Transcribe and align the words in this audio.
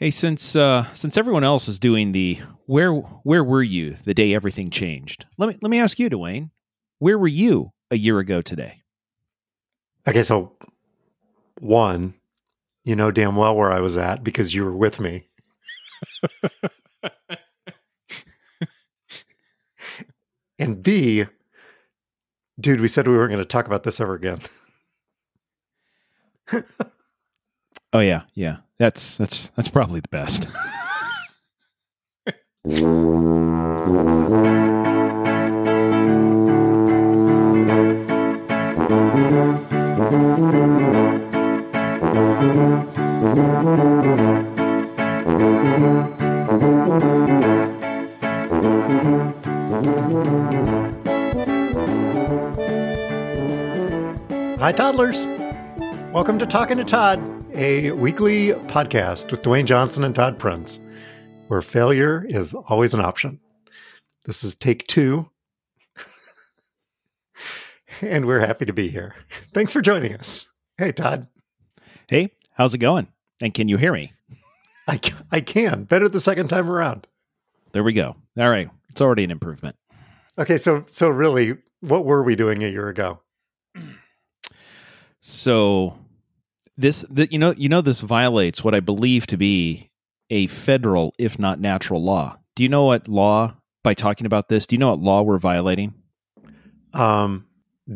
Hey, 0.00 0.10
since 0.10 0.56
uh, 0.56 0.86
since 0.94 1.18
everyone 1.18 1.44
else 1.44 1.68
is 1.68 1.78
doing 1.78 2.12
the 2.12 2.40
where 2.64 2.94
where 2.94 3.44
were 3.44 3.62
you 3.62 3.98
the 4.06 4.14
day 4.14 4.32
everything 4.32 4.70
changed? 4.70 5.26
Let 5.36 5.50
me 5.50 5.58
let 5.60 5.68
me 5.68 5.78
ask 5.78 5.98
you, 5.98 6.08
Dwayne. 6.08 6.48
Where 7.00 7.18
were 7.18 7.28
you 7.28 7.72
a 7.90 7.98
year 7.98 8.18
ago 8.18 8.40
today? 8.40 8.80
Okay, 10.08 10.22
so 10.22 10.56
one, 11.60 12.14
you 12.82 12.96
know 12.96 13.10
damn 13.10 13.36
well 13.36 13.54
where 13.54 13.70
I 13.70 13.80
was 13.80 13.98
at 13.98 14.24
because 14.24 14.54
you 14.54 14.64
were 14.64 14.74
with 14.74 15.00
me. 15.00 15.28
and 20.58 20.82
B, 20.82 21.26
dude, 22.58 22.80
we 22.80 22.88
said 22.88 23.06
we 23.06 23.18
weren't 23.18 23.32
going 23.32 23.42
to 23.42 23.48
talk 23.48 23.66
about 23.66 23.82
this 23.82 24.00
ever 24.00 24.14
again. 24.14 24.38
oh 27.92 28.00
yeah, 28.00 28.22
yeah. 28.34 28.56
That's 28.78 29.16
that's 29.16 29.50
that's 29.56 29.68
probably 29.68 30.00
the 30.00 30.08
best. 30.08 30.46
Hi, 54.60 54.72
toddlers. 54.72 55.28
Welcome 56.12 56.38
to 56.38 56.46
Talking 56.46 56.76
to 56.76 56.84
Todd, 56.84 57.18
a 57.60 57.90
weekly 57.90 58.52
podcast 58.52 59.30
with 59.30 59.42
Dwayne 59.42 59.66
Johnson 59.66 60.02
and 60.02 60.14
Todd 60.14 60.38
Prince, 60.38 60.80
where 61.48 61.60
failure 61.60 62.24
is 62.26 62.54
always 62.54 62.94
an 62.94 63.02
option. 63.02 63.38
This 64.24 64.42
is 64.42 64.54
take 64.54 64.86
two, 64.86 65.28
and 68.00 68.24
we're 68.24 68.40
happy 68.40 68.64
to 68.64 68.72
be 68.72 68.88
here. 68.88 69.14
Thanks 69.52 69.74
for 69.74 69.82
joining 69.82 70.14
us. 70.14 70.48
Hey, 70.78 70.90
Todd. 70.90 71.26
Hey, 72.08 72.30
how's 72.54 72.72
it 72.72 72.78
going? 72.78 73.08
And 73.42 73.52
can 73.52 73.68
you 73.68 73.76
hear 73.76 73.92
me? 73.92 74.14
I, 74.88 74.98
I 75.30 75.42
can. 75.42 75.84
Better 75.84 76.08
the 76.08 76.18
second 76.18 76.48
time 76.48 76.70
around. 76.70 77.06
There 77.72 77.84
we 77.84 77.92
go. 77.92 78.16
All 78.38 78.48
right. 78.48 78.70
It's 78.88 79.02
already 79.02 79.24
an 79.24 79.30
improvement. 79.30 79.76
Okay, 80.38 80.56
so 80.56 80.84
so 80.86 81.10
really, 81.10 81.58
what 81.80 82.06
were 82.06 82.22
we 82.22 82.36
doing 82.36 82.64
a 82.64 82.68
year 82.68 82.88
ago? 82.88 83.20
So 85.20 85.98
this 86.80 87.04
the, 87.10 87.28
you 87.30 87.38
know 87.38 87.54
you 87.56 87.68
know 87.68 87.80
this 87.80 88.00
violates 88.00 88.64
what 88.64 88.74
I 88.74 88.80
believe 88.80 89.26
to 89.28 89.36
be 89.36 89.90
a 90.30 90.46
federal 90.48 91.12
if 91.18 91.38
not 91.38 91.60
natural 91.60 92.02
law. 92.02 92.38
Do 92.56 92.62
you 92.62 92.68
know 92.68 92.84
what 92.84 93.08
law 93.08 93.54
by 93.82 93.94
talking 93.94 94.26
about 94.26 94.48
this? 94.48 94.66
Do 94.66 94.74
you 94.74 94.78
know 94.78 94.90
what 94.90 95.00
law 95.00 95.22
we're 95.22 95.38
violating? 95.38 95.94
Um 96.92 97.46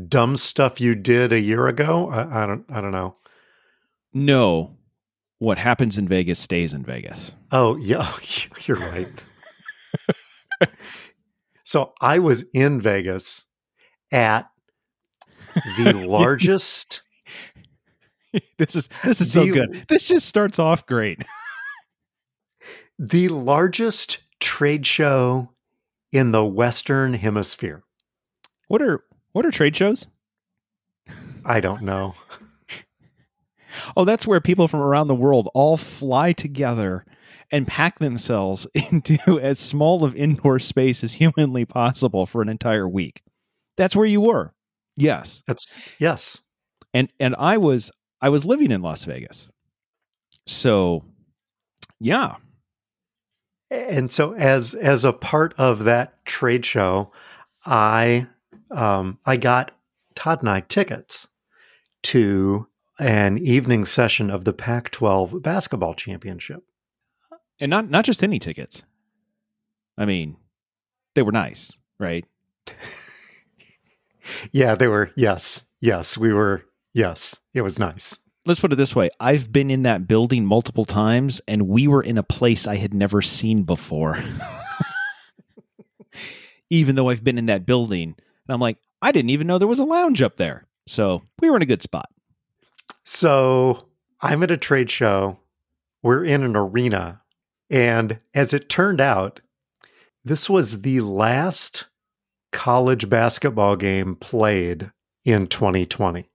dumb 0.08 0.36
stuff 0.36 0.80
you 0.80 0.94
did 0.94 1.32
a 1.32 1.40
year 1.40 1.66
ago? 1.66 2.10
I, 2.10 2.42
I 2.42 2.46
don't 2.46 2.64
I 2.70 2.80
don't 2.80 2.92
know. 2.92 3.16
No. 4.12 4.76
What 5.38 5.58
happens 5.58 5.98
in 5.98 6.08
Vegas 6.08 6.38
stays 6.38 6.72
in 6.72 6.84
Vegas. 6.84 7.34
Oh, 7.50 7.76
yeah, 7.76 8.10
you're 8.66 8.78
right. 8.78 9.08
so 11.64 11.92
I 12.00 12.18
was 12.20 12.44
in 12.54 12.80
Vegas 12.80 13.46
at 14.12 14.48
the 15.76 15.92
largest 16.08 17.02
this 18.58 18.76
is 18.76 18.88
this 19.04 19.20
is 19.20 19.32
so 19.32 19.46
good. 19.46 19.84
This 19.88 20.04
just 20.04 20.26
starts 20.26 20.58
off 20.58 20.86
great. 20.86 21.24
the 22.98 23.28
largest 23.28 24.18
trade 24.40 24.86
show 24.86 25.50
in 26.12 26.30
the 26.30 26.44
Western 26.44 27.14
Hemisphere. 27.14 27.82
What 28.68 28.82
are 28.82 29.04
what 29.32 29.44
are 29.46 29.50
trade 29.50 29.76
shows? 29.76 30.06
I 31.44 31.60
don't 31.60 31.82
know. 31.82 32.14
oh, 33.96 34.04
that's 34.04 34.26
where 34.26 34.40
people 34.40 34.68
from 34.68 34.80
around 34.80 35.08
the 35.08 35.14
world 35.14 35.50
all 35.54 35.76
fly 35.76 36.32
together 36.32 37.04
and 37.50 37.66
pack 37.66 37.98
themselves 37.98 38.66
into 38.74 39.40
as 39.40 39.58
small 39.58 40.04
of 40.04 40.14
indoor 40.16 40.58
space 40.58 41.04
as 41.04 41.12
humanly 41.14 41.64
possible 41.64 42.26
for 42.26 42.42
an 42.42 42.48
entire 42.48 42.88
week. 42.88 43.22
That's 43.76 43.94
where 43.94 44.06
you 44.06 44.20
were. 44.20 44.54
Yes. 44.96 45.42
That's 45.46 45.74
yes. 45.98 46.42
And 46.94 47.08
and 47.18 47.34
I 47.38 47.58
was 47.58 47.90
I 48.24 48.30
was 48.30 48.46
living 48.46 48.70
in 48.70 48.80
Las 48.80 49.04
Vegas. 49.04 49.50
So, 50.46 51.04
yeah. 52.00 52.36
And 53.70 54.10
so 54.10 54.32
as 54.32 54.74
as 54.74 55.04
a 55.04 55.12
part 55.12 55.52
of 55.58 55.84
that 55.84 56.24
trade 56.24 56.64
show, 56.64 57.12
I 57.66 58.26
um 58.70 59.18
I 59.26 59.36
got 59.36 59.72
Todd 60.14 60.40
and 60.40 60.48
I 60.48 60.60
tickets 60.60 61.28
to 62.04 62.66
an 62.98 63.36
evening 63.36 63.84
session 63.84 64.30
of 64.30 64.46
the 64.46 64.54
Pac-12 64.54 65.42
basketball 65.42 65.92
championship. 65.92 66.62
And 67.60 67.68
not 67.68 67.90
not 67.90 68.06
just 68.06 68.24
any 68.24 68.38
tickets. 68.38 68.84
I 69.98 70.06
mean, 70.06 70.38
they 71.14 71.20
were 71.20 71.30
nice, 71.30 71.76
right? 71.98 72.24
yeah, 74.50 74.76
they 74.76 74.88
were. 74.88 75.10
Yes. 75.14 75.66
Yes, 75.82 76.16
we 76.16 76.32
were 76.32 76.64
Yes, 76.94 77.40
it 77.52 77.62
was 77.62 77.78
nice. 77.78 78.20
Let's 78.46 78.60
put 78.60 78.72
it 78.72 78.76
this 78.76 78.94
way 78.94 79.10
I've 79.20 79.52
been 79.52 79.70
in 79.70 79.82
that 79.82 80.06
building 80.06 80.46
multiple 80.46 80.84
times, 80.84 81.40
and 81.48 81.68
we 81.68 81.88
were 81.88 82.02
in 82.02 82.18
a 82.18 82.22
place 82.22 82.66
I 82.66 82.76
had 82.76 82.94
never 82.94 83.20
seen 83.20 83.64
before. 83.64 84.18
even 86.70 86.96
though 86.96 87.08
I've 87.08 87.24
been 87.24 87.38
in 87.38 87.46
that 87.46 87.66
building. 87.66 88.14
And 88.16 88.54
I'm 88.54 88.60
like, 88.60 88.78
I 89.02 89.12
didn't 89.12 89.30
even 89.30 89.46
know 89.46 89.58
there 89.58 89.68
was 89.68 89.78
a 89.78 89.84
lounge 89.84 90.22
up 90.22 90.36
there. 90.36 90.66
So 90.86 91.22
we 91.40 91.50
were 91.50 91.56
in 91.56 91.62
a 91.62 91.66
good 91.66 91.82
spot. 91.82 92.10
So 93.04 93.88
I'm 94.20 94.42
at 94.42 94.50
a 94.50 94.56
trade 94.56 94.90
show. 94.90 95.38
We're 96.02 96.24
in 96.24 96.42
an 96.42 96.56
arena. 96.56 97.22
And 97.70 98.20
as 98.34 98.52
it 98.52 98.68
turned 98.68 99.00
out, 99.00 99.40
this 100.24 100.48
was 100.48 100.82
the 100.82 101.00
last 101.00 101.86
college 102.52 103.08
basketball 103.08 103.76
game 103.76 104.16
played 104.16 104.90
in 105.24 105.46
2020 105.46 106.28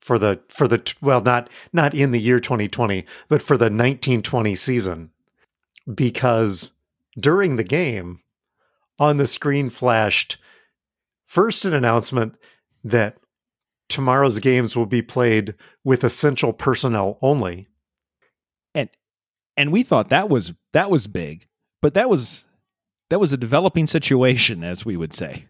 for 0.00 0.18
the 0.18 0.40
for 0.48 0.66
the 0.66 0.94
well 1.00 1.20
not 1.20 1.48
not 1.72 1.94
in 1.94 2.10
the 2.10 2.20
year 2.20 2.40
2020 2.40 3.04
but 3.28 3.42
for 3.42 3.56
the 3.56 3.64
1920 3.64 4.54
season. 4.54 5.10
Because 5.92 6.72
during 7.18 7.56
the 7.56 7.64
game 7.64 8.20
on 8.98 9.16
the 9.16 9.26
screen 9.26 9.70
flashed 9.70 10.36
first 11.26 11.64
an 11.64 11.74
announcement 11.74 12.34
that 12.84 13.16
tomorrow's 13.88 14.38
games 14.38 14.76
will 14.76 14.86
be 14.86 15.02
played 15.02 15.54
with 15.84 16.04
essential 16.04 16.52
personnel 16.52 17.18
only. 17.22 17.68
And 18.74 18.88
and 19.56 19.72
we 19.72 19.82
thought 19.82 20.10
that 20.10 20.28
was 20.28 20.52
that 20.72 20.90
was 20.90 21.06
big 21.06 21.46
but 21.80 21.94
that 21.94 22.08
was 22.08 22.44
that 23.08 23.20
was 23.20 23.32
a 23.32 23.36
developing 23.36 23.86
situation 23.86 24.62
as 24.64 24.84
we 24.84 24.96
would 24.96 25.12
say. 25.12 25.46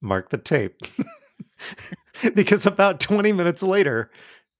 Mark 0.00 0.30
the 0.30 0.38
tape 0.38 0.82
because 2.34 2.66
about 2.66 3.00
20 3.00 3.32
minutes 3.32 3.62
later, 3.62 4.10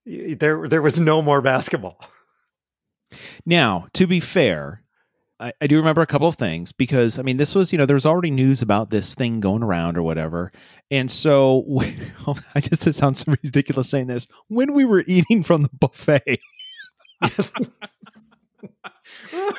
there 0.06 0.68
there 0.68 0.82
was 0.82 1.00
no 1.00 1.22
more 1.22 1.40
basketball. 1.40 1.98
Now, 3.46 3.86
to 3.92 4.08
be 4.08 4.18
fair, 4.18 4.82
I, 5.38 5.52
I, 5.60 5.68
do 5.68 5.76
remember 5.76 6.02
a 6.02 6.06
couple 6.06 6.26
of 6.26 6.34
things 6.34 6.72
because 6.72 7.16
I 7.16 7.22
mean, 7.22 7.36
this 7.36 7.54
was 7.54 7.70
you 7.70 7.78
know 7.78 7.86
there 7.86 7.94
was 7.94 8.06
already 8.06 8.32
news 8.32 8.60
about 8.60 8.90
this 8.90 9.14
thing 9.14 9.38
going 9.38 9.62
around 9.62 9.96
or 9.96 10.02
whatever, 10.02 10.50
and 10.90 11.08
so 11.08 11.62
when, 11.68 12.12
oh, 12.26 12.36
I 12.56 12.60
just 12.60 12.84
it 12.88 12.94
sounds 12.94 13.20
so 13.20 13.32
ridiculous 13.42 13.88
saying 13.88 14.08
this 14.08 14.26
when 14.48 14.72
we 14.72 14.84
were 14.84 15.04
eating 15.06 15.44
from 15.44 15.62
the 15.62 15.70
buffet. 15.78 16.40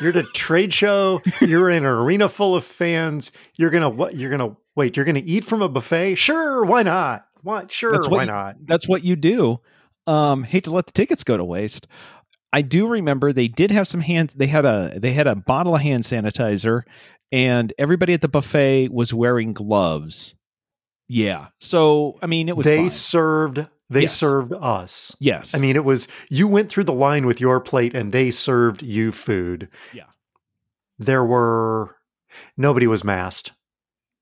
you're 0.02 0.10
at 0.10 0.18
a 0.18 0.24
trade 0.34 0.74
show. 0.74 1.22
You're 1.40 1.70
in 1.70 1.78
an 1.78 1.86
arena 1.86 2.28
full 2.28 2.56
of 2.56 2.66
fans. 2.66 3.32
You're 3.56 3.70
gonna 3.70 3.90
what? 3.90 4.16
You're 4.16 4.32
gonna 4.32 4.58
wait. 4.76 4.98
You're 4.98 5.06
gonna 5.06 5.24
eat 5.24 5.46
from 5.46 5.62
a 5.62 5.70
buffet? 5.70 6.16
Sure, 6.16 6.66
why 6.66 6.84
not? 6.84 7.25
Why? 7.46 7.66
Sure, 7.70 7.92
that's 7.92 8.10
why 8.10 8.24
you, 8.24 8.32
not? 8.32 8.56
That's 8.66 8.88
what 8.88 9.04
you 9.04 9.16
do. 9.16 9.60
Um, 10.08 10.44
hate 10.44 10.64
to 10.64 10.72
let 10.72 10.88
the 10.88 10.92
tickets 10.92 11.24
go 11.24 11.38
to 11.38 11.44
waste. 11.44 11.86
I 12.52 12.64
do 12.64 12.88
remember 12.88 13.32
they 13.32 13.48
did 13.48 13.70
have 13.70 13.88
some 13.88 14.02
hand. 14.02 14.34
They 14.36 14.48
had 14.48 14.66
a 14.66 14.98
they 14.98 15.14
had 15.14 15.28
a 15.28 15.36
bottle 15.36 15.76
of 15.76 15.82
hand 15.82 16.04
sanitizer, 16.04 16.82
and 17.32 17.72
everybody 17.78 18.14
at 18.14 18.22
the 18.22 18.28
buffet 18.28 18.90
was 18.90 19.14
wearing 19.14 19.54
gloves. 19.54 20.34
Yeah. 21.08 21.50
So 21.60 22.18
I 22.20 22.26
mean, 22.26 22.50
it 22.50 22.58
was 22.58 22.66
they 22.66 22.78
fine. 22.78 22.90
served 22.90 23.68
they 23.92 24.02
yes. 24.02 24.16
served 24.16 24.52
us. 24.54 25.16
Yes. 25.20 25.54
I 25.54 25.60
mean, 25.60 25.76
it 25.76 25.86
was 25.86 26.08
you 26.32 26.48
went 26.48 26.72
through 26.72 26.86
the 26.86 26.94
line 26.94 27.28
with 27.28 27.40
your 27.40 27.60
plate 27.60 27.96
and 27.96 28.12
they 28.12 28.32
served 28.32 28.82
you 28.82 29.12
food. 29.12 29.70
Yeah. 29.94 30.06
There 30.98 31.24
were 31.24 31.96
nobody 32.58 32.88
was 32.88 33.04
masked. 33.04 33.52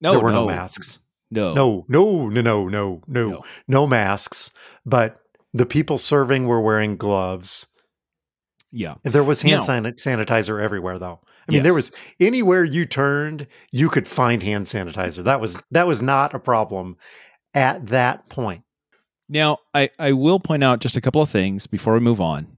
No, 0.01 0.11
there 0.11 0.19
were 0.19 0.31
no, 0.31 0.41
no 0.41 0.47
masks. 0.47 0.99
No. 1.33 1.53
No, 1.53 1.85
no, 1.87 2.29
no, 2.29 2.41
no, 2.41 2.69
no, 2.69 3.01
no, 3.07 3.43
no, 3.67 3.87
masks. 3.87 4.51
But 4.85 5.19
the 5.53 5.65
people 5.65 5.97
serving 5.97 6.45
were 6.45 6.61
wearing 6.61 6.97
gloves. 6.97 7.67
Yeah. 8.71 8.95
There 9.03 9.23
was 9.23 9.41
hand 9.41 9.63
Now- 9.67 9.91
sanitizer 9.91 10.61
everywhere, 10.61 10.99
though. 10.99 11.19
I 11.47 11.51
mean, 11.51 11.63
there 11.63 11.73
was 11.73 11.91
anywhere 12.21 12.63
you 12.63 12.85
turned, 12.85 13.47
you 13.71 13.89
could 13.89 14.07
find 14.07 14.41
hand 14.41 14.65
sanitizer. 14.65 15.25
That 15.25 15.41
was 15.41 15.61
that 15.71 15.87
was 15.87 16.01
not 16.01 16.33
a 16.33 16.39
problem 16.39 16.95
at 17.53 17.87
that 17.87 18.29
point. 18.29 18.63
Now, 19.27 19.57
I, 19.73 19.89
I 19.99 20.13
will 20.13 20.39
point 20.39 20.63
out 20.63 20.79
just 20.79 20.95
a 20.95 21.01
couple 21.01 21.21
of 21.21 21.29
things 21.29 21.67
before 21.67 21.93
we 21.93 21.99
move 21.99 22.21
on. 22.21 22.57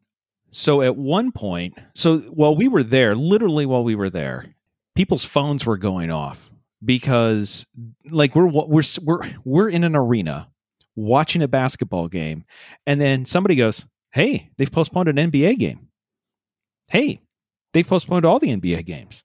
So, 0.51 0.81
at 0.81 0.95
one 0.95 1.31
point, 1.31 1.74
so 1.95 2.19
while 2.19 2.56
we 2.56 2.68
were 2.68 2.83
there, 2.83 3.16
literally 3.16 3.66
while 3.66 3.83
we 3.83 3.95
were 3.95 4.10
there, 4.10 4.56
people's 4.95 5.25
phones 5.25 5.66
were 5.66 5.78
going 5.78 6.12
off 6.12 6.50
because, 6.85 7.65
like, 8.09 8.35
we're 8.35 8.47
we're 8.47 8.83
we're 9.01 9.31
we're 9.43 9.69
in 9.69 9.83
an 9.83 9.95
arena 9.95 10.49
watching 10.95 11.41
a 11.41 11.47
basketball 11.47 12.07
game, 12.07 12.45
and 12.85 13.01
then 13.01 13.25
somebody 13.25 13.55
goes, 13.55 13.85
"Hey, 14.11 14.49
they've 14.57 14.71
postponed 14.71 15.09
an 15.09 15.31
NBA 15.31 15.57
game. 15.57 15.87
Hey, 16.89 17.21
they've 17.73 17.87
postponed 17.87 18.25
all 18.25 18.39
the 18.39 18.55
NBA 18.55 18.85
games. 18.85 19.23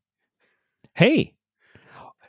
Hey." 0.95 1.35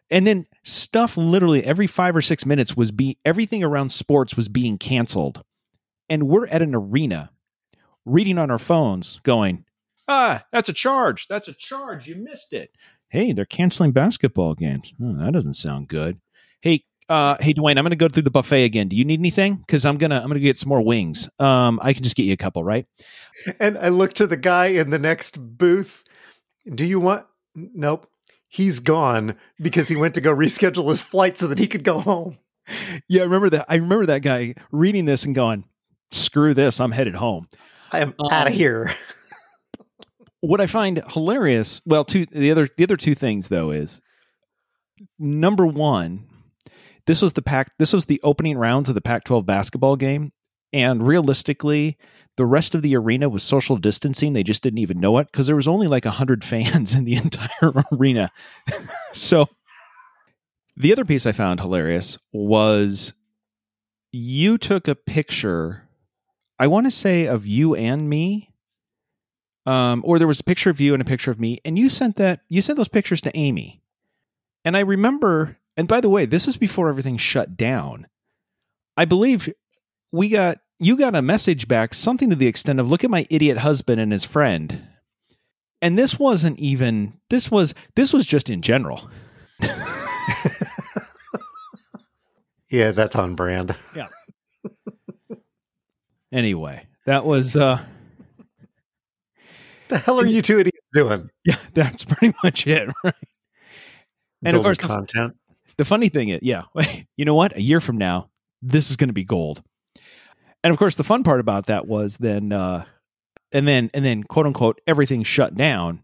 And 0.10 0.28
then 0.28 0.46
stuff 0.66 1.16
literally 1.16 1.64
every 1.64 1.88
five 1.88 2.18
or 2.18 2.22
six 2.22 2.46
minutes 2.46 2.76
was 2.76 2.92
be 2.92 3.18
everything 3.24 3.64
around 3.64 3.94
sports 3.94 4.36
was 4.36 4.50
being 4.50 4.78
canceled. 4.78 5.42
And 6.10 6.28
we're 6.28 6.48
at 6.48 6.62
an 6.62 6.76
arena 6.76 7.32
reading 8.06 8.38
on 8.38 8.52
our 8.52 8.60
phones, 8.60 9.22
going, 9.24 9.64
Ah, 10.08 10.44
that's 10.52 10.68
a 10.68 10.74
charge. 10.74 11.28
That's 11.30 11.48
a 11.48 11.54
charge. 11.54 12.08
You 12.08 12.16
missed 12.16 12.52
it. 12.52 12.72
Hey, 13.12 13.34
they're 13.34 13.46
canceling 13.46 13.92
basketball 13.92 14.56
games. 14.56 14.94
Oh, 15.04 15.14
that 15.18 15.34
doesn't 15.34 15.56
sound 15.56 15.90
good. 15.90 16.20
Hey, 16.62 16.86
uh, 17.10 17.36
hey 17.42 17.54
Dwayne, 17.54 17.78
I'm 17.78 17.84
gonna 17.84 17.98
go 17.98 18.08
through 18.08 18.24
the 18.24 18.32
buffet 18.32 18.64
again. 18.64 18.88
Do 18.88 18.96
you 18.96 19.04
need 19.04 19.20
anything? 19.20 19.56
Because 19.58 19.86
I'm 19.86 19.98
gonna 19.98 20.22
I'm 20.22 20.28
gonna 20.30 20.40
get 20.40 20.58
some 20.58 20.70
more 20.70 20.82
wings. 20.82 21.28
Um, 21.38 21.78
I 21.84 21.92
can 21.92 22.04
just 22.04 22.16
get 22.16 22.24
you 22.24 22.32
a 22.34 22.38
couple, 22.38 22.64
right? 22.64 22.86
And 23.60 23.78
I 23.78 23.90
look 23.90 24.14
to 24.14 24.28
the 24.28 24.38
guy 24.38 24.68
in 24.68 24.92
the 24.92 25.00
next 25.00 25.38
booth. 25.58 26.04
Do 26.74 26.86
you 26.86 27.00
want? 27.02 27.26
Nope. 27.54 28.08
He's 28.48 28.80
gone 28.80 29.36
because 29.62 29.90
he 29.90 29.96
went 29.98 30.14
to 30.14 30.22
go 30.22 30.34
reschedule 30.34 30.88
his 30.88 31.02
flight 31.02 31.38
so 31.38 31.48
that 31.48 31.60
he 31.60 31.68
could 31.68 31.84
go 31.84 32.00
home. 32.00 32.38
Yeah, 33.10 33.22
I 33.22 33.26
remember 33.26 33.50
that. 33.50 33.66
I 33.68 33.76
remember 33.76 34.06
that 34.06 34.22
guy 34.22 34.56
reading 34.72 35.04
this 35.04 35.26
and 35.26 35.36
going, 35.36 35.66
"Screw 36.12 36.54
this, 36.54 36.80
I'm 36.80 36.92
headed 36.92 37.16
home." 37.16 37.50
I 37.92 38.00
am 38.00 38.14
Um, 38.20 38.28
out 38.32 38.48
of 38.48 38.54
here. 38.54 38.90
What 40.42 40.60
I 40.60 40.68
find 40.68 41.02
hilarious, 41.10 41.82
well, 41.86 42.04
two 42.04 42.26
the 42.26 42.52
other 42.52 42.68
the 42.76 42.84
other 42.84 42.98
two 42.98 43.16
things 43.16 43.48
though 43.48 43.72
is 43.72 44.02
number 45.18 45.66
one, 45.66 46.26
this 47.08 47.22
was 47.22 47.34
the 47.34 47.42
pack 47.42 47.72
this 47.80 47.94
was 47.94 48.08
the 48.08 48.20
opening 48.24 48.58
rounds 48.58 48.90
of 48.90 48.96
the 48.96 49.02
Pac-12 49.02 49.46
basketball 49.46 49.96
game, 49.96 50.34
and 50.74 51.06
realistically, 51.06 51.98
the 52.38 52.46
rest 52.46 52.74
of 52.76 52.82
the 52.82 52.96
arena 52.96 53.30
was 53.30 53.44
social 53.44 53.78
distancing. 53.78 54.34
They 54.34 54.44
just 54.44 54.64
didn't 54.64 54.80
even 54.80 55.00
know 55.00 55.18
it 55.20 55.28
because 55.32 55.48
there 55.48 55.56
was 55.56 55.68
only 55.68 55.88
like 55.88 56.06
hundred 56.06 56.44
fans 56.44 56.96
in 56.96 57.06
the 57.06 57.16
entire 57.16 57.74
arena. 57.92 58.32
so, 59.14 59.48
the 60.76 60.92
other 60.92 61.06
piece 61.06 61.26
I 61.26 61.34
found 61.34 61.60
hilarious 61.60 62.18
was 62.34 63.14
you 64.12 64.58
took 64.58 64.88
a 64.88 64.96
picture. 64.96 65.88
I 66.58 66.68
want 66.68 66.86
to 66.86 66.92
say 66.92 67.26
of 67.26 67.46
you 67.46 67.76
and 67.76 68.10
me 68.10 68.51
um, 69.66 70.02
or 70.06 70.18
there 70.18 70.28
was 70.28 70.40
a 70.40 70.44
picture 70.44 70.70
of 70.70 70.80
you 70.80 70.94
and 70.94 71.02
a 71.02 71.06
picture 71.06 71.32
of 71.32 71.40
me, 71.40 71.60
and 71.64 71.78
you 71.78 71.90
sent 71.90 72.18
that 72.18 72.42
you 72.50 72.62
sent 72.62 72.78
those 72.78 72.88
pictures 72.88 73.22
to 73.22 73.38
Amy. 73.38 73.82
And 74.64 74.78
I 74.78 74.82
remember, 74.82 75.58
and 75.76 75.88
by 75.88 76.02
the 76.02 76.10
way, 76.10 76.26
this 76.26 76.48
is 76.48 76.58
before 76.58 76.90
everything 76.90 77.18
shut 77.18 77.58
down. 77.58 78.08
I 78.98 79.06
believe 79.06 79.50
we 80.12 80.30
got 80.30 80.60
you 80.80 80.98
got 80.98 81.16
a 81.16 81.22
message 81.22 81.68
back, 81.68 81.94
something 81.94 82.30
to 82.30 82.36
the 82.36 82.48
extent 82.48 82.80
of 82.80 82.90
look 82.90 83.04
at 83.04 83.10
my 83.10 83.26
idiot 83.30 83.60
husband 83.60 84.02
and 84.02 84.12
his 84.12 84.26
friend. 84.26 84.88
And 85.82 85.98
this 85.98 86.20
wasn't 86.20 86.60
even 86.60 87.14
this 87.30 87.50
was 87.50 87.74
this 87.96 88.14
was 88.14 88.26
just 88.26 88.50
in 88.50 88.62
general. 88.62 89.10
Yeah, 92.72 92.92
that's 92.92 93.18
on 93.18 93.36
brand. 93.36 93.76
Yeah. 93.94 94.08
Anyway, 96.32 96.88
that 97.06 97.26
was 97.26 97.58
uh 97.58 97.84
the 99.92 100.00
hell 100.00 100.20
are 100.20 100.26
you 100.26 100.42
two 100.42 100.60
idiots 100.60 100.80
doing? 100.94 101.30
yeah, 101.46 101.58
that's 101.74 102.04
pretty 102.04 102.34
much 102.44 102.66
it, 102.66 102.90
right? 103.04 103.14
And 104.44 104.58
of 104.58 104.64
course 104.64 104.80
the- 104.80 104.88
content. 104.88 105.36
the 105.78 105.86
funny 105.86 106.10
thing 106.10 106.30
is, 106.30 106.40
yeah, 106.42 106.64
you 107.18 107.26
know 107.26 107.36
what? 107.36 107.56
A 107.56 107.62
year 107.62 107.80
from 107.80 107.98
now, 107.98 108.30
this 108.62 108.90
is 108.90 108.96
going 108.96 109.10
to 109.10 109.14
be 109.14 109.24
gold. 109.24 109.62
And 110.64 110.72
of 110.72 110.78
course, 110.78 110.96
the 110.96 111.04
fun 111.04 111.24
part 111.24 111.40
about 111.40 111.68
that 111.68 111.88
was 111.88 112.18
then, 112.18 112.52
uh, 112.52 112.86
and 113.52 113.68
then, 113.68 113.90
and 113.94 114.06
then, 114.06 114.24
quote 114.24 114.46
unquote, 114.46 114.80
everything 114.88 115.24
shut 115.24 115.56
down. 115.56 116.02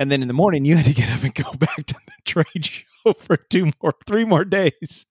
And 0.00 0.10
then 0.10 0.20
in 0.20 0.28
the 0.28 0.34
morning, 0.34 0.64
you 0.64 0.76
had 0.76 0.84
to 0.86 0.94
get 0.94 1.10
up 1.10 1.22
and 1.22 1.34
go 1.34 1.52
back 1.52 1.86
to 1.86 1.94
the 1.94 2.12
trade 2.24 2.64
show 2.66 3.12
for 3.14 3.36
two 3.36 3.70
more, 3.80 3.94
three 4.06 4.24
more 4.24 4.44
days. 4.44 5.06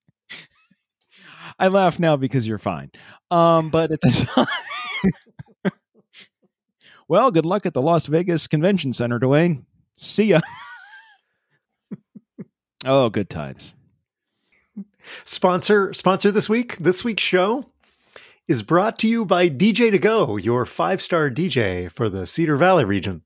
I 1.59 1.69
laugh 1.69 1.99
now 1.99 2.17
because 2.17 2.47
you're 2.47 2.57
fine. 2.57 2.91
Um, 3.29 3.69
but 3.69 3.91
at 3.91 4.01
the 4.01 4.11
time, 4.11 4.47
well, 7.11 7.29
good 7.29 7.45
luck 7.45 7.65
at 7.65 7.73
the 7.73 7.81
Las 7.81 8.05
Vegas 8.05 8.47
Convention 8.47 8.93
Center, 8.93 9.19
Dwayne. 9.19 9.65
See 9.97 10.27
ya. 10.27 10.39
oh, 12.85 13.09
good 13.09 13.29
times. 13.29 13.75
Sponsor 15.25 15.91
sponsor 15.91 16.31
this 16.31 16.47
week. 16.47 16.77
This 16.77 17.03
week's 17.03 17.21
show 17.21 17.65
is 18.47 18.63
brought 18.63 18.97
to 18.99 19.09
you 19.09 19.25
by 19.25 19.49
DJ 19.49 19.91
to 19.91 19.99
Go, 19.99 20.37
your 20.37 20.65
five 20.65 21.01
star 21.01 21.29
DJ 21.29 21.91
for 21.91 22.07
the 22.07 22.25
Cedar 22.25 22.55
Valley 22.55 22.85
region. 22.85 23.23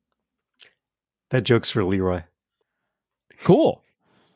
That 1.29 1.43
joke's 1.43 1.69
for 1.69 1.83
Leroy. 1.83 2.23
Cool. 3.43 3.83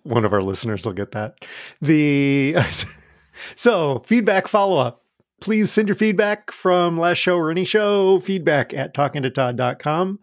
One 0.04 0.25
of 0.25 0.34
our 0.34 0.44
listeners 0.44 0.86
will 0.86 0.94
get 0.94 1.13
that. 1.13 1.44
The 1.81 2.56
so 3.56 4.04
feedback 4.06 4.48
follow 4.48 4.78
up. 4.78 5.04
Please 5.41 5.71
send 5.71 5.88
your 5.88 5.95
feedback 5.95 6.51
from 6.51 6.97
last 6.97 7.19
show 7.19 7.38
or 7.38 7.51
any 7.51 7.65
show. 7.65 8.19
Feedback 8.19 8.74
at 8.74 8.94
talkingtotodd.com 8.94 10.19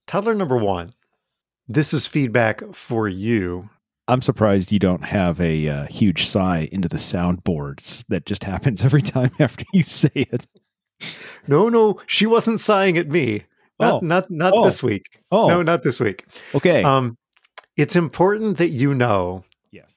Toddler 0.07 0.35
number 0.35 0.57
one. 0.57 0.89
This 1.67 1.93
is 1.93 2.05
feedback 2.05 2.61
for 2.73 3.07
you. 3.07 3.69
I'm 4.09 4.21
surprised 4.21 4.73
you 4.73 4.79
don't 4.79 5.05
have 5.05 5.39
a 5.39 5.69
uh, 5.69 5.85
huge 5.85 6.27
sigh 6.27 6.67
into 6.73 6.89
the 6.89 6.97
soundboards 6.97 8.03
that 8.09 8.25
just 8.25 8.43
happens 8.51 8.83
every 8.83 9.01
time 9.01 9.31
after 9.39 9.63
you 9.73 9.83
say 9.83 10.11
it. 10.13 10.47
No, 11.47 11.69
no, 11.69 12.01
she 12.05 12.25
wasn't 12.25 12.59
sighing 12.59 12.97
at 12.97 13.07
me. 13.07 13.45
Not 13.81 13.93
Oh. 13.95 13.99
not 14.05 14.31
not 14.31 14.53
Oh. 14.55 14.63
this 14.63 14.81
week. 14.83 15.05
Oh, 15.31 15.47
No, 15.47 15.61
not 15.61 15.83
this 15.83 15.99
week. 15.99 16.25
okay. 16.55 16.83
Um 16.83 17.17
it's 17.77 17.95
important 17.95 18.57
that 18.57 18.69
you 18.69 18.93
know 18.93 19.43
yes. 19.71 19.95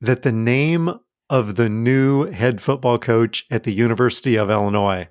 that 0.00 0.22
the 0.22 0.32
name 0.32 0.90
of 1.30 1.56
the 1.56 1.68
new 1.68 2.30
head 2.30 2.60
football 2.60 2.98
coach 2.98 3.44
at 3.50 3.64
the 3.64 3.72
University 3.72 4.36
of 4.36 4.50
Illinois 4.50 5.08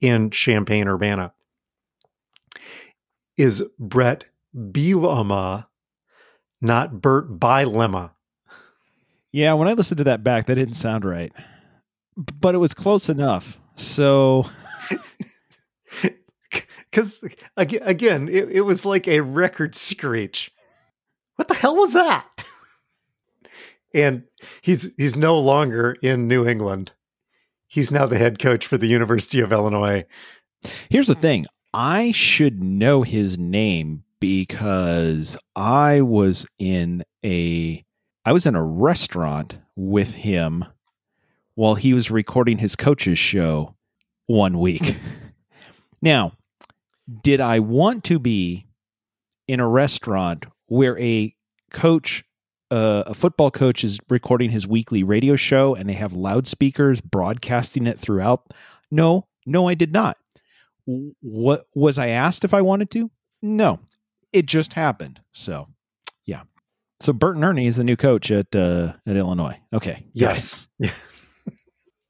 in 0.00 0.30
Champaign 0.30 0.88
Urbana 0.88 1.32
is 3.36 3.62
Bret 3.78 4.26
Bielema, 4.56 5.66
not 6.60 7.00
Bert 7.00 7.38
Bielema. 7.40 8.10
Yeah, 9.32 9.54
when 9.54 9.66
I 9.68 9.72
listened 9.72 9.98
to 9.98 10.04
that 10.04 10.22
back, 10.22 10.46
that 10.46 10.54
didn't 10.54 10.74
sound 10.74 11.04
right, 11.04 11.32
but 12.16 12.54
it 12.54 12.58
was 12.58 12.72
close 12.74 13.08
enough. 13.08 13.58
So 13.76 14.48
Because 16.94 17.24
again, 17.56 18.28
it, 18.28 18.50
it 18.52 18.60
was 18.60 18.84
like 18.84 19.08
a 19.08 19.18
record 19.18 19.74
screech. 19.74 20.52
What 21.34 21.48
the 21.48 21.54
hell 21.54 21.76
was 21.76 21.92
that? 21.92 22.24
And 23.96 24.24
he's 24.60 24.90
he's 24.96 25.14
no 25.14 25.38
longer 25.38 25.96
in 26.02 26.26
New 26.26 26.44
England. 26.44 26.90
He's 27.68 27.92
now 27.92 28.06
the 28.06 28.18
head 28.18 28.40
coach 28.40 28.66
for 28.66 28.76
the 28.76 28.88
University 28.88 29.38
of 29.38 29.52
Illinois. 29.52 30.04
here's 30.90 31.06
the 31.06 31.14
thing: 31.14 31.46
I 31.72 32.10
should 32.10 32.60
know 32.60 33.02
his 33.02 33.38
name 33.38 34.02
because 34.18 35.36
I 35.54 36.00
was 36.00 36.44
in 36.58 37.04
a 37.24 37.84
I 38.24 38.32
was 38.32 38.46
in 38.46 38.56
a 38.56 38.64
restaurant 38.64 39.58
with 39.76 40.10
him 40.10 40.64
while 41.54 41.76
he 41.76 41.94
was 41.94 42.10
recording 42.10 42.58
his 42.58 42.74
coach's 42.74 43.20
show 43.20 43.76
one 44.26 44.58
week. 44.58 44.98
now, 46.02 46.32
did 47.22 47.40
I 47.40 47.58
want 47.58 48.04
to 48.04 48.18
be 48.18 48.66
in 49.46 49.60
a 49.60 49.68
restaurant 49.68 50.46
where 50.66 50.98
a 50.98 51.34
coach, 51.70 52.24
uh, 52.70 53.04
a 53.06 53.14
football 53.14 53.50
coach, 53.50 53.84
is 53.84 53.98
recording 54.08 54.50
his 54.50 54.66
weekly 54.66 55.02
radio 55.02 55.36
show 55.36 55.74
and 55.74 55.88
they 55.88 55.94
have 55.94 56.12
loudspeakers 56.12 57.00
broadcasting 57.00 57.86
it 57.86 57.98
throughout? 57.98 58.54
No, 58.90 59.26
no, 59.46 59.68
I 59.68 59.74
did 59.74 59.92
not. 59.92 60.16
What 60.86 61.66
was 61.74 61.98
I 61.98 62.08
asked 62.08 62.44
if 62.44 62.54
I 62.54 62.62
wanted 62.62 62.90
to? 62.92 63.10
No, 63.42 63.80
it 64.32 64.46
just 64.46 64.74
happened. 64.74 65.20
So 65.32 65.68
yeah. 66.24 66.42
So 67.00 67.12
Bert 67.12 67.36
and 67.36 67.44
Ernie 67.44 67.66
is 67.66 67.76
the 67.76 67.84
new 67.84 67.96
coach 67.96 68.30
at 68.30 68.54
uh, 68.54 68.94
at 69.06 69.16
Illinois. 69.16 69.58
Okay. 69.72 70.04
Yes. 70.12 70.68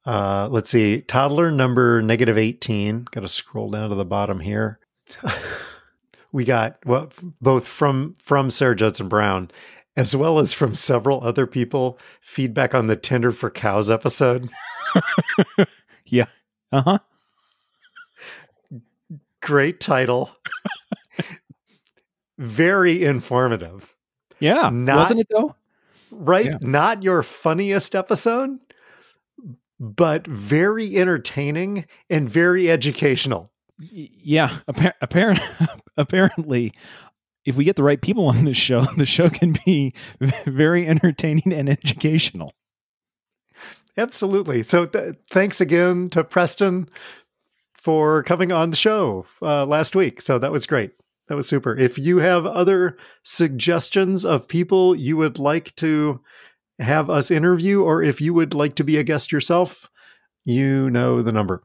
Uh, 0.06 0.48
let's 0.50 0.68
see. 0.68 1.00
Toddler 1.00 1.50
number 1.50 2.02
negative 2.02 2.36
18. 2.36 3.06
Got 3.10 3.22
to 3.22 3.28
scroll 3.28 3.70
down 3.70 3.88
to 3.88 3.94
the 3.94 4.04
bottom 4.04 4.40
here. 4.40 4.78
We 6.32 6.44
got 6.44 6.78
well, 6.84 7.10
both 7.40 7.66
from 7.66 8.14
from 8.18 8.50
Sarah 8.50 8.76
Judson 8.76 9.08
Brown 9.08 9.50
as 9.96 10.14
well 10.16 10.38
as 10.40 10.52
from 10.52 10.74
several 10.74 11.22
other 11.22 11.46
people 11.46 11.98
feedback 12.20 12.74
on 12.74 12.88
the 12.88 12.96
Tender 12.96 13.30
for 13.32 13.50
Cows 13.50 13.90
episode. 13.90 14.48
Yeah. 16.06 16.26
Uh 16.70 16.82
huh. 16.82 16.98
Great 19.40 19.80
title. 19.80 20.30
Very 22.38 23.04
informative. 23.04 23.94
Yeah. 24.40 24.70
Not- 24.72 24.96
Wasn't 24.96 25.20
it 25.20 25.26
though? 25.30 25.54
Right? 26.10 26.46
Yeah. 26.46 26.58
Not 26.60 27.02
your 27.02 27.22
funniest 27.22 27.94
episode, 27.94 28.58
but 29.80 30.26
very 30.26 30.96
entertaining 30.96 31.86
and 32.08 32.28
very 32.28 32.70
educational. 32.70 33.50
Yeah. 33.78 34.58
Appar- 34.68 34.94
apparent, 35.00 35.40
apparently, 35.96 36.72
if 37.44 37.56
we 37.56 37.64
get 37.64 37.76
the 37.76 37.82
right 37.82 38.00
people 38.00 38.26
on 38.26 38.44
this 38.44 38.56
show, 38.56 38.80
the 38.96 39.06
show 39.06 39.28
can 39.28 39.56
be 39.64 39.94
very 40.46 40.86
entertaining 40.86 41.52
and 41.52 41.68
educational. 41.68 42.52
Absolutely. 43.96 44.62
So 44.62 44.86
th- 44.86 45.14
thanks 45.30 45.60
again 45.60 46.08
to 46.10 46.24
Preston 46.24 46.88
for 47.74 48.22
coming 48.24 48.50
on 48.50 48.70
the 48.70 48.76
show 48.76 49.26
uh, 49.40 49.64
last 49.66 49.94
week. 49.94 50.20
So 50.20 50.38
that 50.38 50.50
was 50.50 50.66
great. 50.66 50.92
That 51.28 51.36
was 51.36 51.48
super. 51.48 51.76
If 51.76 51.96
you 51.98 52.18
have 52.18 52.44
other 52.44 52.98
suggestions 53.22 54.24
of 54.24 54.48
people 54.48 54.94
you 54.94 55.16
would 55.16 55.38
like 55.38 55.74
to 55.76 56.20
have 56.80 57.08
us 57.08 57.30
interview, 57.30 57.82
or 57.82 58.02
if 58.02 58.20
you 58.20 58.34
would 58.34 58.52
like 58.52 58.74
to 58.76 58.84
be 58.84 58.96
a 58.98 59.04
guest 59.04 59.32
yourself, 59.32 59.88
you 60.44 60.90
know 60.90 61.22
the 61.22 61.32
number. 61.32 61.62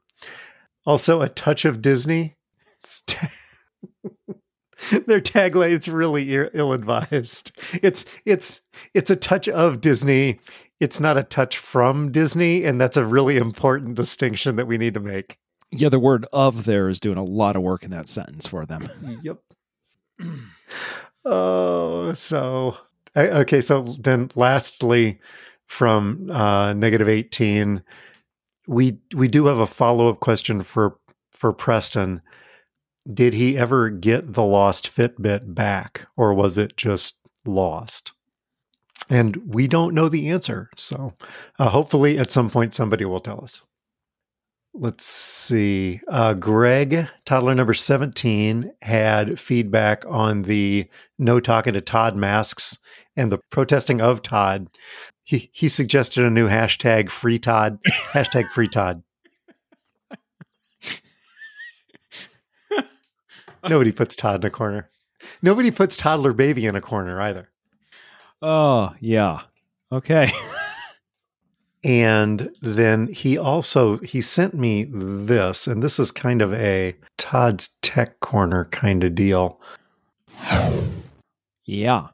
Also, 0.86 1.21
a 1.21 1.29
touch 1.29 1.65
of 1.65 1.81
Disney. 1.81 2.36
Ta- 3.05 3.29
Their 5.07 5.19
tagline's 5.21 5.89
really 5.89 6.33
ill 6.53 6.71
advised. 6.74 7.51
It's 7.83 8.05
it's 8.25 8.62
it's 8.93 9.09
a 9.12 9.15
touch 9.15 9.50
of 9.50 9.81
Disney. 9.81 10.39
It's 10.79 11.00
not 11.01 11.17
a 11.17 11.24
touch 11.24 11.57
from 11.57 12.12
Disney, 12.12 12.63
and 12.63 12.79
that's 12.79 12.95
a 12.95 13.05
really 13.05 13.36
important 13.36 13.95
distinction 13.95 14.55
that 14.55 14.67
we 14.67 14.77
need 14.77 14.93
to 14.93 15.01
make. 15.01 15.38
Yeah, 15.71 15.89
the 15.89 16.00
word 16.00 16.25
of 16.31 16.63
there 16.63 16.88
is 16.88 17.00
doing 17.01 17.17
a 17.17 17.24
lot 17.24 17.57
of 17.57 17.62
work 17.62 17.83
in 17.83 17.91
that 17.91 18.07
sentence 18.07 18.48
for 18.48 18.65
them. 18.65 18.88
Yep. 19.24 19.38
oh, 21.25 22.13
so 22.13 22.77
I- 23.15 23.27
okay. 23.41 23.62
So 23.62 23.81
then, 23.83 24.31
lastly, 24.36 25.19
from 25.65 26.29
uh, 26.31 26.74
negative 26.74 27.09
eighteen, 27.09 27.83
we 28.69 28.99
we 29.15 29.27
do 29.27 29.47
have 29.47 29.57
a 29.57 29.67
follow 29.67 30.09
up 30.09 30.19
question 30.19 30.61
for 30.61 30.97
for 31.31 31.51
Preston. 31.51 32.21
Did 33.11 33.33
he 33.33 33.57
ever 33.57 33.89
get 33.89 34.33
the 34.33 34.43
lost 34.43 34.85
Fitbit 34.88 35.55
back, 35.55 36.07
or 36.15 36.33
was 36.33 36.57
it 36.57 36.77
just 36.77 37.17
lost? 37.45 38.11
And 39.09 39.38
we 39.47 39.67
don't 39.67 39.95
know 39.95 40.07
the 40.07 40.29
answer. 40.29 40.69
So 40.77 41.13
uh, 41.57 41.69
hopefully, 41.69 42.19
at 42.19 42.31
some 42.31 42.51
point, 42.51 42.75
somebody 42.75 43.05
will 43.05 43.19
tell 43.19 43.43
us. 43.43 43.65
Let's 44.75 45.03
see. 45.03 46.01
Uh, 46.07 46.35
Greg, 46.35 47.07
toddler 47.25 47.55
number 47.55 47.73
17, 47.73 48.71
had 48.83 49.39
feedback 49.39 50.05
on 50.07 50.43
the 50.43 50.88
no 51.17 51.39
talking 51.39 51.73
to 51.73 51.81
Todd 51.81 52.15
masks 52.15 52.77
and 53.15 53.31
the 53.31 53.39
protesting 53.49 53.99
of 53.99 54.21
Todd. 54.21 54.67
He, 55.29 55.51
he 55.53 55.69
suggested 55.69 56.25
a 56.25 56.31
new 56.31 56.50
hashtag 56.50 57.12
free 57.12 57.38
Todd, 57.38 57.77
hashtag 57.86 58.50
free 58.50 58.67
Todd. 58.67 59.03
Nobody 63.69 63.91
puts 63.91 64.15
Todd 64.15 64.43
in 64.43 64.48
a 64.48 64.50
corner. 64.50 64.89
Nobody 65.43 65.69
puts 65.69 65.95
toddler 65.95 66.33
baby 66.33 66.65
in 66.65 66.75
a 66.75 66.81
corner 66.81 67.21
either. 67.21 67.48
Oh, 68.41 68.95
yeah. 69.00 69.41
Okay. 69.91 70.31
And 71.83 72.50
then 72.63 73.05
he 73.05 73.38
also 73.38 74.00
he 74.00 74.21
sent 74.21 74.55
me 74.55 74.88
this, 74.91 75.67
and 75.67 75.83
this 75.83 76.00
is 76.00 76.12
kind 76.12 76.41
of 76.41 76.55
a 76.55 76.95
Todd's 77.19 77.69
Tech 77.83 78.19
Corner 78.19 78.65
kind 78.65 79.03
of 79.03 79.13
deal. 79.13 79.62
Yeah. 81.65 82.07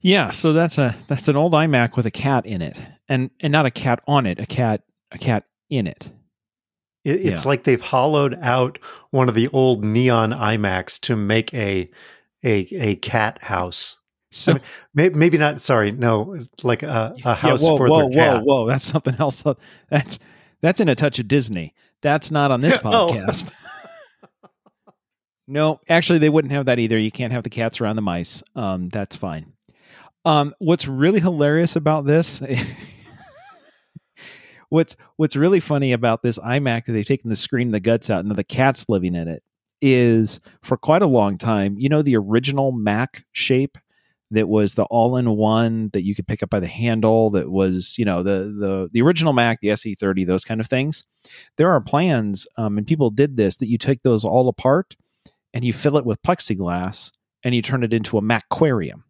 Yeah, 0.00 0.30
so 0.30 0.52
that's 0.52 0.78
a 0.78 0.96
that's 1.08 1.26
an 1.28 1.36
old 1.36 1.52
iMac 1.52 1.96
with 1.96 2.06
a 2.06 2.10
cat 2.10 2.46
in 2.46 2.62
it. 2.62 2.78
And 3.08 3.30
and 3.40 3.50
not 3.52 3.66
a 3.66 3.70
cat 3.70 4.00
on 4.06 4.26
it, 4.26 4.38
a 4.38 4.46
cat 4.46 4.82
a 5.10 5.18
cat 5.18 5.44
in 5.70 5.86
it. 5.86 6.10
It, 7.04 7.20
it's 7.26 7.44
Yeah. 7.44 7.48
like 7.48 7.64
they've 7.64 7.80
hollowed 7.80 8.38
out 8.40 8.78
one 9.10 9.28
of 9.28 9.34
the 9.34 9.48
old 9.48 9.84
neon 9.84 10.30
iMacs 10.30 11.00
to 11.02 11.16
make 11.16 11.52
a 11.52 11.90
a 12.44 12.68
a 12.72 12.96
cat 12.96 13.38
house. 13.42 13.98
So 14.30 14.52
mean, 14.54 14.62
Maybe, 14.94 15.14
maybe 15.14 15.38
not. 15.38 15.60
Sorry, 15.60 15.90
no, 15.90 16.38
like 16.62 16.82
a, 16.82 17.14
a 17.24 17.34
house 17.34 17.62
yeah, 17.62 17.70
whoa, 17.70 17.76
for 17.78 17.88
whoa, 17.88 18.10
their 18.10 18.10
cat. 18.10 18.44
whoa, 18.44 18.62
whoa. 18.64 18.68
That's 18.68 18.84
something 18.84 19.14
else. 19.18 19.42
That's 19.90 20.18
that's 20.60 20.80
in 20.80 20.88
a 20.88 20.94
touch 20.94 21.18
of 21.18 21.26
Disney. 21.28 21.74
That's 22.02 22.30
not 22.30 22.50
on 22.52 22.60
this 22.60 22.76
Oh. 22.84 23.08
podcast. 23.10 23.50
no, 25.46 25.80
actually 25.88 26.18
they 26.18 26.28
wouldn't 26.28 26.52
have 26.52 26.66
that 26.66 26.78
either. 26.78 26.98
You 26.98 27.10
can't 27.10 27.32
have 27.32 27.42
the 27.42 27.50
cats 27.50 27.80
around 27.80 27.96
the 27.96 28.02
mice. 28.02 28.42
Um, 28.54 28.90
that's 28.90 29.16
fine. 29.16 29.54
Um, 30.24 30.54
what's 30.58 30.86
really 30.86 31.20
hilarious 31.20 31.76
about 31.76 32.04
this 32.04 32.42
what's 34.68 34.96
what's 35.16 35.36
really 35.36 35.60
funny 35.60 35.92
about 35.92 36.22
this 36.22 36.38
iMac 36.38 36.84
that 36.84 36.92
they've 36.92 37.06
taken 37.06 37.30
the 37.30 37.36
screen 37.36 37.70
the 37.70 37.80
guts 37.80 38.10
out 38.10 38.24
and 38.24 38.34
the 38.34 38.44
cat's 38.44 38.84
living 38.88 39.14
in 39.14 39.28
it 39.28 39.42
is 39.80 40.40
for 40.62 40.76
quite 40.76 41.02
a 41.02 41.06
long 41.06 41.38
time, 41.38 41.76
you 41.78 41.88
know, 41.88 42.02
the 42.02 42.16
original 42.16 42.72
Mac 42.72 43.24
shape 43.32 43.78
that 44.30 44.48
was 44.48 44.74
the 44.74 44.84
all-in-one 44.84 45.90
that 45.92 46.04
you 46.04 46.14
could 46.14 46.26
pick 46.26 46.42
up 46.42 46.50
by 46.50 46.60
the 46.60 46.66
handle 46.66 47.30
that 47.30 47.50
was 47.50 47.96
you 47.96 48.04
know 48.04 48.22
the 48.22 48.54
the 48.60 48.90
the 48.92 49.00
original 49.00 49.32
mac 49.32 49.58
the 49.62 49.68
se30 49.68 50.26
those 50.26 50.44
kind 50.44 50.60
of 50.60 50.66
things? 50.66 51.04
There 51.56 51.70
are 51.70 51.80
plans 51.80 52.46
um, 52.56 52.76
and 52.76 52.86
people 52.86 53.10
did 53.10 53.36
this 53.36 53.56
that 53.58 53.68
you 53.68 53.78
take 53.78 54.02
those 54.02 54.24
all 54.24 54.48
apart 54.48 54.96
and 55.54 55.64
you 55.64 55.72
fill 55.72 55.96
it 55.96 56.04
with 56.04 56.22
plexiglass 56.22 57.10
and 57.42 57.54
you 57.54 57.62
turn 57.62 57.82
it 57.82 57.94
into 57.94 58.18
a 58.18 58.22
macquarium 58.22 59.04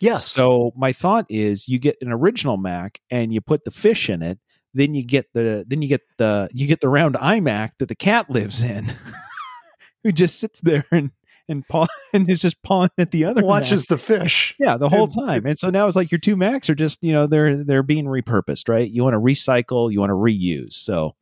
Yes. 0.00 0.26
so 0.26 0.72
my 0.76 0.92
thought 0.92 1.26
is 1.28 1.68
you 1.68 1.78
get 1.78 1.96
an 2.00 2.12
original 2.12 2.56
mac 2.56 3.00
and 3.10 3.32
you 3.32 3.40
put 3.40 3.64
the 3.64 3.70
fish 3.70 4.08
in 4.08 4.22
it 4.22 4.38
then 4.74 4.94
you 4.94 5.04
get 5.04 5.26
the 5.34 5.64
then 5.66 5.82
you 5.82 5.88
get 5.88 6.02
the 6.18 6.48
you 6.52 6.66
get 6.66 6.80
the 6.80 6.88
round 6.88 7.16
imac 7.16 7.70
that 7.78 7.88
the 7.88 7.94
cat 7.94 8.30
lives 8.30 8.62
in 8.62 8.92
who 10.04 10.12
just 10.12 10.38
sits 10.38 10.60
there 10.60 10.84
and 10.92 11.10
and 11.48 11.66
paw 11.66 11.86
and 12.12 12.28
is 12.30 12.42
just 12.42 12.62
pawing 12.62 12.90
at 12.98 13.10
the 13.10 13.24
other 13.24 13.40
Mac. 13.40 13.48
watches 13.48 13.86
the 13.86 13.98
fish. 13.98 14.54
Yeah, 14.58 14.76
the 14.76 14.88
whole 14.88 15.08
time. 15.08 15.46
And 15.46 15.58
so 15.58 15.70
now 15.70 15.86
it's 15.86 15.96
like 15.96 16.10
your 16.10 16.18
two 16.18 16.36
Macs 16.36 16.68
are 16.68 16.74
just, 16.74 17.02
you 17.02 17.12
know, 17.12 17.26
they're 17.26 17.64
they're 17.64 17.82
being 17.82 18.04
repurposed, 18.04 18.68
right? 18.68 18.88
You 18.88 19.02
want 19.02 19.14
to 19.14 19.20
recycle, 19.20 19.90
you 19.90 20.00
want 20.00 20.10
to 20.10 20.14
reuse. 20.14 20.74
So 20.74 21.14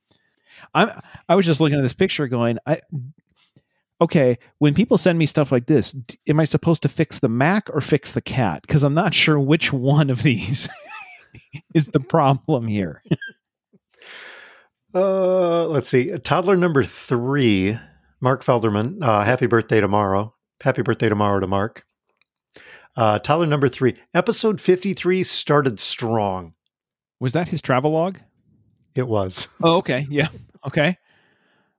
I'm 0.74 1.00
I 1.28 1.34
was 1.36 1.46
just 1.46 1.60
looking 1.60 1.78
at 1.78 1.82
this 1.82 1.94
picture 1.94 2.26
going, 2.26 2.58
I 2.66 2.80
okay, 4.00 4.38
when 4.58 4.74
people 4.74 4.98
send 4.98 5.18
me 5.18 5.26
stuff 5.26 5.52
like 5.52 5.66
this, 5.66 5.94
am 6.28 6.40
I 6.40 6.44
supposed 6.44 6.82
to 6.82 6.88
fix 6.88 7.18
the 7.18 7.28
Mac 7.28 7.68
or 7.72 7.80
fix 7.80 8.12
the 8.12 8.20
cat? 8.20 8.62
Because 8.62 8.82
I'm 8.82 8.94
not 8.94 9.14
sure 9.14 9.38
which 9.38 9.72
one 9.72 10.10
of 10.10 10.22
these 10.22 10.68
is 11.74 11.88
the 11.88 12.00
problem 12.00 12.68
here. 12.68 13.02
Uh, 14.94 15.66
let's 15.66 15.88
see. 15.88 16.16
Toddler 16.20 16.56
number 16.56 16.82
three, 16.82 17.78
Mark 18.22 18.42
Felderman. 18.42 19.02
Uh, 19.02 19.24
happy 19.24 19.46
birthday 19.46 19.78
tomorrow. 19.78 20.34
Happy 20.62 20.80
birthday 20.80 21.10
tomorrow 21.10 21.38
to 21.38 21.46
Mark. 21.46 21.84
Uh, 22.96 23.18
toddler 23.18 23.46
number 23.46 23.68
three, 23.68 23.94
episode 24.14 24.58
53 24.58 25.22
started 25.22 25.78
strong. 25.78 26.54
Was 27.20 27.34
that 27.34 27.48
his 27.48 27.60
travel 27.60 27.90
log? 27.90 28.20
It 28.94 29.06
was. 29.06 29.48
Oh, 29.62 29.76
okay. 29.78 30.06
Yeah. 30.08 30.28
Okay. 30.66 30.96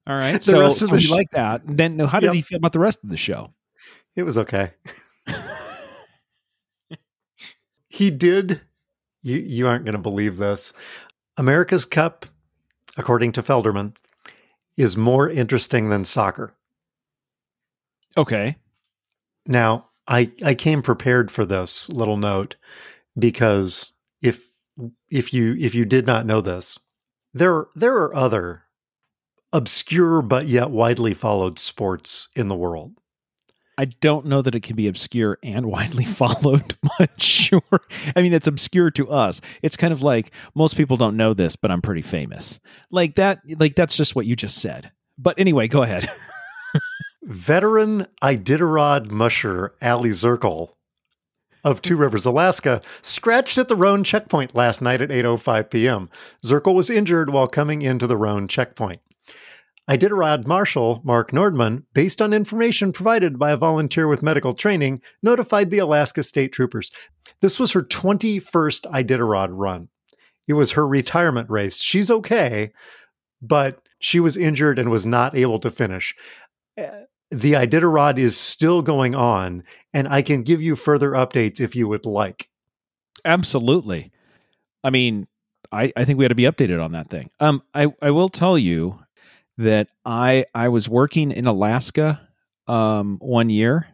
All 0.08 0.16
right. 0.16 0.34
The 0.42 0.42
so, 0.52 0.60
rest 0.62 0.82
of 0.82 0.88
so 0.90 0.96
the 0.96 1.02
he 1.02 1.08
sh- 1.08 1.12
liked 1.12 1.34
that. 1.34 1.62
Then 1.66 2.00
how 2.00 2.20
did 2.20 2.28
Yep. 2.28 2.36
he 2.36 2.42
feel 2.42 2.58
about 2.58 2.72
the 2.74 2.80
rest 2.80 3.00
of 3.04 3.10
the 3.10 3.18
show? 3.18 3.54
It 4.16 4.24
was 4.24 4.38
okay. 4.38 4.72
he 7.90 8.10
did. 8.10 8.62
You, 9.22 9.38
you 9.40 9.68
aren't 9.68 9.86
going 9.86 9.96
to 9.96 10.02
believe 10.02 10.38
this. 10.38 10.74
America's 11.38 11.86
Cup, 11.86 12.26
according 12.96 13.34
to 13.34 13.42
Felderman, 13.42 13.96
is 14.78 14.96
more 14.96 15.30
interesting 15.30 15.90
than 15.90 16.06
soccer. 16.06 16.56
Okay. 18.16 18.56
Now, 19.46 19.90
I 20.08 20.32
I 20.44 20.56
came 20.56 20.82
prepared 20.82 21.30
for 21.30 21.46
this 21.46 21.90
little 21.90 22.18
note 22.18 22.56
because 23.18 23.94
if 24.22 24.48
if 25.10 25.34
you 25.34 25.56
if 25.60 25.76
you 25.76 25.86
did 25.86 26.08
not 26.08 26.26
know 26.26 26.42
this, 26.42 26.80
there 27.34 27.68
there 27.76 27.96
are 27.98 28.16
other 28.16 28.64
obscure 29.54 30.22
but 30.22 30.48
yet 30.48 30.70
widely 30.70 31.14
followed 31.14 31.60
sports 31.60 32.30
in 32.36 32.48
the 32.48 32.56
world. 32.56 32.94
I 33.80 33.86
don't 33.86 34.26
know 34.26 34.42
that 34.42 34.56
it 34.56 34.64
can 34.64 34.76
be 34.76 34.88
obscure 34.88 35.38
and 35.44 35.68
widely 35.68 36.06
followed, 36.06 36.76
but 36.98 37.22
sure. 37.22 37.62
I 38.16 38.22
mean, 38.22 38.34
it's 38.34 38.48
obscure 38.48 38.90
to 38.92 39.10
us. 39.10 39.40
It's 39.62 39.78
kind 39.78 39.94
of 39.94 40.02
like 40.02 40.32
most 40.56 40.76
people 40.76 40.98
don't 40.98 41.18
know 41.18 41.34
this, 41.34 41.56
but 41.56 41.72
I'm 41.72 41.82
pretty 41.82 42.02
famous. 42.02 42.60
Like 42.90 43.16
that, 43.16 43.40
like 43.60 43.76
that's 43.76 43.96
just 43.96 44.16
what 44.16 44.26
you 44.26 44.36
just 44.36 44.58
said. 44.58 44.92
But 45.18 45.40
anyway, 45.40 45.68
go 45.68 45.84
ahead. 45.84 46.10
Veteran 47.24 48.08
Iditarod 48.24 49.12
musher 49.12 49.74
Aliy 49.82 50.12
Zirkle 50.12 50.70
of 51.64 51.82
Two 51.82 51.98
Rivers, 51.98 52.26
Alaska, 52.26 52.82
scratched 53.02 53.58
at 53.58 53.68
the 53.68 53.76
Rohn 53.76 54.04
checkpoint 54.04 54.56
last 54.56 54.82
night 54.82 55.02
at 55.02 55.10
8:05 55.10 55.70
p.m. 55.70 56.10
Zirkle 56.44 56.74
was 56.74 56.90
injured 56.90 57.30
while 57.30 57.48
coming 57.48 57.82
into 57.82 58.08
the 58.08 58.18
Rohn 58.18 58.48
checkpoint. 58.48 59.02
Iditarod 59.90 60.46
Marshal 60.46 61.02
Mark 61.04 61.32
Nordman, 61.32 61.84
based 61.94 62.22
on 62.22 62.34
information 62.34 62.92
provided 62.92 63.40
by 63.40 63.52
a 63.52 63.58
volunteer 63.58 64.08
with 64.08 64.22
medical 64.22 64.54
training, 64.54 65.02
notified 65.24 65.70
the 65.70 65.78
Alaska 65.80 66.24
State 66.24 66.52
Troopers. 66.52 66.92
This 67.42 67.60
was 67.60 67.72
her 67.72 67.84
21st 67.84 68.92
Iditarod 68.92 69.50
run. 69.52 69.88
It 70.48 70.54
was 70.54 70.74
her 70.74 70.88
retirement 70.88 71.50
race. 71.50 71.78
She's 71.78 72.12
okay, 72.12 72.72
but 73.42 73.82
she 74.00 74.20
was 74.20 74.36
injured 74.36 74.78
and 74.78 74.92
was 74.92 75.06
not 75.06 75.36
able 75.36 75.60
to 75.60 75.72
finish. 75.72 76.16
Uh, 76.78 76.88
the 77.32 77.54
Iditarod 77.54 78.18
is 78.18 78.38
still 78.38 78.82
going 78.82 79.16
on, 79.16 79.64
and 79.94 80.08
I 80.08 80.22
can 80.22 80.44
give 80.44 80.62
you 80.62 80.76
further 80.76 81.12
updates 81.12 81.60
if 81.60 81.76
you 81.76 81.88
would 81.88 82.06
like. 82.06 82.50
Absolutely. 83.26 84.12
I 84.84 84.90
mean, 84.90 85.28
I, 85.72 85.92
I 85.96 86.06
think 86.06 86.18
we 86.18 86.24
had 86.24 86.30
to 86.30 86.36
be 86.36 86.44
updated 86.44 86.84
on 86.84 86.94
that 86.94 87.10
thing. 87.10 87.30
Um, 87.40 87.62
I, 87.74 87.88
I 88.02 88.12
will 88.12 88.30
tell 88.30 88.58
you 88.58 89.00
that 89.58 89.90
I 90.06 90.46
I 90.54 90.70
was 90.70 90.88
working 90.88 91.32
in 91.32 91.46
Alaska 91.48 92.28
um, 92.68 93.18
one 93.20 93.50
year 93.50 93.88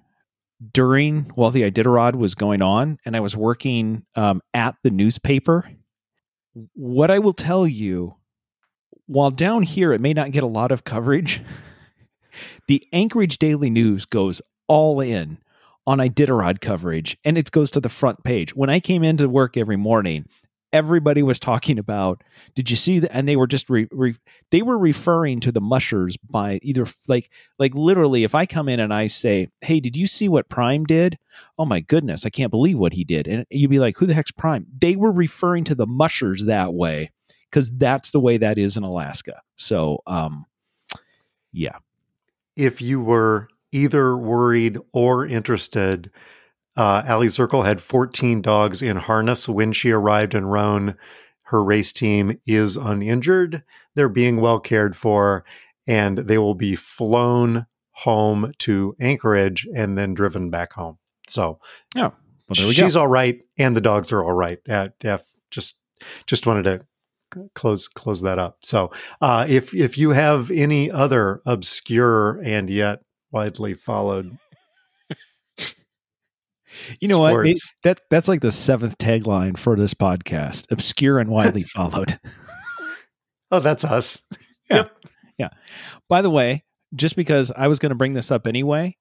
during 0.71 1.23
while 1.35 1.51
the 1.51 1.69
Iditarod 1.69 2.15
was 2.15 2.35
going 2.35 2.61
on, 2.61 2.99
and 3.05 3.15
I 3.15 3.19
was 3.19 3.35
working 3.35 4.05
um, 4.15 4.41
at 4.53 4.75
the 4.83 4.89
newspaper. 4.89 5.69
What 6.73 7.11
I 7.11 7.19
will 7.19 7.33
tell 7.33 7.67
you, 7.67 8.15
while 9.07 9.31
down 9.31 9.63
here 9.63 9.93
it 9.93 10.01
may 10.01 10.13
not 10.13 10.31
get 10.31 10.43
a 10.43 10.47
lot 10.47 10.71
of 10.71 10.83
coverage, 10.83 11.41
the 12.67 12.85
Anchorage 12.93 13.37
Daily 13.37 13.69
News 13.69 14.05
goes 14.05 14.41
all 14.67 14.99
in 14.99 15.37
on 15.85 15.97
Iditarod 15.97 16.61
coverage, 16.61 17.17
and 17.25 17.37
it 17.37 17.51
goes 17.51 17.71
to 17.71 17.81
the 17.81 17.89
front 17.89 18.23
page. 18.23 18.55
When 18.55 18.69
I 18.69 18.79
came 18.79 19.03
into 19.03 19.27
work 19.27 19.57
every 19.57 19.75
morning, 19.75 20.25
everybody 20.73 21.21
was 21.21 21.39
talking 21.39 21.77
about 21.77 22.23
did 22.55 22.69
you 22.69 22.75
see 22.75 22.99
that 22.99 23.15
and 23.15 23.27
they 23.27 23.35
were 23.35 23.47
just 23.47 23.69
re, 23.69 23.87
re, 23.91 24.15
they 24.49 24.63
were 24.63 24.77
referring 24.77 25.39
to 25.39 25.51
the 25.51 25.61
mushers 25.61 26.17
by 26.17 26.59
either 26.63 26.85
like 27.07 27.29
like 27.59 27.73
literally 27.75 28.23
if 28.23 28.33
i 28.33 28.45
come 28.45 28.67
in 28.67 28.79
and 28.79 28.91
i 28.91 29.05
say 29.05 29.47
hey 29.61 29.79
did 29.79 29.95
you 29.95 30.07
see 30.07 30.27
what 30.27 30.49
prime 30.49 30.83
did? 30.83 31.17
Oh 31.57 31.65
my 31.65 31.79
goodness 31.79 32.25
i 32.25 32.29
can't 32.29 32.51
believe 32.51 32.79
what 32.79 32.93
he 32.93 33.03
did. 33.03 33.27
And 33.27 33.45
you'd 33.51 33.69
be 33.69 33.79
like 33.79 33.95
who 33.97 34.07
the 34.07 34.15
heck's 34.15 34.31
prime? 34.31 34.65
They 34.81 34.95
were 34.95 35.11
referring 35.11 35.63
to 35.65 35.75
the 35.75 35.87
mushers 35.87 36.45
that 36.45 36.73
way 36.73 37.11
because 37.49 37.71
that's 37.71 38.11
the 38.11 38.19
way 38.19 38.37
that 38.37 38.57
is 38.57 38.75
in 38.75 38.83
alaska. 38.83 39.41
So 39.55 39.99
um 40.07 40.45
yeah. 41.51 41.77
If 42.55 42.81
you 42.81 42.99
were 42.99 43.47
either 43.71 44.17
worried 44.17 44.77
or 44.91 45.25
interested 45.25 46.09
uh, 46.75 47.03
Aliy 47.03 47.27
Zirkle 47.27 47.65
had 47.65 47.81
14 47.81 48.41
dogs 48.41 48.81
in 48.81 48.97
harness 48.97 49.47
when 49.47 49.73
she 49.73 49.91
arrived 49.91 50.33
in 50.33 50.45
Rohn. 50.45 50.95
Her 51.45 51.63
race 51.63 51.91
team 51.91 52.39
is 52.47 52.77
uninjured. 52.77 53.63
They're 53.95 54.09
being 54.09 54.41
well 54.41 54.59
cared 54.59 54.95
for, 54.95 55.45
and 55.85 56.17
they 56.19 56.37
will 56.37 56.55
be 56.55 56.75
flown 56.75 57.67
home 57.91 58.53
to 58.59 58.95
Anchorage 58.99 59.67
and 59.75 59.97
then 59.97 60.13
driven 60.13 60.49
back 60.49 60.73
home. 60.73 60.97
So, 61.27 61.59
oh, 61.95 62.13
well, 62.49 62.71
she's 62.71 62.95
go. 62.95 63.01
all 63.01 63.07
right, 63.07 63.39
and 63.57 63.75
the 63.75 63.81
dogs 63.81 64.11
are 64.11 64.23
all 64.23 64.33
right. 64.33 64.59
Uh, 64.67 64.89
just 65.51 65.79
just 66.25 66.47
wanted 66.47 66.63
to 66.63 66.81
close 67.53 67.87
close 67.87 68.21
that 68.21 68.39
up. 68.39 68.57
So, 68.61 68.91
uh, 69.21 69.45
if 69.47 69.73
if 69.73 69.97
you 69.97 70.11
have 70.11 70.49
any 70.49 70.89
other 70.89 71.41
obscure 71.45 72.41
and 72.43 72.69
yet 72.69 73.01
widely 73.31 73.73
followed 73.73 74.37
you 76.99 77.07
know 77.07 77.25
Sports. 77.25 77.37
what? 77.37 77.47
It, 77.47 77.59
that 77.83 78.01
that's 78.09 78.27
like 78.27 78.41
the 78.41 78.51
seventh 78.51 78.97
tagline 78.97 79.57
for 79.57 79.75
this 79.75 79.93
podcast: 79.93 80.65
obscure 80.71 81.19
and 81.19 81.29
widely 81.29 81.63
followed. 81.63 82.19
oh, 83.51 83.59
that's 83.59 83.83
us. 83.83 84.21
Yeah. 84.69 84.77
Yep. 84.77 84.91
Yeah. 85.37 85.49
By 86.07 86.21
the 86.21 86.29
way, 86.29 86.63
just 86.95 87.17
because 87.17 87.51
I 87.55 87.67
was 87.67 87.79
going 87.79 87.89
to 87.89 87.95
bring 87.95 88.13
this 88.13 88.31
up 88.31 88.47
anyway, 88.47 88.95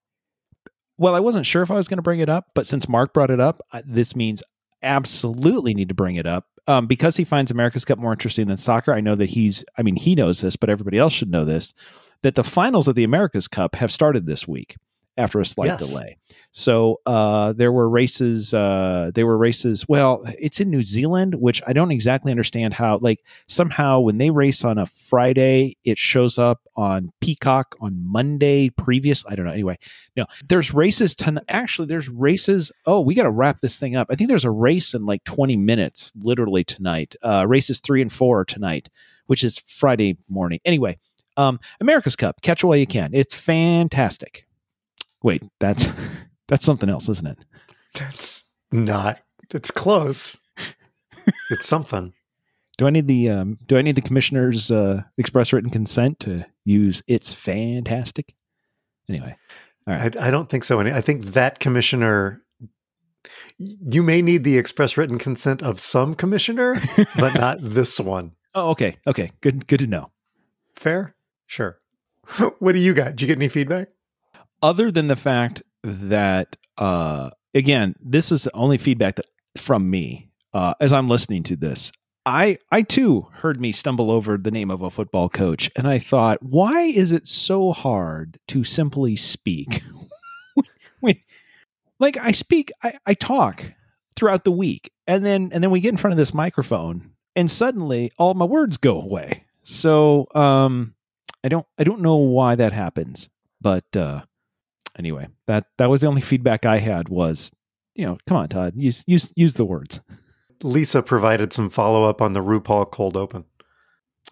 well, 0.98 1.14
I 1.14 1.20
wasn't 1.20 1.46
sure 1.46 1.62
if 1.62 1.70
I 1.70 1.76
was 1.76 1.86
going 1.86 1.98
to 1.98 2.02
bring 2.02 2.18
it 2.18 2.28
up, 2.28 2.46
but 2.56 2.66
since 2.66 2.88
Mark 2.88 3.14
brought 3.14 3.30
it 3.30 3.38
up, 3.38 3.62
this 3.86 4.16
means 4.16 4.42
absolutely 4.82 5.72
need 5.72 5.88
to 5.88 5.94
bring 5.94 6.16
it 6.16 6.26
up 6.26 6.46
um, 6.66 6.86
because 6.86 7.16
he 7.16 7.24
finds 7.24 7.50
America's 7.50 7.84
Cup 7.84 7.98
more 7.98 8.12
interesting 8.12 8.48
than 8.48 8.56
soccer. 8.56 8.92
I 8.92 9.00
know 9.00 9.14
that 9.14 9.30
he's, 9.30 9.64
I 9.78 9.82
mean, 9.82 9.96
he 9.96 10.14
knows 10.14 10.40
this, 10.40 10.56
but 10.56 10.68
everybody 10.68 10.98
else 10.98 11.12
should 11.12 11.30
know 11.30 11.44
this 11.44 11.74
that 12.22 12.36
the 12.36 12.44
finals 12.44 12.86
of 12.86 12.94
the 12.94 13.04
America's 13.04 13.48
Cup 13.48 13.74
have 13.76 13.90
started 13.90 14.26
this 14.26 14.46
week 14.46 14.76
after 15.16 15.40
a 15.40 15.46
slight 15.46 15.66
yes. 15.66 15.88
delay. 15.88 16.16
So 16.52 17.00
uh, 17.06 17.52
there 17.54 17.72
were 17.72 17.88
races. 17.88 18.52
Uh, 18.52 19.10
there 19.14 19.26
were 19.26 19.38
races. 19.38 19.88
Well, 19.88 20.22
it's 20.38 20.60
in 20.60 20.70
New 20.70 20.82
Zealand, 20.82 21.34
which 21.36 21.62
I 21.66 21.72
don't 21.72 21.90
exactly 21.90 22.30
understand 22.30 22.74
how. 22.74 22.98
Like 22.98 23.24
somehow 23.48 24.00
when 24.00 24.18
they 24.18 24.30
race 24.30 24.62
on 24.62 24.78
a 24.78 24.86
Friday, 24.86 25.76
it 25.84 25.96
shows 25.96 26.38
up 26.38 26.60
on 26.76 27.10
Peacock 27.20 27.74
on 27.80 28.02
Monday. 28.04 28.68
Previous, 28.68 29.24
I 29.26 29.34
don't 29.34 29.46
know. 29.46 29.52
Anyway, 29.52 29.78
no, 30.16 30.26
there's 30.48 30.74
races. 30.74 31.14
Ton- 31.14 31.40
actually, 31.48 31.88
there's 31.88 32.10
races. 32.10 32.70
Oh, 32.86 33.00
we 33.00 33.14
got 33.14 33.24
to 33.24 33.30
wrap 33.30 33.60
this 33.60 33.78
thing 33.78 33.96
up. 33.96 34.08
I 34.10 34.14
think 34.14 34.28
there's 34.28 34.44
a 34.44 34.50
race 34.50 34.92
in 34.92 35.06
like 35.06 35.24
20 35.24 35.56
minutes, 35.56 36.12
literally 36.16 36.64
tonight. 36.64 37.16
Uh, 37.22 37.46
races 37.46 37.80
three 37.80 38.02
and 38.02 38.12
four 38.12 38.44
tonight, 38.44 38.90
which 39.26 39.42
is 39.44 39.58
Friday 39.58 40.16
morning. 40.28 40.60
Anyway. 40.64 40.98
Um, 41.38 41.60
America's 41.80 42.14
Cup, 42.14 42.42
catch 42.42 42.62
it 42.62 42.66
while 42.66 42.76
you 42.76 42.86
can. 42.86 43.14
It's 43.14 43.34
fantastic. 43.34 44.46
Wait, 45.22 45.42
that's 45.60 45.88
that's 46.48 46.64
something 46.64 46.88
else, 46.88 47.08
isn't 47.08 47.26
it? 47.26 47.38
That's 47.94 48.44
not. 48.70 49.18
It's 49.50 49.70
close. 49.70 50.38
it's 51.50 51.66
something. 51.66 52.12
Do 52.78 52.86
I 52.86 52.90
need 52.90 53.06
the 53.06 53.28
um, 53.28 53.58
Do 53.66 53.76
I 53.76 53.82
need 53.82 53.96
the 53.96 54.02
commissioner's 54.02 54.70
uh, 54.70 55.02
express 55.18 55.52
written 55.52 55.70
consent 55.70 56.20
to 56.20 56.44
use? 56.64 57.02
It's 57.06 57.32
fantastic. 57.32 58.34
Anyway, 59.08 59.36
all 59.86 59.94
right. 59.94 60.16
I, 60.16 60.28
I 60.28 60.30
don't 60.30 60.48
think 60.48 60.64
so. 60.64 60.80
I 60.80 61.00
think 61.00 61.26
that 61.26 61.60
commissioner. 61.60 62.42
You 63.58 64.02
may 64.02 64.22
need 64.22 64.42
the 64.42 64.58
express 64.58 64.96
written 64.96 65.18
consent 65.18 65.62
of 65.62 65.78
some 65.78 66.14
commissioner, 66.14 66.74
but 67.16 67.34
not 67.38 67.58
this 67.60 68.00
one. 68.00 68.32
Oh, 68.54 68.70
okay. 68.70 68.96
Okay. 69.06 69.30
Good. 69.40 69.66
Good 69.68 69.80
to 69.80 69.86
know. 69.86 70.10
Fair. 70.74 71.14
Sure. 71.46 71.78
What 72.58 72.72
do 72.72 72.78
you 72.78 72.94
got? 72.94 73.10
Did 73.10 73.22
you 73.22 73.26
get 73.26 73.38
any 73.38 73.48
feedback? 73.48 73.88
Other 74.62 74.90
than 74.90 75.08
the 75.08 75.16
fact 75.16 75.62
that 75.82 76.56
uh 76.78 77.30
again 77.54 77.94
this 78.00 78.32
is 78.32 78.44
the 78.44 78.54
only 78.54 78.78
feedback 78.78 79.16
that 79.16 79.26
from 79.56 79.90
me 79.90 80.30
uh 80.54 80.74
as 80.80 80.92
i'm 80.92 81.08
listening 81.08 81.42
to 81.42 81.56
this 81.56 81.92
i 82.24 82.56
i 82.70 82.80
too 82.82 83.26
heard 83.32 83.60
me 83.60 83.72
stumble 83.72 84.10
over 84.10 84.38
the 84.38 84.50
name 84.50 84.70
of 84.70 84.80
a 84.80 84.90
football 84.90 85.28
coach 85.28 85.70
and 85.76 85.86
i 85.86 85.98
thought 85.98 86.42
why 86.42 86.82
is 86.82 87.12
it 87.12 87.26
so 87.26 87.72
hard 87.72 88.38
to 88.48 88.64
simply 88.64 89.16
speak? 89.16 89.82
Like 91.98 92.16
i 92.20 92.32
speak 92.32 92.72
I, 92.82 92.94
I 93.06 93.14
talk 93.14 93.72
throughout 94.16 94.42
the 94.42 94.50
week 94.50 94.92
and 95.06 95.24
then 95.24 95.50
and 95.52 95.62
then 95.62 95.70
we 95.70 95.80
get 95.80 95.90
in 95.90 95.96
front 95.96 96.12
of 96.12 96.18
this 96.18 96.34
microphone 96.34 97.12
and 97.36 97.50
suddenly 97.50 98.10
all 98.18 98.34
my 98.34 98.44
words 98.44 98.76
go 98.76 99.00
away. 99.00 99.44
So 99.62 100.26
um 100.34 100.94
i 101.44 101.48
don't 101.48 101.66
i 101.78 101.84
don't 101.84 102.00
know 102.00 102.16
why 102.16 102.56
that 102.56 102.72
happens 102.72 103.28
but 103.60 103.84
uh 103.96 104.22
anyway, 104.98 105.28
that 105.46 105.66
that 105.78 105.90
was 105.90 106.00
the 106.00 106.06
only 106.06 106.20
feedback 106.20 106.66
I 106.66 106.78
had 106.78 107.08
was, 107.08 107.50
you 107.94 108.04
know, 108.04 108.18
come 108.26 108.36
on, 108.36 108.48
Todd, 108.48 108.74
use 108.76 109.04
use 109.06 109.32
use 109.36 109.54
the 109.54 109.64
words. 109.64 110.00
Lisa 110.62 111.02
provided 111.02 111.52
some 111.52 111.70
follow 111.70 112.04
up 112.04 112.22
on 112.22 112.32
the 112.32 112.40
RuPaul 112.40 112.90
cold 112.90 113.16
open. 113.16 113.44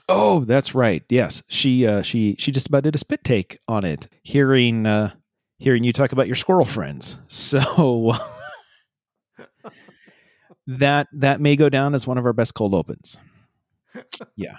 Oh, 0.09 0.44
that's 0.44 0.75
right. 0.75 1.03
Yes, 1.09 1.42
she 1.49 1.87
uh, 1.87 2.03
she 2.03 2.37
she 2.38 2.53
just 2.53 2.68
about 2.68 2.85
did 2.85 2.94
a 2.94 2.99
spit 2.99 3.25
take 3.25 3.59
on 3.68 3.85
it. 3.85 4.09
Hearing 4.23 4.87
uh, 4.87 5.12
hearing 5.59 5.85
you 5.85 5.92
talk 5.92 6.12
about 6.12 6.27
your 6.27 6.37
squirrel 6.37 6.64
friends, 6.64 7.16
so 7.29 8.14
that 10.66 11.09
that 11.12 11.40
may 11.40 11.57
go 11.57 11.68
down 11.68 11.94
as 11.94 12.07
one 12.07 12.18
of 12.18 12.27
our 12.27 12.33
best 12.33 12.55
cold 12.55 12.75
opens. 12.75 13.18
Yeah. 14.37 14.57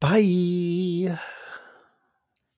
Bye. 0.00 1.18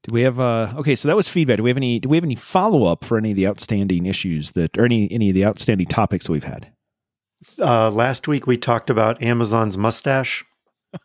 Do 0.05 0.15
we 0.15 0.23
have 0.23 0.41
uh 0.41 0.73
okay, 0.79 0.95
so 0.95 1.09
that 1.09 1.17
was 1.17 1.29
feedback. 1.29 1.59
Do 1.59 1.63
we 1.63 1.71
have 1.71 1.77
any 1.77 1.99
do 1.99 2.09
we 2.09 2.17
have 2.17 2.25
any 2.25 2.37
follow 2.37 2.85
up 2.85 3.05
for 3.05 3.19
any 3.19 3.31
of 3.31 3.37
the 3.37 3.47
outstanding 3.47 4.07
issues 4.07 4.53
that 4.53 4.77
or 4.77 4.85
any 4.85 5.11
any 5.13 5.31
of 5.31 5.35
the 5.35 5.45
outstanding 5.45 5.87
topics 5.87 6.27
that 6.27 6.33
we've 6.33 6.45
had? 6.45 6.73
Uh 7.61 7.91
last 7.91 8.27
week 8.27 8.47
we 8.47 8.57
talked 8.57 8.91
about 8.91 9.23
Amazon's 9.23 9.79
mustache. 9.79 10.45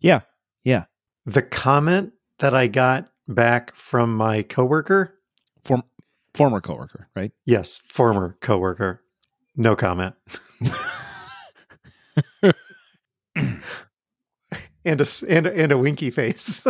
yeah. 0.00 0.22
Yeah. 0.64 0.84
The 1.24 1.42
comment 1.42 2.12
that 2.38 2.54
I 2.54 2.66
got 2.66 3.08
back 3.28 3.74
from 3.74 4.16
my 4.16 4.42
coworker 4.42 5.14
from 5.64 5.82
Former 6.36 6.60
coworker, 6.60 7.08
right? 7.16 7.32
Yes, 7.46 7.80
former 7.88 8.36
coworker. 8.42 9.00
No 9.56 9.74
comment. 9.74 10.14
and 13.34 15.00
a 15.00 15.06
and, 15.26 15.46
and 15.46 15.72
a 15.72 15.78
winky 15.78 16.10
face. 16.10 16.62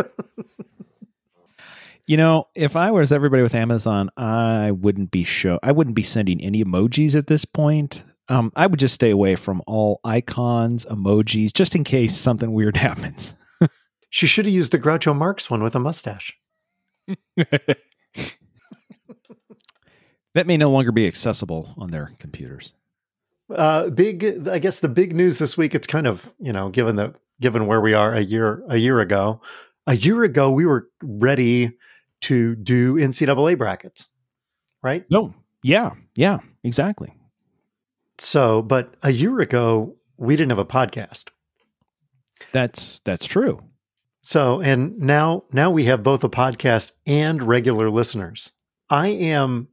You 2.07 2.15
know, 2.15 2.47
if 2.55 2.75
I 2.77 2.89
was 2.89 3.11
everybody 3.11 3.43
with 3.43 3.53
Amazon, 3.53 4.09
I 4.15 4.71
wouldn't 4.71 5.11
be 5.11 5.25
show. 5.25 5.59
I 5.61 5.73
wouldn't 5.73 5.95
be 5.95 6.03
sending 6.03 6.41
any 6.41 6.63
emojis 6.63 7.15
at 7.15 7.27
this 7.27 7.43
point. 7.43 8.01
Um, 8.29 8.51
I 8.55 8.65
would 8.65 8.79
just 8.79 8.95
stay 8.95 9.09
away 9.09 9.35
from 9.35 9.61
all 9.67 9.99
icons, 10.05 10.85
emojis, 10.85 11.53
just 11.53 11.75
in 11.75 11.83
case 11.83 12.15
something 12.15 12.53
weird 12.53 12.77
happens. 12.77 13.33
she 14.09 14.25
should 14.25 14.45
have 14.45 14.53
used 14.53 14.71
the 14.71 14.79
Groucho 14.79 15.15
Marx 15.15 15.49
one 15.49 15.61
with 15.61 15.75
a 15.75 15.79
mustache. 15.79 16.33
that 17.35 17.77
may 20.45 20.57
no 20.57 20.71
longer 20.71 20.93
be 20.93 21.07
accessible 21.07 21.73
on 21.77 21.91
their 21.91 22.13
computers. 22.19 22.71
Uh, 23.53 23.89
big, 23.89 24.47
I 24.47 24.59
guess 24.59 24.79
the 24.79 24.89
big 24.89 25.15
news 25.15 25.39
this 25.39 25.57
week. 25.57 25.75
It's 25.75 25.87
kind 25.87 26.07
of 26.07 26.33
you 26.39 26.51
know 26.51 26.69
given 26.69 26.95
the 26.97 27.13
given 27.39 27.65
where 27.65 27.79
we 27.79 27.93
are 27.93 28.13
a 28.13 28.21
year 28.21 28.63
a 28.69 28.77
year 28.77 28.99
ago. 28.99 29.41
A 29.89 29.95
year 29.95 30.23
ago, 30.23 30.51
we 30.51 30.65
were 30.65 30.89
ready 31.01 31.71
to 32.21 32.55
do 32.55 32.95
NCAA 32.95 33.57
brackets, 33.57 34.07
right? 34.81 35.05
No, 35.09 35.33
yeah, 35.63 35.91
yeah, 36.15 36.39
exactly. 36.63 37.13
So, 38.17 38.61
but 38.61 38.95
a 39.03 39.11
year 39.11 39.39
ago, 39.39 39.95
we 40.17 40.35
didn't 40.35 40.49
have 40.51 40.59
a 40.59 40.65
podcast. 40.65 41.29
That's 42.51 42.99
that's 42.99 43.25
true. 43.25 43.61
So, 44.21 44.61
and 44.61 44.97
now 44.99 45.43
now 45.53 45.71
we 45.71 45.85
have 45.85 46.03
both 46.03 46.23
a 46.23 46.29
podcast 46.29 46.91
and 47.05 47.41
regular 47.41 47.89
listeners. 47.89 48.51
I 48.89 49.07
am 49.07 49.69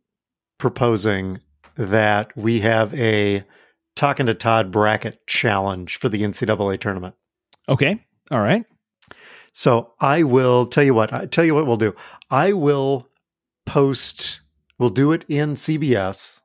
proposing 0.58 1.40
that 1.76 2.36
we 2.36 2.60
have 2.60 2.94
a 2.94 3.44
talking 3.96 4.26
to 4.26 4.34
Todd 4.34 4.70
bracket 4.70 5.26
challenge 5.26 5.98
for 5.98 6.08
the 6.08 6.22
NCAA 6.22 6.80
tournament. 6.80 7.14
Okay. 7.68 8.04
All 8.30 8.40
right. 8.40 8.64
So 9.54 9.92
I 10.00 10.24
will 10.24 10.66
tell 10.66 10.82
you 10.82 10.94
what, 10.94 11.12
I 11.12 11.26
tell 11.26 11.44
you 11.44 11.54
what 11.54 11.66
we'll 11.66 11.76
do. 11.76 11.94
I 12.28 12.52
will 12.52 13.08
post, 13.64 14.40
we'll 14.78 14.90
do 14.90 15.12
it 15.12 15.24
in 15.28 15.54
CBS. 15.54 16.40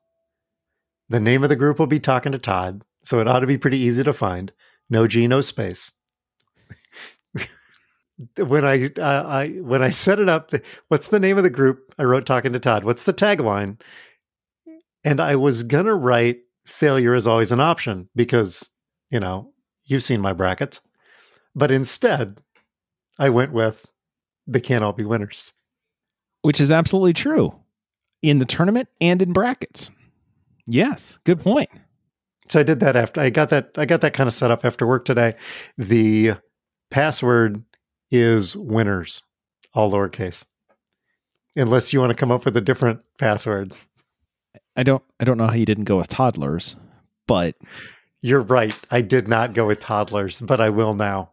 The 1.10 1.20
name 1.20 1.42
of 1.42 1.50
the 1.50 1.56
group 1.56 1.80
will 1.80 1.88
be 1.88 2.00
Talking 2.00 2.32
to 2.34 2.38
Todd. 2.38 2.84
So 3.04 3.20
it 3.20 3.28
ought 3.28 3.40
to 3.40 3.48
be 3.48 3.58
pretty 3.58 3.80
easy 3.80 4.04
to 4.04 4.14
find. 4.14 4.52
No 4.92 5.08
G, 5.08 5.26
no 5.26 5.42
space. 5.42 5.92
when 8.38 8.64
I, 8.64 8.92
I 9.02 9.48
when 9.62 9.82
I 9.82 9.90
set 9.90 10.20
it 10.20 10.30
up, 10.30 10.52
what's 10.90 11.08
the 11.08 11.20
name 11.20 11.38
of 11.38 11.44
the 11.44 11.50
group? 11.50 11.92
I 11.98 12.04
wrote 12.04 12.28
Talking 12.28 12.54
to 12.54 12.60
Todd. 12.60 12.84
What's 12.84 13.06
the 13.06 13.14
tagline? 13.14 13.82
And 15.04 15.20
I 15.20 15.36
was 15.36 15.64
gonna 15.64 15.96
write 15.96 16.42
failure 16.68 17.16
is 17.16 17.26
always 17.26 17.52
an 17.52 17.60
option 17.60 18.08
because, 18.16 18.70
you 19.10 19.20
know, 19.20 19.52
you've 19.86 20.04
seen 20.04 20.22
my 20.22 20.34
brackets. 20.34 20.80
But 21.56 21.72
instead, 21.72 22.40
I 23.20 23.30
went 23.30 23.52
with 23.52 23.86
they 24.48 24.60
can't 24.60 24.84
all 24.84 24.94
be 24.94 25.06
winners. 25.06 25.54
Which 26.42 26.60
is 26.60 26.72
absolutely 26.72 27.14
true 27.14 27.54
in 28.22 28.40
the 28.40 28.46
tournament 28.46 28.90
and 29.00 29.22
in 29.22 29.34
brackets. 29.34 29.92
Yes, 30.66 31.20
good 31.24 31.40
point. 31.40 31.70
So 32.50 32.60
I 32.60 32.64
did 32.64 32.80
that 32.80 32.96
after 32.96 33.22
I 33.22 33.30
got 33.30 33.50
that 33.50 33.72
I 33.76 33.86
got 33.86 34.02
that 34.02 34.14
kind 34.14 34.28
of 34.28 34.34
set 34.34 34.52
up 34.52 34.66
after 34.66 34.88
work 34.88 35.06
today. 35.06 35.36
The 35.78 36.34
password 36.90 37.64
is 38.10 38.56
winners, 38.56 39.22
all 39.74 39.92
lowercase. 39.92 40.46
Unless 41.56 41.94
you 41.94 42.00
want 42.00 42.12
to 42.12 42.16
come 42.16 42.32
up 42.32 42.46
with 42.46 42.56
a 42.58 42.62
different 42.62 43.02
password. 43.18 43.74
I 44.76 44.84
don't 44.84 45.04
I 45.20 45.26
don't 45.26 45.38
know 45.38 45.48
how 45.48 45.54
you 45.54 45.66
didn't 45.66 45.84
go 45.84 45.98
with 45.98 46.08
toddlers, 46.08 46.76
but 47.28 47.56
you're 48.22 48.42
right. 48.42 48.78
I 48.90 49.02
did 49.02 49.28
not 49.28 49.54
go 49.54 49.68
with 49.68 49.80
toddlers, 49.80 50.42
but 50.42 50.60
I 50.60 50.70
will 50.70 50.94
now. 50.94 51.32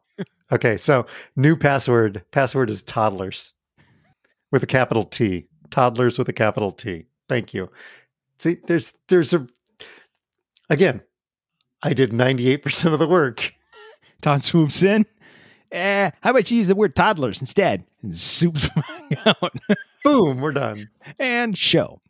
Okay, 0.52 0.76
so 0.76 1.06
new 1.35 1.56
password. 1.56 2.24
Password 2.30 2.70
is 2.70 2.82
toddlers 2.82 3.54
with 4.52 4.62
a 4.62 4.66
capital 4.66 5.02
T. 5.02 5.48
Toddlers 5.70 6.18
with 6.18 6.28
a 6.28 6.32
capital 6.32 6.70
T. 6.70 7.06
Thank 7.28 7.52
you. 7.52 7.70
See, 8.38 8.59
there's 8.66 8.94
there's 9.09 9.35
a 9.35 9.46
again, 10.70 11.02
I 11.82 11.92
did 11.92 12.12
98% 12.12 12.92
of 12.92 12.98
the 12.98 13.09
work. 13.09 13.52
Todd 14.20 14.42
swoops 14.42 14.82
in. 14.82 15.06
Eh, 15.72 16.11
how 16.22 16.30
about 16.30 16.50
you 16.50 16.59
use 16.59 16.68
the 16.68 16.74
word 16.76 16.94
toddlers 16.94 17.40
instead? 17.40 17.85
And 18.02 18.16
swoops 18.16 18.68
out. 19.26 19.56
Boom, 20.04 20.40
we're 20.40 20.52
done. 20.52 20.88
And 21.18 21.59
show. 21.59 22.00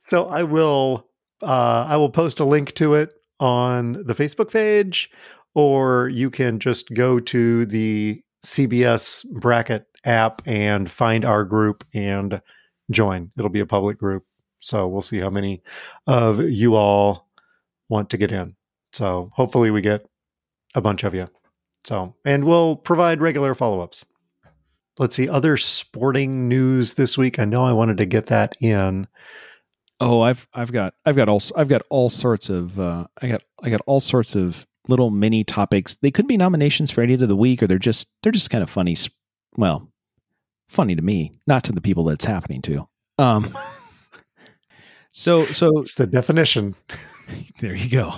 so 0.00 0.26
I 0.26 0.42
will 0.42 1.06
uh, 1.40 1.86
I 1.88 1.96
will 1.96 2.10
post 2.10 2.40
a 2.40 2.44
link 2.44 2.74
to 2.74 2.94
it 2.94 3.14
on 3.40 4.04
the 4.04 4.14
Facebook 4.14 4.52
page 4.52 5.10
or 5.54 6.08
you 6.08 6.30
can 6.30 6.58
just 6.58 6.92
go 6.94 7.20
to 7.20 7.66
the 7.66 8.22
CBS 8.44 9.28
bracket 9.30 9.86
app 10.04 10.42
and 10.46 10.90
find 10.90 11.24
our 11.24 11.44
group 11.44 11.84
and 11.94 12.40
join. 12.90 13.30
It'll 13.36 13.50
be 13.50 13.60
a 13.60 13.66
public 13.66 13.98
group. 13.98 14.24
So 14.60 14.86
we'll 14.86 15.02
see 15.02 15.18
how 15.18 15.30
many 15.30 15.62
of 16.06 16.40
you 16.40 16.74
all 16.74 17.28
want 17.88 18.10
to 18.10 18.16
get 18.16 18.32
in. 18.32 18.54
So 18.92 19.30
hopefully 19.34 19.70
we 19.70 19.80
get 19.80 20.06
a 20.74 20.80
bunch 20.80 21.04
of 21.04 21.14
you. 21.14 21.28
So, 21.84 22.14
and 22.24 22.44
we'll 22.44 22.76
provide 22.76 23.20
regular 23.20 23.54
follow 23.54 23.80
ups. 23.80 24.04
Let's 24.98 25.16
see, 25.16 25.28
other 25.28 25.56
sporting 25.56 26.48
news 26.48 26.94
this 26.94 27.16
week. 27.16 27.38
I 27.38 27.44
know 27.44 27.64
I 27.64 27.72
wanted 27.72 27.96
to 27.96 28.06
get 28.06 28.26
that 28.26 28.54
in. 28.60 29.08
Oh, 29.98 30.20
I've 30.20 30.46
I've 30.52 30.70
got 30.70 30.94
I've 31.06 31.16
got 31.16 31.28
all 31.28 31.40
I've 31.56 31.68
got 31.68 31.82
all 31.88 32.10
sorts 32.10 32.50
of 32.50 32.78
uh, 32.78 33.06
I 33.20 33.28
got 33.28 33.42
I 33.62 33.70
got 33.70 33.80
all 33.86 34.00
sorts 34.00 34.36
of 34.36 34.66
little 34.88 35.10
mini 35.10 35.44
topics. 35.44 35.96
They 35.96 36.10
could 36.10 36.26
be 36.26 36.36
nominations 36.36 36.90
for 36.90 37.02
any 37.02 37.14
of 37.14 37.20
the 37.20 37.36
week, 37.36 37.62
or 37.62 37.66
they're 37.66 37.78
just 37.78 38.08
they're 38.22 38.32
just 38.32 38.50
kind 38.50 38.62
of 38.62 38.70
funny. 38.70 38.96
Well, 39.56 39.88
funny 40.68 40.96
to 40.96 41.02
me, 41.02 41.32
not 41.46 41.64
to 41.64 41.72
the 41.72 41.80
people 41.80 42.04
that's 42.04 42.24
happening 42.24 42.62
to. 42.62 42.88
Um, 43.18 43.56
so 45.10 45.44
so 45.44 45.78
it's 45.78 45.94
the 45.94 46.06
definition. 46.06 46.74
there 47.60 47.74
you 47.74 47.90
go. 47.90 48.14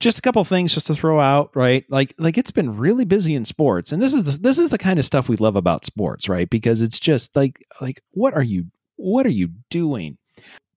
Just 0.00 0.18
a 0.18 0.22
couple 0.22 0.44
things 0.44 0.74
just 0.74 0.88
to 0.88 0.94
throw 0.94 1.20
out, 1.20 1.50
right? 1.54 1.84
Like 1.88 2.14
like 2.18 2.38
it's 2.38 2.50
been 2.50 2.76
really 2.76 3.04
busy 3.04 3.34
in 3.34 3.44
sports, 3.44 3.92
and 3.92 4.02
this 4.02 4.12
is 4.12 4.24
the, 4.24 4.38
this 4.38 4.58
is 4.58 4.70
the 4.70 4.78
kind 4.78 4.98
of 4.98 5.04
stuff 5.04 5.28
we 5.28 5.36
love 5.36 5.56
about 5.56 5.84
sports, 5.84 6.28
right? 6.28 6.48
Because 6.48 6.82
it's 6.82 6.98
just 6.98 7.34
like 7.36 7.64
like 7.80 8.02
what 8.10 8.34
are 8.34 8.42
you 8.42 8.66
what 8.96 9.26
are 9.26 9.30
you 9.30 9.50
doing? 9.70 10.18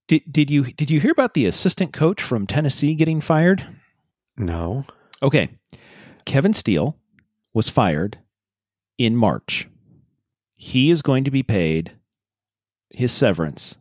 Did 0.07 0.21
did 0.31 0.49
you 0.49 0.71
did 0.73 0.89
you 0.89 0.99
hear 0.99 1.11
about 1.11 1.33
the 1.33 1.47
assistant 1.47 1.93
coach 1.93 2.21
from 2.21 2.47
Tennessee 2.47 2.95
getting 2.95 3.21
fired? 3.21 3.65
No. 4.37 4.85
Okay. 5.21 5.49
Kevin 6.25 6.53
Steele 6.53 6.97
was 7.53 7.69
fired 7.69 8.19
in 8.97 9.15
March. 9.15 9.67
He 10.55 10.91
is 10.91 11.01
going 11.01 11.23
to 11.23 11.31
be 11.31 11.43
paid 11.43 11.91
his 12.89 13.11
severance 13.11 13.75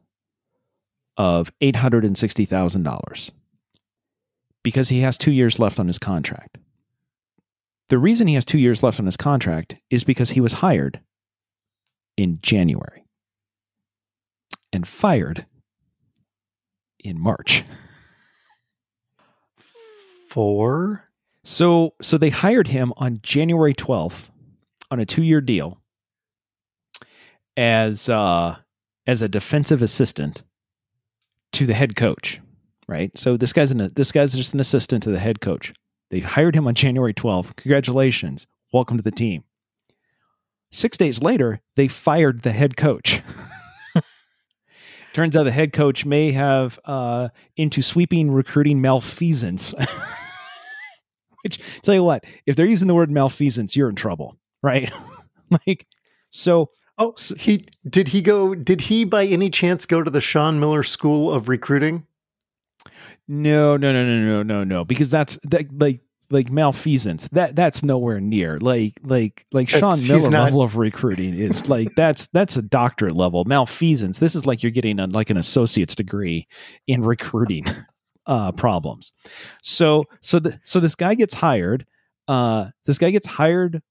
of 1.16 1.50
$860,000 1.60 3.30
because 4.62 4.88
he 4.88 5.00
has 5.00 5.16
two 5.16 5.32
years 5.32 5.58
left 5.58 5.78
on 5.78 5.86
his 5.86 5.98
contract. 5.98 6.58
The 7.88 7.98
reason 7.98 8.26
he 8.26 8.34
has 8.34 8.44
two 8.44 8.58
years 8.58 8.82
left 8.82 8.98
on 8.98 9.06
his 9.06 9.16
contract 9.16 9.76
is 9.90 10.04
because 10.04 10.30
he 10.30 10.40
was 10.40 10.54
hired 10.54 11.00
in 12.16 12.38
January 12.42 13.04
and 14.72 14.86
fired 14.86 15.46
in 16.98 17.20
March. 17.20 17.62
For 20.36 21.08
so 21.44 21.94
so 22.02 22.18
they 22.18 22.28
hired 22.28 22.68
him 22.68 22.92
on 22.98 23.20
January 23.22 23.72
12th 23.72 24.28
on 24.90 25.00
a 25.00 25.06
2-year 25.06 25.40
deal 25.40 25.80
as 27.56 28.10
uh 28.10 28.56
as 29.06 29.22
a 29.22 29.30
defensive 29.30 29.80
assistant 29.80 30.42
to 31.52 31.64
the 31.64 31.72
head 31.72 31.96
coach, 31.96 32.38
right? 32.86 33.16
So 33.16 33.38
this 33.38 33.54
guy's 33.54 33.70
an 33.70 33.90
this 33.94 34.12
guy's 34.12 34.34
just 34.34 34.52
an 34.52 34.60
assistant 34.60 35.02
to 35.04 35.10
the 35.10 35.18
head 35.18 35.40
coach. 35.40 35.72
They 36.10 36.20
hired 36.20 36.54
him 36.54 36.66
on 36.66 36.74
January 36.74 37.14
12th. 37.14 37.56
Congratulations. 37.56 38.46
Welcome 38.74 38.98
to 38.98 39.02
the 39.02 39.10
team. 39.10 39.44
6 40.70 40.98
days 40.98 41.22
later, 41.22 41.62
they 41.76 41.88
fired 41.88 42.42
the 42.42 42.52
head 42.52 42.76
coach. 42.76 43.22
Turns 45.14 45.34
out 45.34 45.44
the 45.44 45.50
head 45.50 45.72
coach 45.72 46.04
may 46.04 46.32
have 46.32 46.78
uh, 46.84 47.30
into 47.56 47.80
sweeping 47.80 48.30
recruiting 48.30 48.82
malfeasance. 48.82 49.74
Which 51.46 51.60
tell 51.82 51.94
you 51.94 52.02
what, 52.02 52.24
if 52.44 52.56
they're 52.56 52.66
using 52.66 52.88
the 52.88 52.94
word 52.94 53.08
malfeasance, 53.08 53.76
you're 53.76 53.88
in 53.88 53.94
trouble, 53.94 54.36
right? 54.64 54.92
like, 55.66 55.86
so. 56.30 56.70
Oh, 56.98 57.12
so 57.16 57.36
he 57.36 57.68
did 57.88 58.08
he 58.08 58.20
go? 58.20 58.54
Did 58.56 58.80
he 58.80 59.04
by 59.04 59.26
any 59.26 59.48
chance 59.48 59.86
go 59.86 60.02
to 60.02 60.10
the 60.10 60.20
Sean 60.20 60.58
Miller 60.58 60.82
School 60.82 61.32
of 61.32 61.48
Recruiting? 61.48 62.04
No, 63.28 63.76
no, 63.76 63.92
no, 63.92 64.04
no, 64.04 64.24
no, 64.24 64.42
no, 64.42 64.64
no. 64.64 64.84
Because 64.84 65.10
that's 65.10 65.38
that, 65.44 65.66
like 65.78 66.00
like 66.30 66.50
malfeasance 66.50 67.28
that 67.28 67.54
that's 67.54 67.84
nowhere 67.84 68.18
near 68.20 68.58
like 68.58 68.98
like 69.04 69.46
like 69.52 69.68
Sean 69.68 69.92
It's- 69.92 70.08
Miller 70.08 70.30
not- 70.30 70.44
level 70.46 70.62
of 70.62 70.76
recruiting 70.76 71.34
is 71.34 71.68
like 71.68 71.94
that's 71.94 72.26
that's 72.32 72.56
a 72.56 72.62
doctorate 72.62 73.14
level 73.14 73.44
malfeasance. 73.44 74.18
This 74.18 74.34
is 74.34 74.44
like 74.44 74.62
you're 74.62 74.72
getting 74.72 74.98
a, 74.98 75.06
like 75.06 75.30
an 75.30 75.36
associate's 75.36 75.94
degree 75.94 76.48
in 76.88 77.02
recruiting 77.02 77.64
uh, 78.26 78.52
problems. 78.52 79.12
So 79.62 80.04
so 80.20 80.38
the 80.38 80.60
so 80.64 80.80
this 80.80 80.94
guy 80.94 81.14
gets 81.14 81.34
hired. 81.34 81.86
Uh, 82.28 82.70
this 82.84 82.98
guy 82.98 83.10
gets 83.10 83.26
hired 83.26 83.82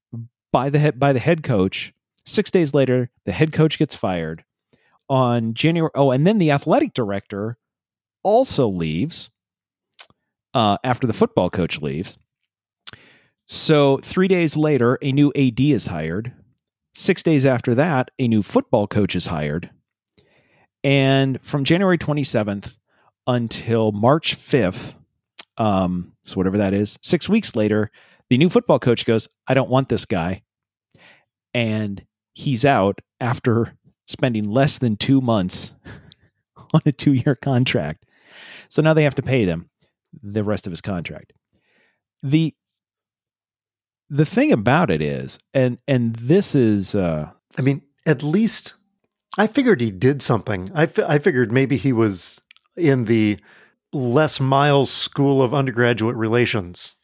by 0.52 0.70
the 0.70 0.80
head 0.80 1.00
by 1.00 1.14
the 1.14 1.20
head 1.20 1.44
coach. 1.44 1.94
Six 2.26 2.52
days 2.52 2.74
later, 2.74 3.10
the 3.26 3.32
head 3.32 3.54
coach 3.54 3.78
gets 3.78 3.96
fired. 3.96 4.44
On 5.08 5.54
January, 5.54 5.92
oh, 5.94 6.10
and 6.10 6.26
then 6.26 6.40
the 6.40 6.50
athletic 6.50 6.96
director 6.96 7.58
also 8.24 8.68
leaves 8.68 9.30
uh, 10.56 10.78
after 10.84 11.06
the 11.06 11.14
football 11.14 11.52
coach 11.52 11.80
leaves. 11.80 12.18
So 13.48 13.98
three 13.98 14.28
days 14.28 14.58
later, 14.58 14.98
a 15.04 15.12
new 15.12 15.32
AD 15.36 15.60
is 15.60 15.86
hired. 15.86 16.34
Six 16.96 17.22
days 17.22 17.46
after 17.46 17.76
that, 17.76 18.10
a 18.18 18.28
new 18.28 18.42
football 18.42 18.88
coach 18.88 19.16
is 19.16 19.28
hired. 19.28 19.70
And 20.84 21.40
from 21.44 21.64
January 21.64 22.00
27th 22.00 22.78
until 23.28 23.92
March 23.92 24.38
5th, 24.38 24.96
um, 25.58 26.14
so 26.22 26.36
whatever 26.36 26.58
that 26.58 26.74
is, 26.74 26.98
six 27.02 27.30
weeks 27.30 27.56
later, 27.56 27.92
the 28.30 28.38
new 28.38 28.50
football 28.50 28.80
coach 28.80 29.06
goes, 29.06 29.28
I 29.48 29.54
don't 29.54 29.70
want 29.70 29.90
this 29.90 30.06
guy. 30.06 30.44
And 31.54 32.04
he's 32.34 32.66
out 32.66 33.00
after 33.20 33.78
spending 34.08 34.50
less 34.50 34.78
than 34.78 34.98
two 34.98 35.22
months 35.22 35.74
on 36.74 36.82
a 36.86 36.92
two 36.92 37.14
year 37.14 37.36
contract. 37.36 38.06
So 38.70 38.82
now 38.82 38.94
they 38.94 39.04
have 39.04 39.16
to 39.16 39.22
pay 39.22 39.46
them 39.46 39.70
the 40.22 40.44
rest 40.44 40.68
of 40.68 40.72
his 40.72 40.82
contract. 40.82 41.34
The 42.24 42.54
the 44.10 44.26
thing 44.26 44.52
about 44.52 44.92
it 44.92 45.02
is, 45.02 45.40
and 45.54 45.78
and 45.88 46.16
this 46.16 46.56
is 46.56 46.94
uh 46.96 47.30
I 47.58 47.62
mean, 47.62 47.82
at 48.06 48.22
least 48.24 48.74
I 49.38 49.48
figured 49.48 49.82
he 49.82 49.92
did 49.92 50.22
something. 50.22 50.70
I, 50.74 50.86
fi- 50.86 51.08
I 51.08 51.20
figured 51.20 51.52
maybe 51.52 51.78
he 51.78 51.92
was 51.92 52.40
in 52.76 53.06
the 53.06 53.40
Les 53.94 54.40
Miles 54.40 54.92
School 54.92 55.42
of 55.42 55.54
Undergraduate 55.54 56.16
Relations. 56.16 56.96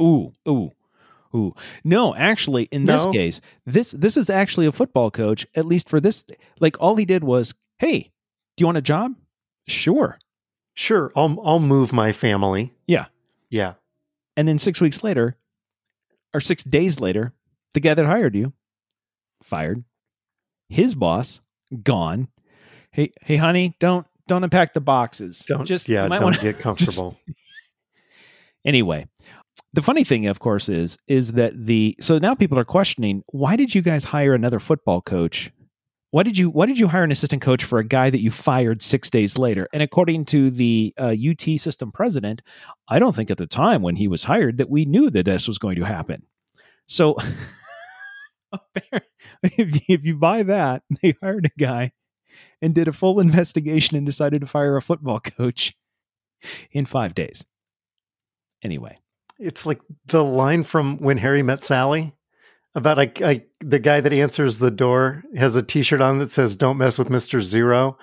ooh, 0.00 0.32
ooh, 0.48 0.70
ooh. 1.34 1.54
No, 1.84 2.14
actually, 2.14 2.64
in 2.70 2.84
this 2.84 3.06
case, 3.06 3.40
this 3.66 3.90
this 3.92 4.16
is 4.16 4.30
actually 4.30 4.66
a 4.66 4.72
football 4.72 5.10
coach, 5.10 5.46
at 5.54 5.66
least 5.66 5.88
for 5.88 6.00
this 6.00 6.24
like 6.60 6.76
all 6.80 6.96
he 6.96 7.04
did 7.04 7.24
was, 7.24 7.54
Hey, 7.78 8.12
do 8.56 8.62
you 8.62 8.66
want 8.66 8.78
a 8.78 8.82
job? 8.82 9.14
Sure. 9.66 10.18
Sure, 10.74 11.12
I'll 11.16 11.36
I'll 11.44 11.58
move 11.58 11.92
my 11.92 12.12
family. 12.12 12.72
Yeah. 12.86 13.06
Yeah. 13.50 13.74
And 14.36 14.46
then 14.46 14.58
six 14.58 14.80
weeks 14.80 15.02
later, 15.02 15.36
or 16.32 16.40
six 16.40 16.62
days 16.62 17.00
later, 17.00 17.32
the 17.74 17.80
guy 17.80 17.94
that 17.94 18.06
hired 18.06 18.36
you 18.36 18.52
fired. 19.42 19.82
His 20.68 20.94
boss 20.94 21.40
gone. 21.82 22.28
Hey, 22.92 23.12
hey, 23.22 23.36
honey, 23.36 23.74
don't 23.80 24.06
don't 24.28 24.44
unpack 24.44 24.74
the 24.74 24.80
boxes. 24.80 25.40
Don't 25.40 25.64
just 25.66 25.88
yeah, 25.88 26.06
don't 26.06 26.22
wanna- 26.22 26.38
get 26.38 26.58
comfortable. 26.60 27.18
anyway. 28.64 29.06
The 29.74 29.82
funny 29.82 30.02
thing, 30.04 30.26
of 30.26 30.38
course, 30.38 30.68
is 30.68 30.96
is 31.08 31.32
that 31.32 31.66
the 31.66 31.94
so 32.00 32.18
now 32.18 32.34
people 32.34 32.58
are 32.58 32.64
questioning 32.64 33.22
why 33.26 33.54
did 33.56 33.74
you 33.74 33.82
guys 33.82 34.04
hire 34.04 34.32
another 34.32 34.60
football 34.60 35.02
coach? 35.02 35.50
Why 36.10 36.22
did 36.22 36.38
you 36.38 36.48
why 36.48 36.64
did 36.66 36.78
you 36.78 36.88
hire 36.88 37.04
an 37.04 37.10
assistant 37.10 37.42
coach 37.42 37.64
for 37.64 37.78
a 37.78 37.84
guy 37.84 38.08
that 38.08 38.22
you 38.22 38.30
fired 38.30 38.80
six 38.82 39.10
days 39.10 39.36
later? 39.36 39.68
And 39.74 39.82
according 39.82 40.24
to 40.26 40.50
the 40.50 40.94
uh, 40.98 41.14
UT 41.30 41.60
system 41.60 41.92
president, 41.92 42.40
I 42.88 42.98
don't 42.98 43.14
think 43.14 43.30
at 43.30 43.36
the 43.36 43.46
time 43.46 43.82
when 43.82 43.96
he 43.96 44.08
was 44.08 44.24
hired 44.24 44.56
that 44.58 44.70
we 44.70 44.86
knew 44.86 45.10
that 45.10 45.26
this 45.26 45.46
was 45.46 45.58
going 45.58 45.76
to 45.76 45.84
happen. 45.84 46.22
So, 46.86 47.16
if 49.42 49.90
if 49.90 50.04
you 50.04 50.16
buy 50.16 50.44
that, 50.44 50.82
they 51.02 51.14
hired 51.22 51.46
a 51.46 51.60
guy 51.60 51.92
and 52.60 52.74
did 52.74 52.88
a 52.88 52.92
full 52.92 53.20
investigation 53.28 53.96
and 53.96 54.06
decided 54.06 54.40
to 54.40 54.46
fire 54.46 54.76
a 54.76 54.82
football 54.82 55.20
coach 55.20 55.74
in 56.70 56.86
five 56.86 57.14
days. 57.14 57.44
Anyway, 58.62 58.98
It's 59.38 59.66
like 59.66 59.80
the 60.06 60.24
line 60.24 60.64
from 60.64 60.98
When 60.98 61.18
Harry 61.18 61.42
Met 61.42 61.62
Sally 61.62 62.12
about 62.74 62.98
a, 62.98 63.24
a, 63.24 63.46
the 63.60 63.78
guy 63.78 64.00
that 64.00 64.12
answers 64.12 64.58
the 64.58 64.70
door 64.70 65.24
has 65.36 65.56
a 65.56 65.62
T-shirt 65.62 66.00
on 66.00 66.18
that 66.18 66.30
says 66.32 66.56
"Don't 66.56 66.78
mess 66.78 66.98
with 66.98 67.10
Mister 67.10 67.40
Zero," 67.40 67.98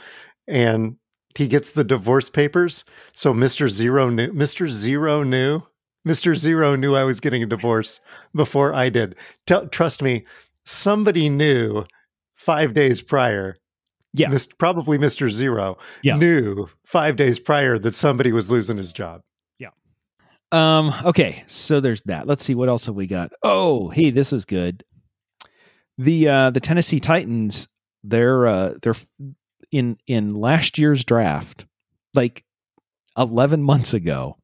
and 0.48 0.98
he 1.38 1.48
gets 1.48 1.72
the 1.72 1.84
divorce 1.84 2.30
papers. 2.30 2.86
So 3.12 3.34
Mister 3.34 3.68
Zero 3.70 4.10
knew. 4.10 4.32
Mister 4.34 4.68
Zero 4.68 5.24
knew. 5.24 5.62
Mister 6.06 6.36
Zero 6.36 6.76
knew 6.76 6.96
I 6.96 7.04
was 7.04 7.20
getting 7.20 7.44
a 7.44 7.48
divorce 7.48 8.00
before 8.34 8.74
I 8.74 8.90
did. 8.90 9.16
Tell 9.46 9.68
trust 9.68 10.02
me, 10.02 10.26
somebody 10.66 11.30
knew 11.30 11.86
five 12.36 12.74
days 12.74 13.02
prior. 13.02 13.58
Yeah. 14.20 14.30
Mis- 14.30 14.48
probably 14.48 14.98
Mister 14.98 15.30
Zero 15.30 15.78
Yeah. 16.02 16.18
knew 16.18 16.68
five 16.86 17.16
days 17.16 17.40
prior 17.40 17.78
that 17.80 17.96
somebody 17.96 18.32
was 18.32 18.50
losing 18.52 18.78
his 18.78 18.92
job. 18.92 19.22
Yeah. 19.60 19.70
Um, 20.52 20.94
okay, 21.04 21.44
so 21.48 21.80
there's 21.80 22.02
that. 22.04 22.28
Let's 22.28 22.44
see 22.44 22.56
what 22.56 22.70
else 22.70 22.86
have 22.86 22.96
we 22.96 23.08
got. 23.08 23.32
Oh, 23.44 23.90
hey, 23.90 24.10
this 24.12 24.32
is 24.34 24.46
good. 24.46 24.84
The 25.98 26.28
uh 26.28 26.50
the 26.50 26.60
Tennessee 26.60 27.00
Titans, 27.00 27.68
they're 28.04 28.48
uh 28.48 28.74
they're 28.82 28.96
in 29.72 29.98
in 30.08 30.34
last 30.36 30.78
year's 30.78 31.04
draft, 31.06 31.66
like 32.14 32.44
11 33.18 33.64
months 33.64 33.94
ago. 33.94 34.38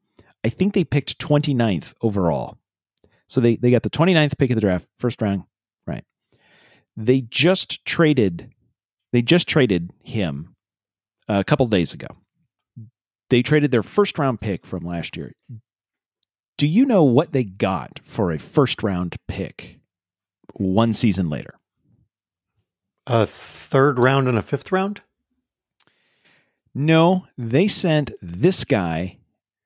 I 0.43 0.49
think 0.49 0.73
they 0.73 0.83
picked 0.83 1.19
29th 1.19 1.93
overall. 2.01 2.57
So 3.27 3.39
they 3.41 3.55
they 3.57 3.69
got 3.71 3.83
the 3.83 3.89
29th 3.89 4.37
pick 4.37 4.49
of 4.51 4.55
the 4.55 4.61
draft, 4.61 4.87
first 4.99 5.21
round, 5.21 5.43
right. 5.85 6.03
They 6.97 7.21
just 7.21 7.85
traded 7.85 8.49
they 9.11 9.21
just 9.21 9.47
traded 9.47 9.91
him 10.03 10.55
uh, 11.29 11.39
a 11.39 11.43
couple 11.43 11.65
days 11.67 11.93
ago. 11.93 12.07
They 13.29 13.41
traded 13.41 13.71
their 13.71 13.83
first 13.83 14.17
round 14.19 14.41
pick 14.41 14.65
from 14.65 14.85
last 14.85 15.15
year. 15.15 15.33
Do 16.57 16.67
you 16.67 16.85
know 16.85 17.03
what 17.03 17.31
they 17.31 17.43
got 17.43 17.99
for 18.03 18.31
a 18.31 18.37
first 18.37 18.83
round 18.83 19.15
pick 19.27 19.79
one 20.53 20.93
season 20.93 21.29
later? 21.29 21.55
A 23.07 23.25
third 23.25 23.97
round 23.97 24.27
and 24.27 24.37
a 24.37 24.41
fifth 24.41 24.71
round. 24.71 25.01
No, 26.73 27.25
they 27.37 27.67
sent 27.67 28.11
this 28.21 28.63
guy 28.63 29.17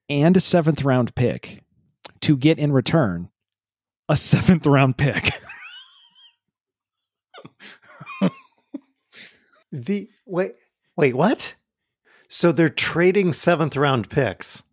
and 0.10 0.38
a 0.38 0.42
seventh 0.42 0.84
round 0.84 1.14
pick 1.16 1.64
to 2.22 2.38
get 2.38 2.58
in 2.58 2.72
return 2.72 3.30
a 4.08 4.16
seventh 4.16 4.66
round 4.66 4.98
pick. 4.98 5.32
The 9.76 10.10
wait, 10.26 10.54
wait, 10.96 11.16
what? 11.16 11.56
So 12.30 12.52
they're 12.52 12.70
trading 12.70 13.34
seventh 13.34 13.76
round 13.76 14.10
picks. 14.10 14.64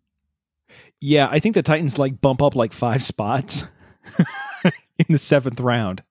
yeah, 1.01 1.27
I 1.29 1.39
think 1.39 1.55
the 1.55 1.61
Titans 1.61 1.97
like 1.97 2.21
bump 2.21 2.41
up 2.41 2.55
like 2.55 2.73
five 2.73 3.03
spots 3.11 3.65
in 4.97 5.05
the 5.09 5.17
seventh 5.17 5.59
round. 5.59 6.03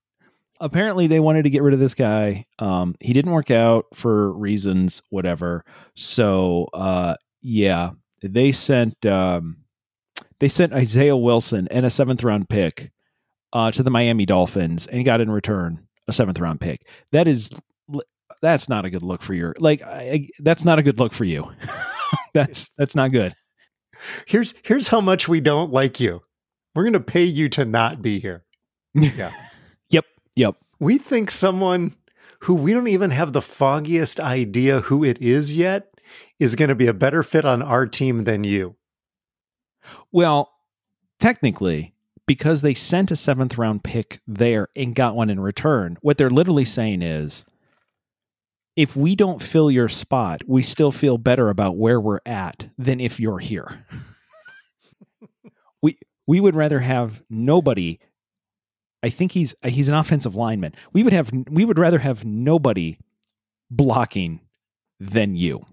Apparently, 0.61 1.07
they 1.09 1.18
wanted 1.20 1.42
to 1.42 1.50
get 1.50 1.62
rid 1.62 1.74
of 1.74 1.81
this 1.81 1.94
guy. 1.94 2.46
Um, 2.59 2.94
he 3.00 3.12
didn't 3.12 3.33
work 3.33 3.50
out 3.50 3.87
for 3.94 4.33
reasons, 4.33 5.02
whatever. 5.09 5.64
So, 5.96 6.68
uh, 6.72 7.16
yeah, 7.40 7.90
they 8.22 8.52
sent 8.52 9.05
um, 9.07 9.57
they 10.38 10.48
sent 10.48 10.72
Isaiah 10.72 11.16
Wilson 11.16 11.66
and 11.70 11.85
a 11.85 11.90
seventh 11.90 12.22
round 12.22 12.48
pick 12.48 12.92
uh, 13.52 13.72
to 13.72 13.83
the 13.83 13.90
Miami 13.90 14.26
Dolphins, 14.26 14.87
and 14.87 15.05
got 15.05 15.20
in 15.20 15.31
return 15.31 15.87
a 16.07 16.12
seventh 16.12 16.38
round 16.38 16.61
pick. 16.61 16.87
That 17.11 17.26
is 17.26 17.50
that's 18.40 18.68
not 18.68 18.84
a 18.84 18.90
good 18.90 19.02
look 19.02 19.22
for 19.22 19.34
your 19.34 19.54
like. 19.58 19.82
I, 19.82 20.28
that's 20.38 20.64
not 20.64 20.78
a 20.78 20.82
good 20.82 20.98
look 20.98 21.12
for 21.12 21.24
you. 21.24 21.50
that's 22.34 22.70
that's 22.78 22.94
not 22.94 23.12
good. 23.12 23.34
Here's 24.26 24.54
here's 24.64 24.88
how 24.88 25.00
much 25.00 25.28
we 25.28 25.40
don't 25.40 25.72
like 25.72 26.00
you. 26.00 26.22
We're 26.74 26.84
going 26.84 26.92
to 26.94 27.00
pay 27.00 27.24
you 27.24 27.48
to 27.50 27.64
not 27.64 28.02
be 28.02 28.20
here. 28.20 28.44
Yeah. 28.94 29.32
Yep. 29.90 30.06
Yep. 30.36 30.56
We 30.80 30.96
think 30.96 31.30
someone 31.30 31.94
who 32.40 32.54
we 32.54 32.72
don't 32.72 32.88
even 32.88 33.10
have 33.10 33.34
the 33.34 33.42
foggiest 33.42 34.18
idea 34.18 34.80
who 34.80 35.04
it 35.04 35.20
is 35.20 35.54
yet 35.54 35.92
is 36.40 36.56
going 36.56 36.70
to 36.70 36.74
be 36.74 36.86
a 36.86 36.94
better 36.94 37.22
fit 37.22 37.44
on 37.44 37.60
our 37.60 37.86
team 37.86 38.24
than 38.24 38.42
you. 38.42 38.74
Well, 40.10 40.50
technically, 41.20 41.94
because 42.26 42.62
they 42.62 42.74
sent 42.74 43.10
a 43.10 43.16
seventh 43.16 43.58
round 43.58 43.84
pick 43.84 44.20
there 44.26 44.68
and 44.74 44.94
got 44.94 45.14
one 45.14 45.30
in 45.30 45.40
return, 45.40 45.98
what 46.00 46.16
they're 46.16 46.30
literally 46.30 46.64
saying 46.64 47.02
is 47.02 47.44
if 48.76 48.96
we 48.96 49.14
don't 49.14 49.42
fill 49.42 49.70
your 49.70 49.88
spot, 49.88 50.42
we 50.46 50.62
still 50.62 50.92
feel 50.92 51.18
better 51.18 51.48
about 51.50 51.76
where 51.76 52.00
we're 52.00 52.20
at 52.24 52.68
than 52.78 53.00
if 53.00 53.20
you're 53.20 53.38
here. 53.38 53.87
we 55.82 55.98
we 56.26 56.40
would 56.40 56.54
rather 56.54 56.80
have 56.80 57.22
nobody 57.28 57.98
I 59.02 59.11
think 59.11 59.32
he's 59.32 59.54
he's 59.64 59.88
an 59.88 59.94
offensive 59.94 60.35
lineman. 60.35 60.74
We 60.92 61.02
would 61.02 61.12
have 61.12 61.30
we 61.50 61.64
would 61.64 61.78
rather 61.78 61.98
have 61.98 62.24
nobody 62.24 62.98
blocking 63.70 64.40
than 65.00 65.35
you. 65.35 65.66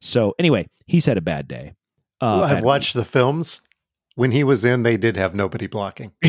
So 0.00 0.34
anyway, 0.38 0.68
he's 0.86 1.06
had 1.06 1.16
a 1.16 1.22
bad 1.22 1.48
day. 1.48 1.74
Uh, 2.20 2.42
I've 2.42 2.64
watched 2.64 2.94
the 2.94 3.04
films. 3.04 3.60
when 4.14 4.30
he 4.30 4.44
was 4.44 4.64
in, 4.64 4.82
they 4.82 4.96
did 4.96 5.16
have 5.16 5.34
nobody 5.34 5.66
blocking. 5.66 6.12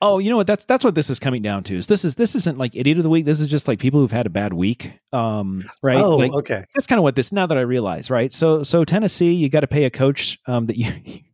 Oh, 0.00 0.18
you 0.18 0.30
know 0.30 0.36
what? 0.36 0.46
That's 0.46 0.64
that's 0.64 0.84
what 0.84 0.94
this 0.94 1.10
is 1.10 1.18
coming 1.18 1.42
down 1.42 1.62
to. 1.64 1.76
Is 1.76 1.86
this 1.86 2.04
is 2.04 2.16
this 2.16 2.34
isn't 2.34 2.58
like 2.58 2.74
idiot 2.74 2.98
of 2.98 3.04
the 3.04 3.10
week. 3.10 3.24
This 3.24 3.40
is 3.40 3.48
just 3.48 3.66
like 3.66 3.78
people 3.78 4.00
who've 4.00 4.10
had 4.10 4.26
a 4.26 4.30
bad 4.30 4.52
week. 4.52 4.92
Um, 5.12 5.68
right? 5.82 5.96
Oh, 5.98 6.16
like, 6.16 6.32
okay. 6.32 6.64
that's 6.74 6.86
kind 6.86 6.98
of 6.98 7.02
what 7.02 7.16
this. 7.16 7.32
Now 7.32 7.46
that 7.46 7.56
I 7.56 7.62
realize, 7.62 8.10
right? 8.10 8.32
So 8.32 8.62
so 8.62 8.84
Tennessee, 8.84 9.32
you 9.32 9.48
got 9.48 9.60
to 9.60 9.66
pay 9.66 9.84
a 9.84 9.90
coach. 9.90 10.38
Um, 10.46 10.66
that 10.66 10.76
you 10.78 10.92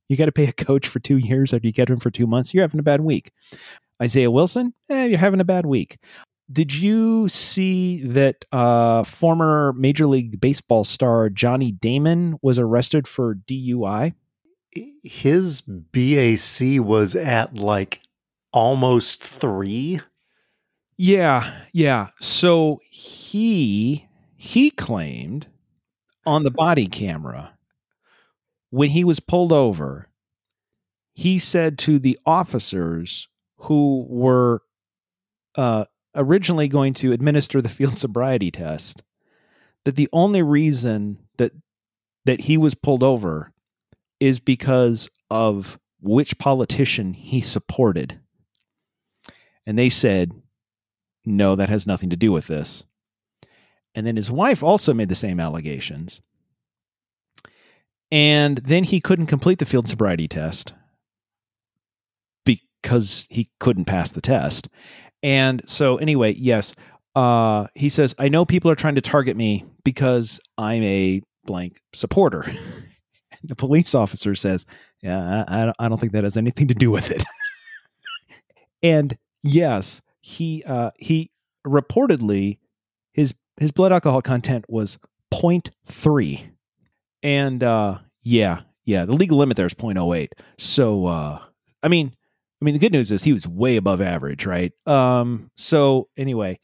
you 0.09 0.17
got 0.17 0.27
to 0.27 0.33
pay 0.33 0.47
a 0.47 0.53
coach 0.53 0.87
for 0.87 1.01
two 1.01 1.17
years, 1.17 1.53
or 1.53 1.61
you 1.63 1.73
get 1.73 1.91
him 1.91 1.99
for 1.99 2.11
two 2.11 2.27
months. 2.27 2.53
You're 2.53 2.65
having 2.65 2.81
a 2.81 2.85
bad 2.85 3.01
week. 3.01 3.33
Isaiah 4.03 4.31
Wilson, 4.31 4.75
eh, 4.91 5.05
you're 5.05 5.19
having 5.19 5.41
a 5.41 5.45
bad 5.45 5.65
week. 5.65 5.99
Did 6.53 6.75
you 6.75 7.29
see 7.29 8.03
that 8.09 8.45
uh, 8.53 9.05
former 9.05 9.73
Major 9.75 10.07
League 10.07 10.41
Baseball 10.41 10.85
star 10.85 11.31
Johnny 11.31 11.73
Damon 11.73 12.37
was 12.43 12.59
arrested 12.59 13.09
for 13.09 13.37
DUI? 13.37 14.15
His 15.03 15.63
BAC 15.63 16.85
was 16.85 17.15
at 17.15 17.59
like 17.59 18.02
almost 18.53 19.23
three. 19.23 20.01
Yeah, 20.97 21.53
yeah. 21.73 22.09
So 22.21 22.81
he 22.91 24.07
he 24.37 24.71
claimed 24.71 25.47
on 26.27 26.43
the 26.43 26.51
body 26.51 26.87
camera 26.87 27.55
when 28.73 28.89
he 28.91 29.05
was 29.05 29.21
pulled 29.21 29.53
over, 29.53 30.09
he 31.13 31.39
said 31.39 31.79
to 31.79 31.99
the 31.99 32.19
officers 32.25 33.29
who 33.59 34.07
were 34.09 34.63
uh, 35.57 35.85
originally 36.15 36.69
going 36.69 36.95
to 36.95 37.13
administer 37.13 37.61
the 37.61 37.69
field 37.69 37.99
sobriety 37.99 38.51
test 38.51 39.03
that 39.85 39.97
the 39.97 40.09
only 40.13 40.43
reason 40.43 41.19
that 41.37 41.53
that 42.25 42.41
he 42.41 42.57
was 42.57 42.75
pulled 42.75 43.03
over 43.03 43.53
is 44.21 44.41
because 44.41 45.09
of 45.31 45.79
which 46.01 46.39
politician 46.39 47.13
he 47.13 47.41
supported. 47.41 48.21
And 49.67 49.79
they 49.79 49.89
said, 49.89 50.33
no, 51.25 51.55
that 51.57 51.69
has 51.69 51.87
nothing 51.87 52.11
to 52.11 52.17
do 52.17 52.33
with 52.33 52.47
this. 52.47 52.85
And 53.95 54.07
then 54.07 54.17
his 54.17 54.31
wife 54.31 54.63
also 54.63 54.95
made 54.95 55.09
the 55.09 55.15
same 55.15 55.39
allegations. 55.39 56.21
And 58.11 58.59
then 58.59 58.85
he 58.85 59.01
couldn't 59.01 59.27
complete 59.27 59.59
the 59.59 59.67
field 59.67 59.89
sobriety 59.89 60.29
test 60.29 60.75
because 62.45 63.27
he 63.31 63.51
couldn't 63.61 63.87
pass 63.87 64.11
the 64.11 64.21
test. 64.21 64.69
And 65.23 65.63
so, 65.67 65.97
anyway, 65.97 66.35
yes, 66.35 66.75
uh, 67.15 67.67
he 67.75 67.89
says, 67.89 68.15
I 68.19 68.29
know 68.29 68.45
people 68.45 68.71
are 68.71 68.77
trying 68.77 68.97
to 68.97 69.01
target 69.01 69.37
me 69.37 69.65
because 69.85 70.41
I'm 70.59 70.83
a 70.83 71.23
blank 71.45 71.81
supporter. 71.95 72.47
the 73.45 73.57
police 73.57 73.95
officer 73.95 74.35
says, 74.35 74.67
Yeah, 75.03 75.45
I, 75.49 75.73
I 75.79 75.89
don't 75.89 76.01
think 76.01 76.13
that 76.13 76.25
has 76.25 76.37
anything 76.37 76.69
to 76.69 76.75
do 76.75 76.91
with 76.91 77.11
it. 77.11 77.25
and 78.83 79.17
yes, 79.43 80.01
he 80.21 80.63
uh, 80.67 80.91
he 80.99 81.31
reportedly 81.67 82.59
his 83.13 83.35
his 83.59 83.71
blood 83.73 83.93
alcohol 83.93 84.23
content 84.23 84.65
was 84.69 84.99
0.3 85.33 86.51
and 87.23 87.63
uh 87.63 87.99
yeah 88.23 88.63
yeah 88.85 89.05
the 89.05 89.13
legal 89.13 89.39
limit 89.39 89.57
there 89.57 89.67
is 89.67 89.75
0.08 89.75 90.29
so 90.59 91.07
uh 91.07 91.39
i 91.83 91.89
mean 91.89 92.13
i 92.61 92.65
mean 92.65 92.73
the 92.75 92.79
good 92.81 92.93
news 92.93 93.13
is 93.13 93.23
he 93.23 93.33
was 93.33 93.47
way 93.47 93.77
above 93.77 94.01
average 94.01 94.45
right? 94.47 94.73
Um 94.87 95.51
so 95.57 96.09
anyway 96.17 96.59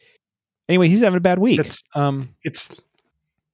anyway 0.68 0.88
he's 0.88 1.00
having 1.00 1.16
a 1.16 1.20
bad 1.20 1.38
week. 1.38 1.60
It's- 1.60 1.82
um 1.94 2.28
It's 2.42 2.74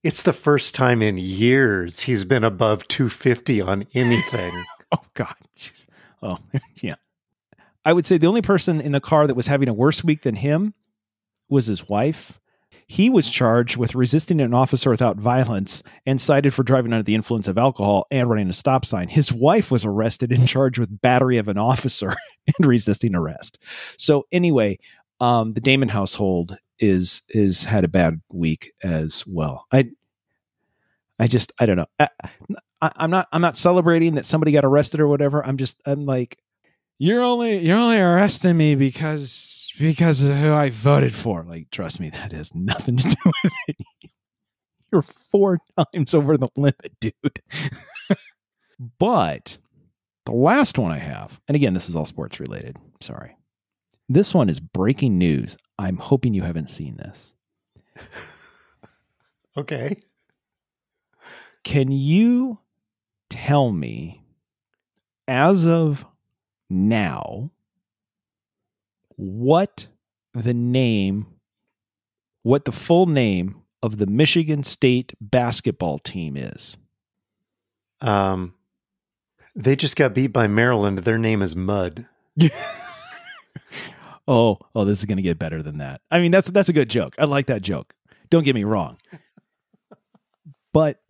it's 0.02 0.22
the 0.22 0.32
first 0.32 0.74
time 0.74 1.00
in 1.02 1.16
years 1.18 2.00
he's 2.00 2.24
been 2.24 2.44
above 2.44 2.86
250 2.88 3.60
on 3.60 3.86
anything. 3.94 4.52
oh 4.92 5.04
god 5.14 5.34
jeez. 5.56 5.86
oh 6.22 6.38
yeah 6.80 6.94
i 7.84 7.92
would 7.92 8.06
say 8.06 8.18
the 8.18 8.26
only 8.26 8.42
person 8.42 8.80
in 8.80 8.92
the 8.92 9.00
car 9.00 9.26
that 9.26 9.36
was 9.36 9.46
having 9.46 9.68
a 9.68 9.74
worse 9.74 10.02
week 10.04 10.22
than 10.22 10.36
him 10.36 10.74
was 11.48 11.66
his 11.66 11.88
wife 11.88 12.38
he 12.86 13.08
was 13.08 13.30
charged 13.30 13.76
with 13.76 13.94
resisting 13.94 14.40
an 14.40 14.54
officer 14.54 14.90
without 14.90 15.16
violence 15.16 15.82
and 16.06 16.20
cited 16.20 16.52
for 16.52 16.62
driving 16.62 16.92
under 16.92 17.02
the 17.02 17.14
influence 17.14 17.48
of 17.48 17.58
alcohol 17.58 18.06
and 18.10 18.28
running 18.28 18.50
a 18.50 18.52
stop 18.52 18.84
sign. 18.84 19.08
His 19.08 19.32
wife 19.32 19.70
was 19.70 19.84
arrested 19.84 20.32
and 20.32 20.46
charged 20.46 20.78
with 20.78 21.00
battery 21.00 21.38
of 21.38 21.48
an 21.48 21.58
officer 21.58 22.14
and 22.46 22.66
resisting 22.66 23.14
arrest. 23.14 23.58
So 23.98 24.26
anyway, 24.32 24.78
um, 25.20 25.54
the 25.54 25.60
Damon 25.60 25.88
household 25.88 26.56
is 26.78 27.22
is 27.30 27.64
had 27.64 27.84
a 27.84 27.88
bad 27.88 28.20
week 28.30 28.72
as 28.82 29.24
well. 29.26 29.64
I 29.72 29.86
I 31.18 31.26
just 31.26 31.52
I 31.58 31.66
don't 31.66 31.76
know. 31.76 31.86
I, 31.98 32.08
I, 32.80 32.90
I'm 32.96 33.10
not 33.10 33.28
I'm 33.32 33.40
not 33.40 33.56
celebrating 33.56 34.16
that 34.16 34.26
somebody 34.26 34.52
got 34.52 34.64
arrested 34.64 35.00
or 35.00 35.08
whatever. 35.08 35.44
I'm 35.46 35.56
just 35.56 35.80
I'm 35.86 36.04
like 36.04 36.38
you're 37.04 37.22
only 37.22 37.58
you're 37.58 37.76
only 37.76 37.98
arresting 37.98 38.56
me 38.56 38.74
because 38.74 39.70
because 39.78 40.22
of 40.22 40.36
who 40.36 40.54
I 40.54 40.70
voted 40.70 41.14
for. 41.14 41.44
Like, 41.44 41.70
trust 41.70 42.00
me, 42.00 42.08
that 42.10 42.32
has 42.32 42.54
nothing 42.54 42.96
to 42.96 43.08
do 43.08 43.14
with 43.44 43.52
it. 43.68 43.76
You're 44.90 45.02
four 45.02 45.58
times 45.76 46.14
over 46.14 46.38
the 46.38 46.48
limit, 46.56 46.92
dude. 47.00 47.14
but 48.98 49.58
the 50.24 50.32
last 50.32 50.78
one 50.78 50.92
I 50.92 50.98
have, 50.98 51.40
and 51.46 51.56
again, 51.56 51.74
this 51.74 51.88
is 51.88 51.96
all 51.96 52.06
sports 52.06 52.40
related. 52.40 52.76
Sorry. 53.00 53.36
This 54.08 54.32
one 54.32 54.48
is 54.48 54.60
breaking 54.60 55.18
news. 55.18 55.56
I'm 55.78 55.96
hoping 55.96 56.32
you 56.34 56.42
haven't 56.42 56.70
seen 56.70 56.96
this. 56.96 57.34
Okay. 59.56 59.98
Can 61.62 61.92
you 61.92 62.58
tell 63.30 63.70
me, 63.70 64.20
as 65.28 65.64
of 65.64 66.04
now, 66.70 67.50
what 69.16 69.86
the 70.34 70.54
name, 70.54 71.26
what 72.42 72.64
the 72.64 72.72
full 72.72 73.06
name 73.06 73.62
of 73.82 73.98
the 73.98 74.06
Michigan 74.06 74.62
State 74.64 75.14
basketball 75.20 75.98
team 75.98 76.36
is? 76.36 76.76
Um 78.00 78.54
they 79.56 79.76
just 79.76 79.96
got 79.96 80.14
beat 80.14 80.28
by 80.28 80.46
Maryland. 80.48 80.98
Their 80.98 81.18
name 81.18 81.40
is 81.40 81.54
Mud. 81.54 82.06
oh, 84.28 84.58
oh, 84.74 84.84
this 84.84 84.98
is 84.98 85.04
going 85.04 85.16
to 85.16 85.22
get 85.22 85.38
better 85.38 85.62
than 85.62 85.78
that. 85.78 86.00
I 86.10 86.18
mean, 86.18 86.32
that's 86.32 86.50
that's 86.50 86.68
a 86.68 86.72
good 86.72 86.90
joke. 86.90 87.14
I 87.18 87.24
like 87.24 87.46
that 87.46 87.62
joke. 87.62 87.94
Don't 88.30 88.44
get 88.44 88.54
me 88.54 88.64
wrong. 88.64 88.98
But 90.72 91.00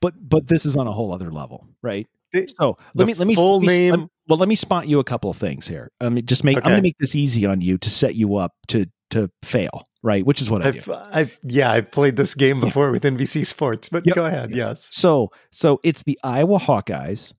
but 0.00 0.14
but 0.28 0.46
this 0.46 0.64
is 0.64 0.76
on 0.76 0.86
a 0.86 0.92
whole 0.92 1.12
other 1.12 1.32
level, 1.32 1.66
right? 1.82 2.06
The- 2.32 2.48
So 2.58 2.76
let 2.94 3.06
me 3.06 3.14
let 3.14 3.26
me 3.26 3.34
full 3.34 3.60
let 3.60 3.66
me- 3.66 3.78
name- 3.78 4.00
let- 4.00 4.08
well, 4.28 4.38
let 4.38 4.48
me 4.48 4.54
spot 4.54 4.86
you 4.88 4.98
a 4.98 5.04
couple 5.04 5.30
of 5.30 5.36
things 5.38 5.66
here. 5.66 5.90
I 6.02 6.10
mean, 6.10 6.26
just 6.26 6.44
make 6.44 6.58
I'm 6.58 6.64
going 6.64 6.76
to 6.76 6.82
make 6.82 6.98
this 6.98 7.14
easy 7.14 7.46
on 7.46 7.62
you 7.62 7.78
to 7.78 7.88
set 7.90 8.14
you 8.14 8.36
up 8.36 8.52
to 8.68 8.86
to 9.10 9.30
fail, 9.42 9.86
right? 10.02 10.24
Which 10.26 10.42
is 10.42 10.50
what 10.50 10.66
I 10.66 10.72
do. 10.72 10.78
I've, 10.80 10.90
I've 11.12 11.38
yeah, 11.42 11.72
I've 11.72 11.90
played 11.90 12.16
this 12.16 12.34
game 12.34 12.60
before 12.60 12.90
with 12.92 13.04
NBC 13.04 13.46
Sports, 13.46 13.88
but 13.88 14.04
Yep. 14.06 14.14
go 14.16 14.26
ahead. 14.26 14.50
Yes. 14.50 14.88
So 14.90 15.30
so 15.50 15.80
it's 15.82 16.02
the 16.02 16.18
Iowa 16.22 16.58
Hawkeyes, 16.58 17.32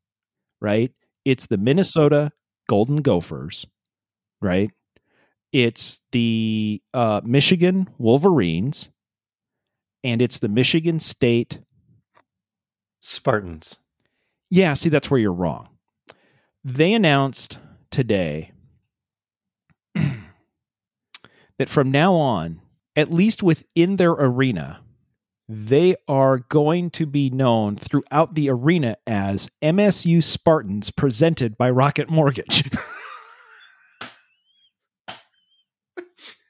right? 0.61 0.91
It's 1.25 1.45
the 1.45 1.57
Minnesota 1.57 2.31
Golden 2.67 3.03
Gophers, 3.03 3.67
right? 4.41 4.71
It's 5.51 5.99
the 6.11 6.81
uh, 6.95 7.21
Michigan 7.23 7.87
Wolverines, 7.99 8.89
and 10.03 10.23
it's 10.23 10.39
the 10.39 10.49
Michigan 10.49 10.99
State. 10.99 11.59
Spartans. 12.99 13.77
Yeah, 14.49 14.73
see, 14.73 14.89
that's 14.89 15.11
where 15.11 15.19
you're 15.19 15.31
wrong. 15.31 15.69
They 16.63 16.93
announced 16.93 17.57
today 17.91 18.51
that 19.95 21.69
from 21.69 21.91
now 21.91 22.15
on, 22.15 22.61
at 22.95 23.11
least 23.11 23.43
within 23.43 23.97
their 23.97 24.11
arena, 24.11 24.81
they 25.47 25.95
are 26.07 26.39
going 26.49 26.89
to 26.91 27.05
be 27.05 27.29
known 27.29 27.75
throughout 27.75 28.35
the 28.35 28.49
arena 28.49 28.97
as 29.07 29.49
MSU 29.61 30.23
Spartans 30.23 30.91
presented 30.91 31.57
by 31.57 31.69
Rocket 31.69 32.09
Mortgage. 32.09 32.69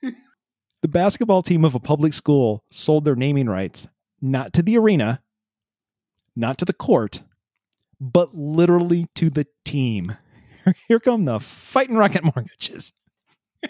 the 0.01 0.87
basketball 0.87 1.41
team 1.41 1.63
of 1.63 1.75
a 1.75 1.79
public 1.79 2.13
school 2.13 2.63
sold 2.71 3.05
their 3.05 3.15
naming 3.15 3.47
rights 3.47 3.87
not 4.21 4.53
to 4.53 4.61
the 4.61 4.77
arena, 4.77 5.21
not 6.35 6.57
to 6.57 6.65
the 6.65 6.73
court, 6.73 7.21
but 7.99 8.33
literally 8.33 9.07
to 9.15 9.29
the 9.29 9.45
team. 9.65 10.15
Here 10.87 10.99
come 10.99 11.25
the 11.25 11.39
fighting 11.39 11.95
Rocket 11.95 12.23
Mortgages. 12.23 12.93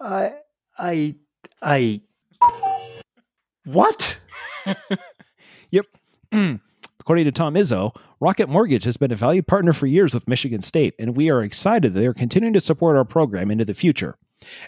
I 0.00 0.34
I 0.78 1.14
I 1.62 2.00
What? 3.64 4.18
Mm. 6.34 6.60
According 6.98 7.26
to 7.26 7.32
Tom 7.32 7.54
Izzo, 7.54 7.94
Rocket 8.18 8.48
Mortgage 8.48 8.84
has 8.84 8.96
been 8.96 9.12
a 9.12 9.16
valued 9.16 9.46
partner 9.46 9.72
for 9.72 9.86
years 9.86 10.14
with 10.14 10.26
Michigan 10.26 10.62
State, 10.62 10.94
and 10.98 11.16
we 11.16 11.30
are 11.30 11.42
excited 11.42 11.92
that 11.92 12.00
they 12.00 12.06
are 12.06 12.14
continuing 12.14 12.54
to 12.54 12.60
support 12.60 12.96
our 12.96 13.04
program 13.04 13.50
into 13.50 13.64
the 13.64 13.74
future. 13.74 14.16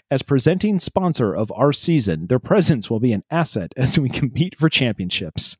As 0.09 0.21
presenting 0.21 0.79
sponsor 0.79 1.33
of 1.33 1.51
our 1.55 1.73
season, 1.73 2.27
their 2.27 2.39
presence 2.39 2.89
will 2.89 2.99
be 2.99 3.11
an 3.11 3.23
asset 3.29 3.73
as 3.75 3.99
we 3.99 4.09
compete 4.09 4.57
for 4.57 4.69
championships. 4.69 5.57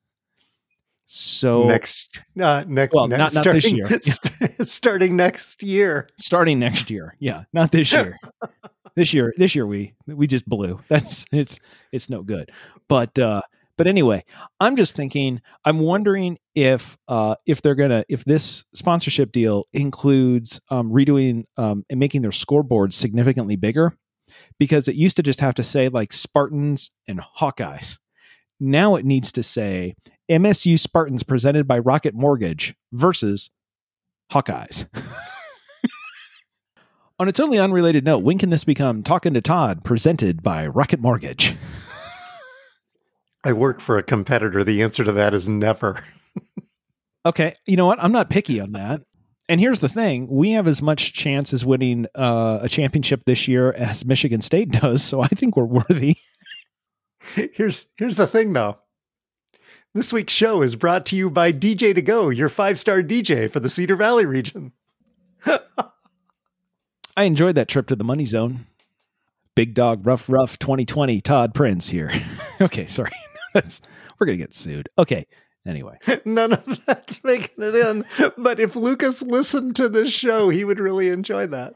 So 1.10 1.64
next, 1.64 2.20
uh, 2.41 2.66
next, 2.68 2.93
Well, 2.93 3.08
next 3.08 3.36
not- 3.36 3.45
not 3.45 3.53
this 3.53 3.64
starting, 3.66 3.76
year. 3.78 4.55
starting 4.66 5.16
next 5.16 5.64
year. 5.64 6.10
starting 6.20 6.60
next 6.60 6.89
year, 6.89 7.16
yeah, 7.20 7.43
not 7.53 7.72
this 7.72 7.91
year. 7.93 8.18
this 8.95 9.14
year, 9.14 9.34
this 9.38 9.55
year 9.55 9.66
we 9.66 9.93
we 10.05 10.28
just 10.28 10.45
blew. 10.47 10.80
That's 10.89 11.26
it's 11.32 11.60
it's 11.93 12.10
no 12.10 12.24
good. 12.24 12.51
But 12.89 13.18
uh, 13.18 13.41
but 13.78 13.88
anyway, 13.88 14.26
I'm 14.60 14.76
just 14.76 14.95
thinking. 14.97 15.39
I'm 15.64 15.80
wondering 15.80 16.39
if 16.55 16.97
uh, 17.08 17.36
if 17.45 17.62
they're 17.62 17.76
gonna 17.76 18.03
if 18.10 18.26
this 18.26 18.66
sponsorship 18.74 19.32
deal 19.32 19.66
includes 19.72 20.60
um, 20.70 20.91
redoing 20.91 21.45
um, 21.55 21.86
and 21.89 21.99
making 22.01 22.22
their 22.22 22.34
scoreboard 22.34 22.93
significantly 22.93 23.55
bigger, 23.55 23.95
because 24.60 24.89
it 24.89 24.95
used 24.95 25.16
to 25.16 25.24
just 25.24 25.39
have 25.39 25.55
to 25.55 25.64
say 25.64 25.88
like 25.88 26.12
Spartans 26.12 26.91
and 27.08 27.22
Hawkeyes. 27.22 27.97
Now 28.60 28.95
it 28.95 29.05
needs 29.05 29.32
to 29.34 29.43
say 29.43 29.95
MSU 30.30 30.80
Spartans 30.80 31.23
presented 31.23 31.67
by 31.67 31.80
Rocket 31.80 32.13
Mortgage 32.13 32.75
versus 32.91 33.49
Hawkeyes. 34.32 34.88
On 37.19 37.28
a 37.28 37.32
totally 37.32 37.57
unrelated 37.57 38.05
note, 38.05 38.23
when 38.23 38.38
can 38.38 38.51
this 38.51 38.63
become 38.63 39.01
Talking 39.01 39.34
to 39.34 39.41
Todd 39.41 39.84
presented 39.84 40.43
by 40.43 40.67
Rocket 40.67 40.99
Mortgage? 40.99 41.55
I 43.43 43.53
work 43.53 43.80
for 43.80 43.97
a 43.97 44.03
competitor. 44.03 44.63
The 44.63 44.84
answer 44.84 45.03
to 45.03 45.11
that 45.13 45.34
is 45.34 45.49
never. 45.49 46.03
Okay, 47.28 47.53
you 47.65 47.75
know 47.75 47.86
what? 47.86 48.01
I'm 48.01 48.13
not 48.13 48.30
picky 48.30 48.61
on 48.61 48.71
that. 48.71 49.01
And 49.49 49.59
here's 49.59 49.82
the 49.82 49.89
thing 49.89 50.30
we 50.30 50.51
have 50.51 50.65
as 50.65 50.82
much 50.82 51.11
chance 51.11 51.51
as 51.51 51.65
winning 51.65 52.05
uh, 52.15 52.59
a 52.61 52.69
championship 52.69 53.23
this 53.25 53.49
year 53.49 53.73
as 53.73 54.05
Michigan 54.05 54.39
State 54.39 54.71
does. 54.71 55.03
So 55.03 55.19
I 55.19 55.28
think 55.28 55.57
we're 55.57 55.65
worthy. 55.65 56.15
Here's 57.34 57.88
here's 57.97 58.15
the 58.15 58.28
thing 58.28 58.53
though. 58.53 58.78
This 59.94 60.14
week's 60.14 60.34
show 60.34 60.62
is 60.62 60.76
brought 60.76 61.06
to 61.08 61.16
you 61.16 61.30
by 61.30 61.52
DJ 61.52 61.96
to 61.96 62.02
Go, 62.02 62.30
your 62.30 62.50
five 62.50 62.78
star 62.78 63.02
DJ 63.02 63.50
for 63.50 63.60
the 63.60 63.70
Cedar 63.70 63.96
Valley 63.96 64.26
region. 64.26 64.74
I 65.46 67.24
enjoyed 67.24 67.56
that 67.56 67.68
trip 67.68 67.88
to 67.88 67.96
the 67.96 68.04
money 68.04 68.26
zone. 68.26 68.68
Big 69.56 69.74
dog, 69.74 70.06
rough, 70.06 70.30
rough 70.30 70.60
2020, 70.60 71.20
Todd 71.22 71.54
Prince 71.54 71.90
here. 71.90 72.12
okay, 72.62 72.86
sorry. 72.86 73.12
That's, 73.54 73.82
we're 74.20 74.28
going 74.28 74.38
to 74.38 74.44
get 74.44 74.54
sued. 74.54 74.88
Okay, 75.00 75.26
anyway. 75.66 75.98
None 76.26 76.54
of 76.54 76.86
that's 76.86 77.24
making 77.24 77.64
it 77.64 77.74
in. 77.74 78.06
But 78.38 78.60
if 78.60 78.76
Lucas 78.76 79.24
listened 79.24 79.76
to 79.78 79.90
this 79.90 80.12
show, 80.12 80.50
he 80.50 80.64
would 80.64 80.80
really 80.80 81.10
enjoy 81.10 81.48
that. 81.48 81.74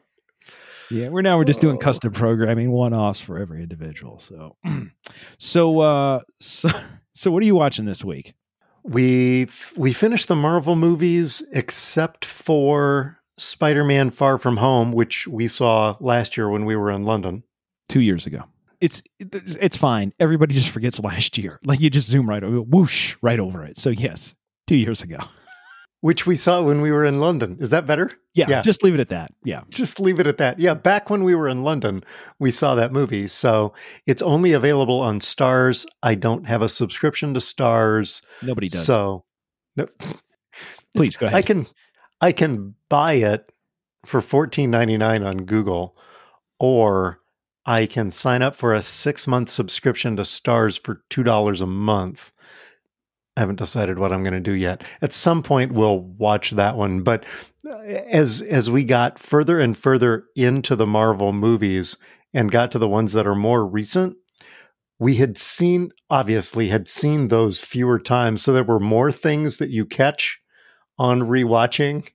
Yeah, 0.91 1.07
we're 1.07 1.21
now 1.21 1.37
we're 1.37 1.45
just 1.45 1.61
doing 1.61 1.77
custom 1.79 2.11
programming, 2.11 2.69
one 2.69 2.93
offs 2.93 3.21
for 3.21 3.39
every 3.39 3.63
individual. 3.63 4.19
So, 4.19 4.57
so, 5.39 5.79
uh, 5.79 6.19
so, 6.39 6.69
so, 7.13 7.31
what 7.31 7.43
are 7.43 7.45
you 7.45 7.55
watching 7.55 7.85
this 7.85 8.03
week? 8.03 8.33
We 8.83 9.43
f- 9.43 9.73
we 9.77 9.93
finished 9.93 10.27
the 10.27 10.35
Marvel 10.35 10.75
movies 10.75 11.43
except 11.51 12.25
for 12.25 13.19
Spider-Man 13.37 14.09
Far 14.09 14.37
From 14.37 14.57
Home, 14.57 14.91
which 14.91 15.27
we 15.27 15.47
saw 15.47 15.97
last 15.99 16.35
year 16.37 16.49
when 16.49 16.65
we 16.65 16.75
were 16.75 16.91
in 16.91 17.03
London. 17.03 17.43
Two 17.89 18.01
years 18.01 18.25
ago. 18.25 18.43
It's 18.79 19.03
it's 19.19 19.55
it's 19.59 19.77
fine. 19.77 20.13
Everybody 20.19 20.55
just 20.55 20.69
forgets 20.69 20.99
last 20.99 21.37
year. 21.37 21.59
Like 21.65 21.81
you 21.81 21.89
just 21.89 22.09
zoom 22.09 22.27
right 22.27 22.43
over, 22.43 22.61
whoosh, 22.61 23.15
right 23.21 23.39
over 23.39 23.63
it. 23.63 23.77
So 23.77 23.89
yes, 23.89 24.33
two 24.65 24.77
years 24.77 25.01
ago. 25.03 25.17
Which 26.01 26.25
we 26.25 26.35
saw 26.35 26.61
when 26.63 26.81
we 26.81 26.91
were 26.91 27.05
in 27.05 27.19
London. 27.19 27.57
Is 27.59 27.69
that 27.69 27.85
better? 27.85 28.11
Yeah, 28.33 28.47
Yeah. 28.49 28.61
just 28.63 28.83
leave 28.83 28.95
it 28.95 28.99
at 28.99 29.09
that. 29.09 29.29
Yeah. 29.43 29.61
Just 29.69 29.99
leave 29.99 30.19
it 30.19 30.25
at 30.27 30.37
that. 30.37 30.59
Yeah, 30.59 30.73
back 30.73 31.09
when 31.11 31.23
we 31.23 31.35
were 31.35 31.47
in 31.47 31.63
London, 31.63 32.03
we 32.39 32.49
saw 32.49 32.73
that 32.75 32.91
movie. 32.91 33.27
So 33.27 33.73
it's 34.07 34.21
only 34.23 34.51
available 34.53 34.99
on 34.99 35.19
Starz. 35.19 35.85
I 36.01 36.15
don't 36.15 36.47
have 36.47 36.63
a 36.63 36.69
subscription 36.69 37.35
to 37.35 37.39
Starz. 37.39 38.23
Nobody 38.41 38.67
does. 38.67 38.83
So 38.83 39.25
no, 39.75 39.85
Please 40.95 41.17
go 41.17 41.27
ahead. 41.27 41.37
I 41.37 41.41
can 41.43 41.67
I 42.19 42.31
can 42.31 42.75
buy 42.89 43.13
it 43.13 43.49
for 44.05 44.21
fourteen 44.21 44.71
ninety 44.71 44.97
nine 44.97 45.23
on 45.23 45.45
Google, 45.45 45.95
or 46.59 47.19
I 47.65 47.85
can 47.85 48.11
sign 48.11 48.41
up 48.41 48.55
for 48.55 48.73
a 48.73 48.81
six 48.83 49.27
month 49.27 49.49
subscription 49.49 50.15
to 50.17 50.23
Starz 50.23 50.81
for 50.83 51.03
two 51.09 51.23
dollars 51.23 51.61
a 51.61 51.67
month. 51.67 52.31
I 53.37 53.41
haven't 53.41 53.57
decided 53.57 53.97
what 53.97 54.11
I'm 54.11 54.23
going 54.23 54.33
to 54.33 54.39
do 54.39 54.51
yet. 54.51 54.83
At 55.01 55.13
some 55.13 55.41
point, 55.41 55.71
we'll 55.71 55.99
watch 55.99 56.51
that 56.51 56.75
one. 56.75 57.01
But 57.01 57.25
uh, 57.65 57.77
as 57.79 58.41
as 58.41 58.69
we 58.69 58.83
got 58.83 59.19
further 59.19 59.59
and 59.59 59.75
further 59.75 60.25
into 60.35 60.75
the 60.75 60.87
Marvel 60.87 61.31
movies 61.31 61.97
and 62.33 62.51
got 62.51 62.71
to 62.73 62.79
the 62.79 62.89
ones 62.89 63.13
that 63.13 63.27
are 63.27 63.35
more 63.35 63.65
recent, 63.65 64.15
we 64.99 65.15
had 65.15 65.37
seen 65.37 65.91
obviously 66.09 66.67
had 66.67 66.87
seen 66.87 67.29
those 67.29 67.61
fewer 67.61 67.99
times. 67.99 68.41
So 68.41 68.51
there 68.51 68.63
were 68.63 68.79
more 68.79 69.11
things 69.11 69.57
that 69.57 69.69
you 69.69 69.85
catch 69.85 70.39
on 70.97 71.21
rewatching 71.21 72.07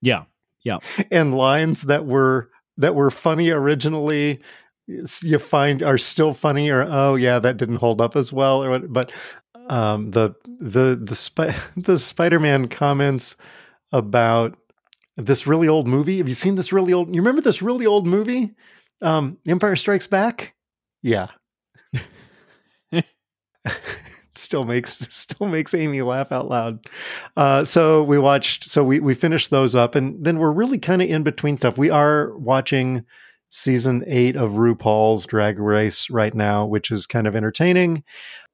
yeah. 0.00 0.24
Yeah, 0.62 0.78
and 1.10 1.34
lines 1.34 1.82
that 1.82 2.04
were 2.04 2.50
that 2.76 2.94
were 2.94 3.10
funny 3.10 3.48
originally 3.50 4.42
you 4.86 5.38
find 5.38 5.82
are 5.82 5.96
still 5.96 6.34
funny 6.34 6.68
or 6.68 6.82
oh 6.82 7.14
yeah 7.14 7.38
that 7.38 7.56
didn't 7.56 7.76
hold 7.76 8.00
up 8.00 8.14
as 8.14 8.30
well 8.30 8.62
or 8.62 8.68
what 8.68 8.92
but 8.92 9.10
um 9.70 10.10
the 10.10 10.34
the 10.60 11.00
the 11.02 11.14
Spi- 11.14 11.56
the 11.76 11.96
spider-man 11.96 12.68
comments 12.68 13.36
about 13.92 14.58
this 15.16 15.46
really 15.46 15.68
old 15.68 15.88
movie 15.88 16.18
have 16.18 16.28
you 16.28 16.34
seen 16.34 16.56
this 16.56 16.72
really 16.72 16.92
old 16.92 17.14
you 17.14 17.20
remember 17.20 17.40
this 17.40 17.62
really 17.62 17.86
old 17.86 18.06
movie 18.06 18.54
um 19.00 19.38
empire 19.48 19.76
strikes 19.76 20.06
back 20.06 20.54
yeah 21.02 21.28
still 24.40 24.64
makes 24.64 24.90
still 25.14 25.46
makes 25.46 25.74
Amy 25.74 26.02
laugh 26.02 26.32
out 26.32 26.48
loud. 26.48 26.86
Uh, 27.36 27.64
so 27.64 28.02
we 28.02 28.18
watched. 28.18 28.64
So 28.64 28.82
we 28.82 29.00
we 29.00 29.14
finished 29.14 29.50
those 29.50 29.74
up, 29.74 29.94
and 29.94 30.22
then 30.24 30.38
we're 30.38 30.52
really 30.52 30.78
kind 30.78 31.02
of 31.02 31.08
in 31.08 31.22
between 31.22 31.56
stuff. 31.56 31.78
We 31.78 31.90
are 31.90 32.36
watching 32.38 33.04
season 33.50 34.04
eight 34.06 34.36
of 34.36 34.52
RuPaul's 34.52 35.26
Drag 35.26 35.58
Race 35.58 36.08
right 36.10 36.34
now, 36.34 36.64
which 36.66 36.90
is 36.90 37.06
kind 37.06 37.26
of 37.26 37.34
entertaining. 37.36 38.04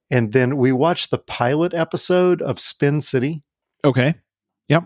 And 0.09 0.31
then 0.33 0.57
we 0.57 0.71
watched 0.71 1.11
the 1.11 1.17
pilot 1.17 1.73
episode 1.73 2.41
of 2.41 2.59
Spin 2.59 3.01
City. 3.01 3.43
Okay. 3.83 4.15
Yep. 4.69 4.85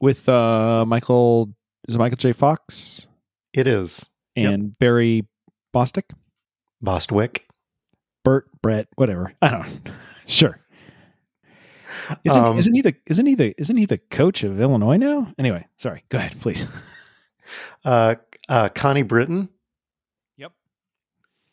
With 0.00 0.28
uh 0.28 0.84
Michael 0.86 1.50
is 1.88 1.94
it 1.94 1.98
Michael 1.98 2.16
J. 2.16 2.32
Fox 2.32 3.06
It 3.52 3.66
is 3.68 4.08
Yep. 4.34 4.52
and 4.52 4.78
Barry 4.78 5.26
Bostic? 5.74 6.04
Bostwick. 6.82 7.46
Bert, 8.24 8.48
Brett, 8.62 8.88
whatever. 8.96 9.32
I 9.40 9.50
don't 9.50 9.84
know. 9.84 9.92
Sure. 10.26 10.58
Isn't, 12.24 12.44
Um, 12.44 12.58
isn't 12.58 12.74
he 12.74 12.80
the 12.82 12.96
isn't 13.06 13.26
he 13.26 13.34
the 13.36 13.54
isn't 13.60 13.76
he 13.76 13.86
the 13.86 13.98
coach 13.98 14.42
of 14.42 14.60
Illinois 14.60 14.96
now? 14.96 15.32
Anyway, 15.38 15.64
sorry. 15.78 16.02
Go 16.08 16.18
ahead, 16.18 16.40
please. 16.40 16.66
Uh, 17.84 18.16
uh, 18.48 18.68
Connie 18.70 19.02
Britton. 19.04 19.48
Yep. 20.36 20.50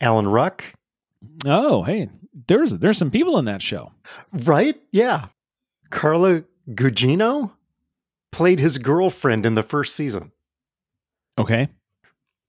Alan 0.01 0.27
Ruck. 0.27 0.63
Oh, 1.45 1.83
hey, 1.83 2.09
there's 2.47 2.77
there's 2.77 2.97
some 2.97 3.11
people 3.11 3.37
in 3.37 3.45
that 3.45 3.61
show. 3.61 3.91
Right? 4.31 4.75
Yeah. 4.91 5.27
Carla 5.89 6.43
Gugino 6.71 7.51
played 8.31 8.59
his 8.59 8.77
girlfriend 8.77 9.45
in 9.45 9.55
the 9.55 9.63
first 9.63 9.95
season. 9.95 10.31
Okay. 11.37 11.69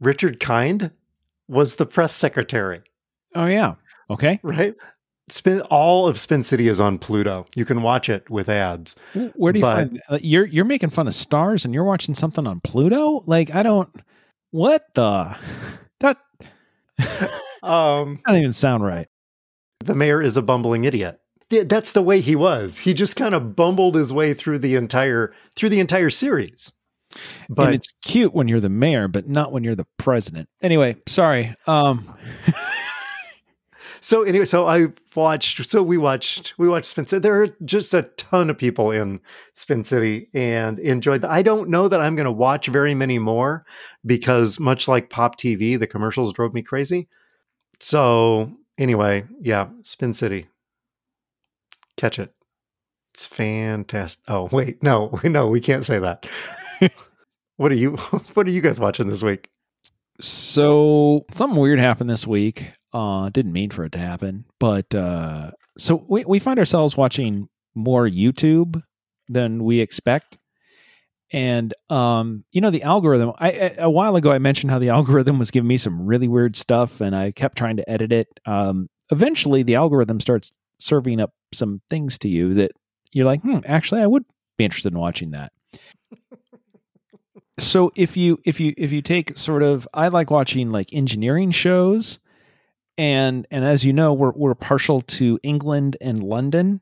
Richard 0.00 0.40
Kind 0.40 0.90
was 1.48 1.76
the 1.76 1.86
press 1.86 2.14
secretary, 2.14 2.82
Oh 3.34 3.46
yeah. 3.46 3.74
Okay. 4.10 4.40
right? 4.42 4.74
Spin 5.28 5.60
all 5.62 6.06
of 6.06 6.18
Spin 6.18 6.42
City 6.42 6.68
is 6.68 6.80
on 6.80 6.98
Pluto. 6.98 7.46
You 7.54 7.64
can 7.64 7.80
watch 7.82 8.08
it 8.10 8.28
with 8.28 8.48
ads. 8.50 8.94
Where 9.36 9.52
do 9.52 9.58
you 9.58 9.62
But- 9.64 9.76
find 9.76 10.02
uh, 10.10 10.18
you're 10.22 10.46
you're 10.46 10.64
making 10.66 10.90
fun 10.90 11.06
of 11.08 11.14
stars 11.14 11.64
and 11.64 11.72
you're 11.72 11.84
watching 11.84 12.14
something 12.14 12.46
on 12.46 12.60
Pluto? 12.60 13.22
Like 13.26 13.54
I 13.54 13.62
don't. 13.62 13.90
What 14.50 14.86
the? 14.94 15.34
That 16.00 16.18
Um, 17.64 18.20
doesn't 18.26 18.40
even 18.40 18.52
sound 18.52 18.84
right. 18.84 19.08
the 19.80 19.94
mayor 19.94 20.22
is 20.22 20.36
a 20.36 20.42
bumbling 20.42 20.84
idiot. 20.84 21.20
That's 21.50 21.92
the 21.92 22.02
way 22.02 22.20
he 22.20 22.34
was. 22.36 22.78
He 22.78 22.94
just 22.94 23.16
kind 23.16 23.34
of 23.34 23.54
bumbled 23.54 23.94
his 23.94 24.12
way 24.12 24.34
through 24.34 24.58
the 24.58 24.74
entire 24.74 25.34
through 25.54 25.68
the 25.68 25.80
entire 25.80 26.10
series. 26.10 26.72
But 27.48 27.66
and 27.66 27.74
it's 27.76 27.92
cute 28.02 28.34
when 28.34 28.48
you're 28.48 28.60
the 28.60 28.68
mayor, 28.68 29.06
but 29.06 29.28
not 29.28 29.52
when 29.52 29.62
you're 29.62 29.76
the 29.76 29.86
president. 29.98 30.48
Anyway, 30.62 30.96
sorry. 31.06 31.54
Um, 31.66 32.12
So 34.04 34.22
anyway, 34.22 34.44
so 34.44 34.68
I 34.68 34.88
watched. 35.16 35.64
So 35.64 35.82
we 35.82 35.96
watched. 35.96 36.52
We 36.58 36.68
watched 36.68 36.88
Spin 36.88 37.06
City. 37.06 37.20
There 37.20 37.42
are 37.42 37.48
just 37.64 37.94
a 37.94 38.02
ton 38.18 38.50
of 38.50 38.58
people 38.58 38.90
in 38.90 39.18
Spin 39.54 39.82
City 39.82 40.28
and 40.34 40.78
enjoyed. 40.78 41.22
The, 41.22 41.30
I 41.30 41.40
don't 41.40 41.70
know 41.70 41.88
that 41.88 42.02
I'm 42.02 42.14
going 42.14 42.26
to 42.26 42.30
watch 42.30 42.66
very 42.66 42.94
many 42.94 43.18
more 43.18 43.64
because, 44.04 44.60
much 44.60 44.88
like 44.88 45.08
Pop 45.08 45.38
TV, 45.38 45.78
the 45.78 45.86
commercials 45.86 46.34
drove 46.34 46.52
me 46.52 46.60
crazy. 46.60 47.08
So 47.84 48.50
anyway, 48.78 49.26
yeah, 49.42 49.68
Spin 49.82 50.14
City. 50.14 50.46
Catch 51.98 52.18
it. 52.18 52.32
It's 53.12 53.26
fantastic. 53.26 54.24
Oh 54.26 54.48
wait, 54.50 54.82
no, 54.82 55.20
no, 55.24 55.48
we 55.48 55.60
can't 55.60 55.84
say 55.84 55.98
that. 55.98 56.26
what 57.56 57.70
are 57.70 57.76
you? 57.76 57.96
What 58.34 58.46
are 58.46 58.50
you 58.50 58.62
guys 58.62 58.80
watching 58.80 59.08
this 59.08 59.22
week? 59.22 59.50
so 60.20 61.26
something 61.32 61.58
weird 61.58 61.78
happened 61.78 62.08
this 62.08 62.26
week. 62.26 62.70
Uh, 62.92 63.28
didn't 63.28 63.52
mean 63.52 63.70
for 63.70 63.84
it 63.84 63.92
to 63.92 63.98
happen, 63.98 64.46
but 64.58 64.94
uh, 64.94 65.50
so 65.76 66.06
we 66.08 66.24
we 66.24 66.38
find 66.38 66.58
ourselves 66.58 66.96
watching 66.96 67.48
more 67.74 68.08
YouTube 68.08 68.80
than 69.28 69.62
we 69.62 69.80
expect. 69.80 70.38
And 71.34 71.74
um, 71.90 72.44
you 72.52 72.60
know, 72.60 72.70
the 72.70 72.84
algorithm. 72.84 73.32
I 73.38 73.50
a- 73.50 73.74
a 73.86 73.90
while 73.90 74.14
ago 74.14 74.30
I 74.30 74.38
mentioned 74.38 74.70
how 74.70 74.78
the 74.78 74.88
algorithm 74.98 75.38
was 75.40 75.50
giving 75.50 75.66
me 75.66 75.76
some 75.76 76.06
really 76.06 76.28
weird 76.28 76.54
stuff, 76.54 77.00
and 77.00 77.14
I 77.14 77.32
kept 77.32 77.58
trying 77.58 77.76
to 77.78 77.90
edit 77.90 78.12
it. 78.12 78.28
Um, 78.46 78.88
eventually, 79.10 79.64
the 79.64 79.74
algorithm 79.74 80.20
starts 80.20 80.52
serving 80.78 81.20
up 81.20 81.32
some 81.52 81.80
things 81.90 82.18
to 82.18 82.28
you 82.28 82.54
that 82.54 82.70
you're 83.12 83.26
like, 83.26 83.42
hmm, 83.42 83.58
actually, 83.66 84.00
I 84.00 84.06
would 84.06 84.24
be 84.56 84.64
interested 84.64 84.92
in 84.92 84.98
watching 84.98 85.32
that. 85.32 85.52
so 87.58 87.92
if 87.96 88.16
you 88.16 88.38
if 88.44 88.60
you 88.60 88.72
if 88.76 88.92
you 88.92 89.02
take 89.02 89.36
sort 89.36 89.64
of, 89.64 89.88
I 89.92 90.08
like 90.08 90.30
watching 90.30 90.70
like 90.70 90.92
engineering 90.92 91.50
shows, 91.50 92.20
and 92.96 93.44
and 93.50 93.64
as 93.64 93.84
you 93.84 93.92
know, 93.92 94.12
we're 94.12 94.32
we're 94.36 94.54
partial 94.54 95.00
to 95.00 95.40
England 95.42 95.96
and 96.00 96.20
London, 96.20 96.80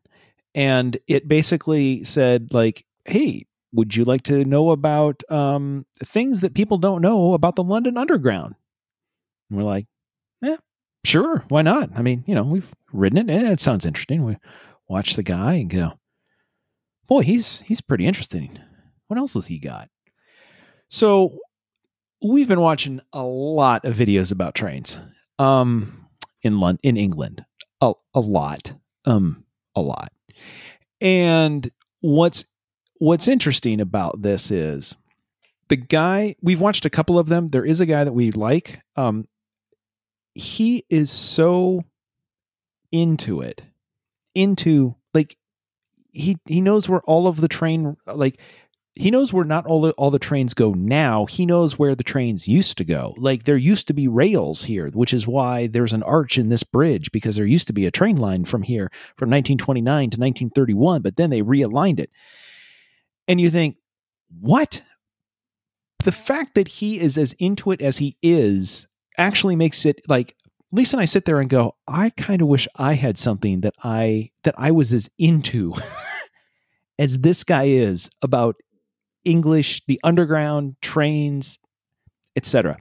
and 0.55 0.99
it 1.09 1.27
basically 1.27 2.05
said 2.05 2.53
like, 2.53 2.85
hey, 3.07 3.47
would 3.73 3.97
you 3.97 4.05
like 4.05 4.23
to 4.25 4.45
know 4.45 4.71
about 4.71 5.23
um, 5.31 5.87
things 6.05 6.41
that 6.41 6.55
people 6.55 6.79
don't 6.79 7.03
know 7.03 7.33
about 7.33 7.57
the 7.57 7.65
London 7.65 7.97
Underground? 7.97 8.55
And 9.49 9.59
we're 9.59 9.65
like, 9.65 9.87
yeah, 10.41 10.57
sure, 11.05 11.45
why 11.49 11.63
not? 11.63 11.91
I 11.95 12.03
mean, 12.03 12.25
you 12.27 12.35
know, 12.35 12.43
we've 12.43 12.69
ridden 12.93 13.29
it. 13.29 13.33
Eh, 13.33 13.53
it 13.53 13.61
sounds 13.61 13.87
interesting. 13.87 14.25
We 14.25 14.37
watch 14.89 15.15
the 15.15 15.23
guy 15.23 15.55
and 15.55 15.71
go, 15.71 15.95
boy, 17.07 17.23
he's 17.23 17.61
he's 17.61 17.81
pretty 17.81 18.07
interesting. 18.07 18.59
What 19.09 19.19
else 19.19 19.35
has 19.35 19.47
he 19.47 19.59
got? 19.59 19.89
So 20.89 21.39
we've 22.23 22.49
been 22.49 22.61
watching 22.61 23.01
a 23.13 23.23
lot 23.23 23.85
of 23.85 23.97
videos 23.97 24.33
about 24.33 24.55
trains 24.55 24.99
um, 25.39 26.07
in 26.43 26.61
London, 26.61 26.81
in 26.83 26.97
England, 26.97 27.45
a, 27.81 27.93
a 28.15 28.21
lot, 28.21 28.73
um, 29.05 29.45
a 29.75 29.81
lot. 29.81 30.13
And 31.01 31.71
what's 32.01 32.45
what's 33.03 33.27
interesting 33.27 33.81
about 33.81 34.23
this 34.23 34.53
is 34.53 34.95
the 35.69 35.75
guy 35.75 36.37
we've 36.41 36.61
watched 36.61 36.85
a 36.85 36.91
couple 36.91 37.19
of 37.19 37.29
them. 37.29 37.49
There 37.49 37.65
is 37.65 37.81
a 37.81 37.87
guy 37.87 38.05
that 38.05 38.13
we 38.13 38.31
like. 38.31 38.81
Um, 38.95 39.27
he 40.35 40.85
is 40.89 41.11
so 41.11 41.83
into 42.93 43.41
it, 43.41 43.63
into 44.37 44.95
like 45.13 45.37
he 46.13 46.39
he 46.47 46.61
knows 46.61 46.89
where 46.89 47.01
all 47.01 47.27
of 47.27 47.41
the 47.41 47.49
train 47.49 47.97
like 48.07 48.39
he 48.95 49.11
knows 49.11 49.33
where 49.33 49.45
not 49.45 49.67
all 49.67 49.81
the, 49.81 49.91
all 49.93 50.13
the 50.13 50.21
trains 50.21 50.55
go 50.55 50.73
now. 50.73 51.27
He 51.27 51.45
knows 51.45 51.77
where 51.77 51.97
the 51.97 52.05
trains 52.05 52.47
used 52.47 52.79
to 52.79 52.85
go. 52.85 53.15
Like 53.17 53.45
there 53.45 53.57
used 53.57 53.89
to 53.89 53.95
be 53.95 54.07
rails 54.07 54.63
here, 54.63 54.89
which 54.91 55.13
is 55.13 55.27
why 55.27 55.67
there's 55.67 55.95
an 55.95 56.05
arch 56.05 56.39
in 56.39 56.51
this 56.51 56.63
bridge 56.63 57.11
because 57.11 57.35
there 57.35 57.47
used 57.47 57.67
to 57.67 57.73
be 57.73 57.87
a 57.87 57.91
train 57.91 58.15
line 58.15 58.45
from 58.45 58.63
here 58.63 58.93
from 59.17 59.29
1929 59.29 60.11
to 60.11 60.21
1931, 60.21 61.03
but 61.03 61.17
then 61.17 61.31
they 61.31 61.43
realigned 61.43 61.99
it. 61.99 62.11
And 63.29 63.41
you 63.41 63.51
think, 63.51 63.77
what? 64.41 64.83
The 66.05 66.13
fact 66.13 66.55
that 66.55 66.69
he 66.69 66.99
is 66.99 67.17
as 67.17 67.33
into 67.35 67.71
it 67.71 67.81
as 67.81 67.99
he 67.99 68.17
is 68.23 68.87
actually 69.19 69.57
makes 69.57 69.85
it 69.85 70.01
like 70.09 70.37
Lisa 70.73 70.97
and 70.97 71.03
I 71.03 71.05
sit 71.05 71.27
there 71.27 71.41
and 71.41 71.51
go, 71.51 71.77
I 71.87 72.11
kind 72.11 72.43
of 72.43 72.49
wish 72.49 72.67
I 72.77 72.95
had 72.95 73.19
something 73.19 73.61
that 73.61 73.75
I 73.85 74.31
that 74.45 74.55
I 74.57 74.71
was 74.71 74.93
as 74.93 75.11
into 75.19 75.75
as 76.99 77.19
this 77.19 77.45
guy 77.45 77.65
is 77.65 78.09
about 78.23 78.57
English, 79.25 79.83
the 79.87 80.01
underground, 80.03 80.77
trains, 80.81 81.59
etc. 82.35 82.79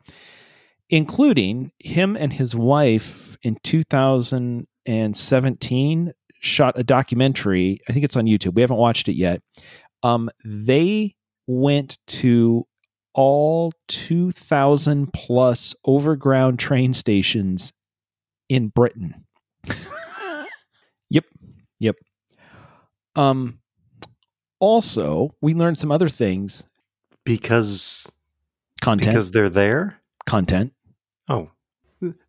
Including 0.89 1.73
him 1.79 2.15
and 2.15 2.31
his 2.33 2.55
wife 2.55 3.37
in 3.43 3.57
2017 3.63 6.13
shot 6.39 6.73
a 6.77 6.83
documentary. 6.83 7.77
I 7.87 7.93
think 7.93 8.03
it's 8.03 8.17
on 8.17 8.25
YouTube. 8.25 8.55
We 8.55 8.61
haven't 8.61 8.77
watched 8.77 9.07
it 9.09 9.15
yet. 9.15 9.43
Um, 10.03 10.29
they 10.43 11.15
went 11.47 11.97
to 12.07 12.65
all 13.13 13.71
2,000 13.87 15.11
plus 15.13 15.75
overground 15.85 16.59
train 16.59 16.93
stations 16.93 17.73
in 18.49 18.69
Britain. 18.69 19.25
yep. 21.09 21.25
Yep. 21.79 21.95
Um, 23.15 23.59
also, 24.59 25.35
we 25.41 25.53
learned 25.53 25.77
some 25.77 25.91
other 25.91 26.09
things. 26.09 26.63
because 27.25 28.11
Content. 28.81 29.09
because 29.09 29.31
they're 29.31 29.49
there. 29.49 29.99
content. 30.25 30.73
Oh, 31.27 31.51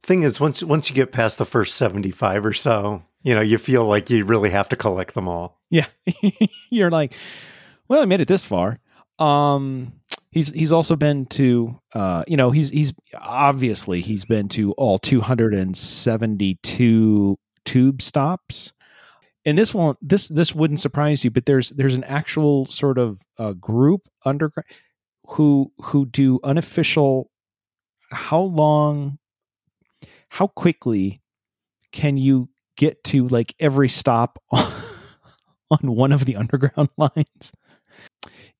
thing 0.02 0.22
is, 0.22 0.38
once 0.40 0.62
once 0.62 0.90
you 0.90 0.94
get 0.94 1.12
past 1.12 1.38
the 1.38 1.44
first 1.46 1.76
seventy 1.76 2.10
five 2.10 2.44
or 2.44 2.52
so, 2.52 3.02
you 3.22 3.34
know, 3.34 3.40
you 3.40 3.56
feel 3.58 3.84
like 3.86 4.10
you 4.10 4.24
really 4.24 4.50
have 4.50 4.68
to 4.70 4.76
collect 4.76 5.14
them 5.14 5.28
all. 5.28 5.60
Yeah. 5.70 5.86
You're 6.70 6.90
like, 6.90 7.14
well, 7.92 8.02
I 8.02 8.06
made 8.06 8.22
it 8.22 8.28
this 8.28 8.42
far. 8.42 8.78
Um 9.18 9.92
he's 10.30 10.50
he's 10.52 10.72
also 10.72 10.96
been 10.96 11.26
to 11.26 11.78
uh 11.92 12.24
you 12.26 12.38
know, 12.38 12.50
he's 12.50 12.70
he's 12.70 12.94
obviously 13.14 14.00
he's 14.00 14.24
been 14.24 14.48
to 14.48 14.72
all 14.72 14.98
272 14.98 17.38
tube 17.66 18.00
stops. 18.00 18.72
And 19.44 19.58
this 19.58 19.74
won't 19.74 19.98
this 20.00 20.28
this 20.28 20.54
wouldn't 20.54 20.80
surprise 20.80 21.22
you, 21.22 21.30
but 21.30 21.44
there's 21.44 21.68
there's 21.68 21.94
an 21.94 22.04
actual 22.04 22.64
sort 22.64 22.96
of 22.96 23.20
uh, 23.38 23.52
group 23.52 24.08
underground 24.24 24.64
who 25.26 25.70
who 25.82 26.06
do 26.06 26.40
unofficial 26.42 27.28
how 28.10 28.40
long 28.40 29.18
how 30.30 30.46
quickly 30.46 31.20
can 31.92 32.16
you 32.16 32.48
get 32.78 33.04
to 33.04 33.28
like 33.28 33.54
every 33.60 33.90
stop 33.90 34.42
on 34.50 34.72
one 35.82 36.12
of 36.12 36.24
the 36.24 36.36
underground 36.36 36.88
lines 36.96 37.52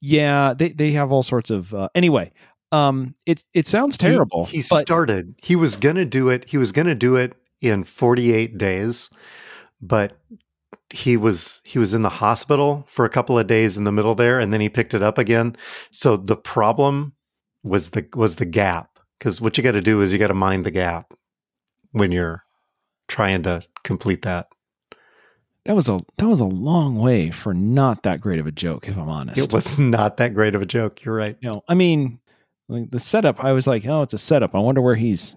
yeah 0.02 0.52
they 0.52 0.68
they 0.70 0.90
have 0.92 1.10
all 1.10 1.22
sorts 1.22 1.48
of 1.48 1.72
uh, 1.72 1.88
anyway 1.94 2.30
um 2.72 3.14
it 3.24 3.42
it 3.54 3.66
sounds 3.66 3.94
He- 3.94 3.98
terrible 3.98 4.44
He, 4.44 4.58
but 4.58 4.82
started. 4.82 5.34
He 5.42 5.56
was 5.56 5.76
gonna 5.76 6.04
do 6.04 6.28
it. 6.28 6.48
He 6.50 6.58
was 6.58 6.72
gonna 6.72 6.94
do 6.94 7.16
it 7.16 7.34
in 7.60 7.84
forty 7.84 8.32
eight 8.32 8.58
days, 8.58 9.08
but 9.80 10.18
he 10.90 11.16
was 11.16 11.62
he 11.64 11.78
was 11.78 11.94
in 11.94 12.02
the 12.02 12.08
hospital 12.08 12.84
for 12.88 13.04
a 13.04 13.10
couple 13.10 13.38
of 13.38 13.46
days 13.46 13.78
in 13.78 13.84
the 13.84 13.92
middle 13.92 14.14
there, 14.14 14.40
and 14.40 14.52
then 14.52 14.60
he 14.60 14.68
picked 14.68 14.92
it 14.94 15.02
up 15.02 15.16
again. 15.18 15.56
So 15.90 16.16
the 16.16 16.36
problem 16.36 17.14
was 17.62 17.90
the 17.90 18.06
was 18.14 18.36
the 18.36 18.44
gap 18.44 18.98
because 19.18 19.40
what 19.40 19.56
you 19.56 19.62
got 19.64 19.72
to 19.72 19.80
do 19.80 20.00
is 20.02 20.12
you 20.12 20.18
got 20.18 20.28
to 20.28 20.34
mind 20.34 20.66
the 20.66 20.70
gap 20.70 21.14
when 21.92 22.10
you're 22.10 22.42
trying 23.08 23.42
to 23.44 23.62
complete 23.84 24.22
that. 24.22 24.46
That 25.64 25.74
was 25.76 25.88
a 25.88 26.00
that 26.18 26.26
was 26.28 26.40
a 26.40 26.44
long 26.44 26.96
way 26.98 27.30
for 27.30 27.54
not 27.54 28.02
that 28.02 28.20
great 28.20 28.38
of 28.40 28.46
a 28.46 28.52
joke 28.52 28.88
if 28.88 28.96
i'm 28.96 29.08
honest 29.08 29.38
It 29.38 29.52
was 29.52 29.78
not 29.78 30.16
that 30.18 30.34
great 30.34 30.54
of 30.54 30.62
a 30.62 30.66
joke. 30.66 31.04
You're 31.04 31.14
right. 31.14 31.36
no 31.42 31.62
i 31.68 31.74
mean 31.74 32.18
like 32.68 32.90
the 32.90 33.00
setup 33.00 33.42
i 33.44 33.52
was 33.52 33.66
like 33.66 33.86
oh 33.86 34.02
it's 34.02 34.14
a 34.14 34.18
setup 34.18 34.54
i 34.54 34.58
wonder 34.58 34.80
where 34.80 34.94
he's 34.96 35.36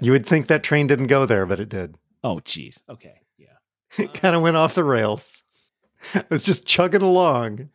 You 0.00 0.12
would 0.12 0.26
think 0.26 0.48
that 0.48 0.62
train 0.62 0.86
didn't 0.86 1.06
go 1.06 1.24
there, 1.26 1.46
but 1.46 1.60
it 1.60 1.68
did. 1.68 1.96
oh 2.22 2.40
geez 2.44 2.80
okay 2.90 3.14
yeah 3.38 3.56
It 3.98 4.12
kind 4.14 4.34
of 4.36 4.42
went 4.42 4.56
off 4.56 4.74
the 4.74 4.82
rails. 4.84 5.42
I 6.14 6.24
was 6.28 6.42
just 6.42 6.66
chugging 6.66 7.02
along. 7.02 7.68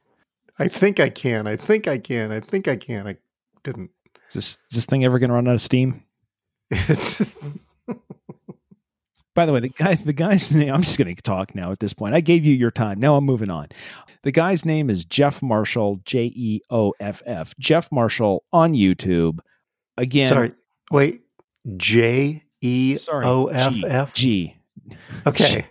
I 0.60 0.68
think 0.68 1.00
I 1.00 1.10
can. 1.10 1.48
I 1.48 1.56
think 1.56 1.88
I 1.88 1.98
can. 1.98 2.32
I 2.34 2.42
think 2.42 2.68
I 2.68 2.76
can. 2.76 3.08
I 3.08 3.16
didn't. 3.64 3.92
is 4.28 4.34
this 4.34 4.46
is 4.50 4.58
this 4.76 4.86
thing 4.86 5.06
ever 5.06 5.18
gonna 5.18 5.34
run 5.34 5.48
out 5.48 5.56
of 5.56 5.62
steam 5.62 6.04
It's 6.70 7.36
By 9.40 9.46
the 9.46 9.54
way, 9.54 9.62
the 9.62 9.70
guy, 9.70 9.96
the 9.96 10.12
guy's 10.12 10.52
name. 10.54 10.74
I'm 10.74 10.82
just 10.82 10.98
going 10.98 11.16
to 11.16 11.22
talk 11.22 11.56
now. 11.56 11.72
At 11.72 11.80
this 11.80 11.94
point, 11.94 12.14
I 12.14 12.20
gave 12.20 12.44
you 12.44 12.54
your 12.54 12.72
time. 12.72 13.00
Now 13.00 13.16
I'm 13.16 13.24
moving 13.24 13.50
on. 13.50 13.70
The 14.24 14.34
guy's 14.34 14.66
name 14.66 14.90
is 14.90 15.06
Geoff 15.06 15.42
Marshall, 15.42 16.02
J 16.04 16.26
E 16.36 16.60
O 16.70 16.94
F 17.00 17.24
F. 17.26 17.54
Geoff 17.58 17.90
Marshall 17.90 18.44
on 18.52 18.74
YouTube. 18.74 19.40
Again, 19.98 20.28
sorry. 20.28 20.52
Wait. 20.92 21.22
J 21.78 22.44
E 22.62 22.98
O 23.08 23.08
F 23.08 23.08
F 23.08 23.08
G. 23.08 23.08
sorry, 23.08 23.26
O 23.26 23.46
F 23.48 23.74
G, 23.74 23.86
F. 23.88 24.14
G. 24.14 24.58
Okay. 25.26 25.66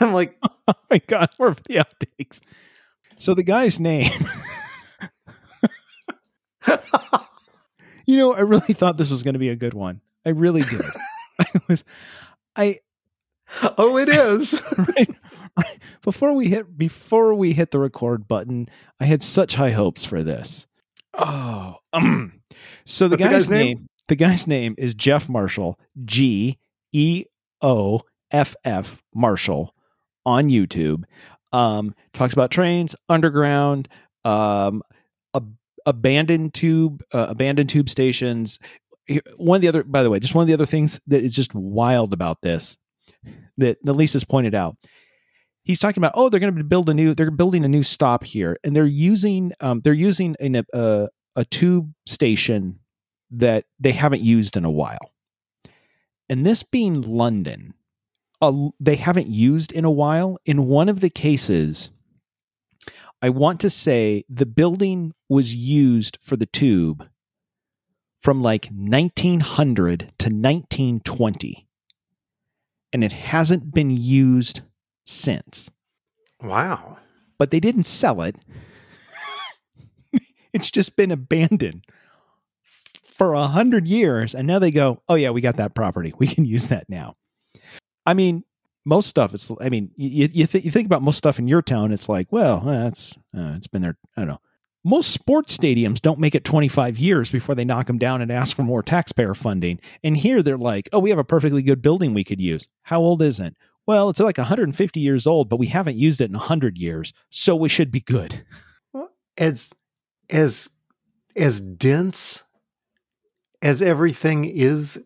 I'm 0.00 0.12
like, 0.12 0.36
Oh 0.68 0.74
my 0.90 0.98
god, 1.06 1.30
for 1.38 1.56
the 1.66 1.76
outtakes. 1.76 2.42
So 3.18 3.32
the 3.32 3.42
guy's 3.42 3.80
name. 3.80 4.12
you 8.04 8.18
know, 8.18 8.34
I 8.34 8.40
really 8.40 8.74
thought 8.74 8.98
this 8.98 9.10
was 9.10 9.22
going 9.22 9.32
to 9.32 9.38
be 9.38 9.48
a 9.48 9.56
good 9.56 9.72
one. 9.72 10.02
I 10.26 10.28
really 10.28 10.60
did. 10.60 10.82
I 11.40 11.46
was, 11.68 11.84
I 12.56 12.78
oh, 13.78 13.96
it 13.98 14.08
is. 14.08 14.60
right, 14.78 15.10
right 15.56 15.78
before 16.02 16.32
we 16.32 16.48
hit 16.48 16.76
before 16.76 17.34
we 17.34 17.52
hit 17.52 17.70
the 17.70 17.78
record 17.78 18.26
button, 18.28 18.68
I 19.00 19.04
had 19.04 19.22
such 19.22 19.54
high 19.54 19.70
hopes 19.70 20.04
for 20.04 20.22
this. 20.22 20.66
Oh, 21.14 21.76
um. 21.92 22.40
so 22.86 23.08
the 23.08 23.14
What's 23.14 23.22
the 23.24 23.28
guy's, 23.28 23.42
guy's 23.42 23.50
name? 23.50 23.66
name, 23.78 23.88
the 24.08 24.16
guy's 24.16 24.46
name 24.46 24.74
is 24.78 24.94
Geoff 24.94 25.28
Marshall, 25.28 25.78
G 26.04 26.58
E 26.92 27.24
O 27.60 28.00
F 28.30 28.54
F 28.64 29.02
Marshall, 29.14 29.74
on 30.24 30.48
YouTube. 30.48 31.04
Um, 31.52 31.94
talks 32.14 32.32
about 32.32 32.50
trains, 32.50 32.96
underground, 33.10 33.88
um, 34.24 34.82
ab- 35.34 35.54
abandoned 35.84 36.54
tube, 36.54 37.02
uh, 37.12 37.26
abandoned 37.28 37.68
tube 37.68 37.90
stations. 37.90 38.58
One 39.36 39.56
of 39.56 39.62
the 39.62 39.68
other, 39.68 39.82
by 39.84 40.02
the 40.02 40.10
way, 40.10 40.18
just 40.18 40.34
one 40.34 40.42
of 40.42 40.48
the 40.48 40.54
other 40.54 40.66
things 40.66 41.00
that 41.06 41.22
is 41.22 41.34
just 41.34 41.54
wild 41.54 42.12
about 42.12 42.40
this 42.42 42.76
that 43.58 43.78
that 43.84 43.92
Lisa's 43.92 44.24
pointed 44.24 44.54
out. 44.54 44.76
he's 45.64 45.78
talking 45.78 46.00
about 46.00 46.12
oh 46.14 46.28
they're 46.28 46.40
going 46.40 46.54
to 46.54 46.64
build 46.64 46.88
a 46.88 46.94
new 46.94 47.14
they're 47.14 47.30
building 47.30 47.64
a 47.64 47.68
new 47.68 47.82
stop 47.82 48.24
here 48.24 48.56
and 48.64 48.74
they're 48.74 48.84
using 48.86 49.52
um, 49.60 49.80
they're 49.82 49.92
using 49.92 50.36
a, 50.40 50.64
a, 50.74 51.08
a 51.36 51.44
tube 51.44 51.92
station 52.06 52.78
that 53.30 53.64
they 53.78 53.92
haven't 53.92 54.22
used 54.22 54.56
in 54.56 54.64
a 54.64 54.70
while 54.70 55.12
and 56.28 56.44
this 56.44 56.62
being 56.62 57.00
london 57.02 57.74
uh, 58.40 58.52
they 58.80 58.96
haven't 58.96 59.28
used 59.28 59.72
in 59.72 59.84
a 59.84 59.90
while 59.90 60.36
in 60.44 60.66
one 60.66 60.88
of 60.88 61.00
the 61.00 61.10
cases 61.10 61.90
i 63.22 63.28
want 63.28 63.60
to 63.60 63.70
say 63.70 64.24
the 64.28 64.46
building 64.46 65.12
was 65.28 65.54
used 65.54 66.18
for 66.22 66.36
the 66.36 66.46
tube 66.46 67.08
from 68.22 68.40
like 68.40 68.68
1900 68.72 70.00
to 70.18 70.26
1920 70.26 71.66
and 72.92 73.02
it 73.02 73.12
hasn't 73.12 73.74
been 73.74 73.90
used 73.90 74.60
since. 75.04 75.70
Wow. 76.40 76.98
But 77.38 77.50
they 77.50 77.60
didn't 77.60 77.84
sell 77.84 78.22
it. 78.22 78.36
it's 80.52 80.70
just 80.70 80.96
been 80.96 81.10
abandoned 81.10 81.84
for 83.10 83.34
a 83.34 83.48
hundred 83.48 83.88
years. 83.88 84.34
And 84.34 84.46
now 84.46 84.58
they 84.58 84.70
go, 84.70 85.02
oh, 85.08 85.14
yeah, 85.14 85.30
we 85.30 85.40
got 85.40 85.56
that 85.56 85.74
property. 85.74 86.12
We 86.18 86.26
can 86.26 86.44
use 86.44 86.68
that 86.68 86.88
now. 86.88 87.16
I 88.04 88.14
mean, 88.14 88.44
most 88.84 89.08
stuff, 89.08 89.32
it's, 89.32 89.50
I 89.60 89.68
mean, 89.68 89.90
you, 89.96 90.28
you, 90.32 90.46
th- 90.46 90.64
you 90.64 90.70
think 90.70 90.86
about 90.86 91.02
most 91.02 91.18
stuff 91.18 91.38
in 91.38 91.46
your 91.46 91.62
town, 91.62 91.92
it's 91.92 92.08
like, 92.08 92.32
well, 92.32 92.60
that's, 92.60 93.16
uh, 93.36 93.54
it's 93.56 93.68
been 93.68 93.82
there, 93.82 93.96
I 94.16 94.22
don't 94.22 94.28
know. 94.28 94.40
Most 94.84 95.12
sports 95.12 95.56
stadiums 95.56 96.00
don't 96.00 96.18
make 96.18 96.34
it 96.34 96.44
25 96.44 96.98
years 96.98 97.30
before 97.30 97.54
they 97.54 97.64
knock 97.64 97.86
them 97.86 97.98
down 97.98 98.20
and 98.20 98.32
ask 98.32 98.56
for 98.56 98.62
more 98.62 98.82
taxpayer 98.82 99.34
funding. 99.34 99.78
And 100.02 100.16
here 100.16 100.42
they're 100.42 100.58
like, 100.58 100.88
oh, 100.92 100.98
we 100.98 101.10
have 101.10 101.20
a 101.20 101.24
perfectly 101.24 101.62
good 101.62 101.82
building 101.82 102.14
we 102.14 102.24
could 102.24 102.40
use. 102.40 102.66
How 102.82 103.00
old 103.00 103.22
is 103.22 103.38
it? 103.38 103.54
well, 103.86 104.10
it's 104.10 104.20
like 104.20 104.38
150 104.38 105.00
years 105.00 105.26
old, 105.26 105.48
but 105.48 105.58
we 105.58 105.66
haven't 105.66 105.96
used 105.96 106.20
it 106.20 106.30
in 106.30 106.36
100 106.36 106.78
years, 106.78 107.12
so 107.30 107.56
we 107.56 107.68
should 107.68 107.90
be 107.90 108.00
good. 108.00 108.44
As 109.36 109.72
as 110.30 110.70
as 111.34 111.60
dense 111.60 112.42
as 113.60 113.80
everything 113.82 114.44
is 114.44 115.02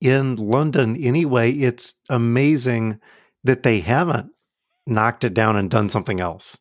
in 0.00 0.36
London 0.36 0.96
anyway, 0.96 1.52
it's 1.52 1.94
amazing 2.08 3.00
that 3.44 3.62
they 3.62 3.80
haven't 3.80 4.30
knocked 4.86 5.24
it 5.24 5.32
down 5.32 5.56
and 5.56 5.70
done 5.70 5.88
something 5.88 6.20
else. 6.20 6.58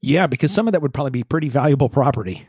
Yeah, 0.00 0.26
because 0.26 0.52
some 0.52 0.68
of 0.68 0.72
that 0.72 0.82
would 0.82 0.94
probably 0.94 1.10
be 1.10 1.24
pretty 1.24 1.48
valuable 1.48 1.88
property. 1.88 2.46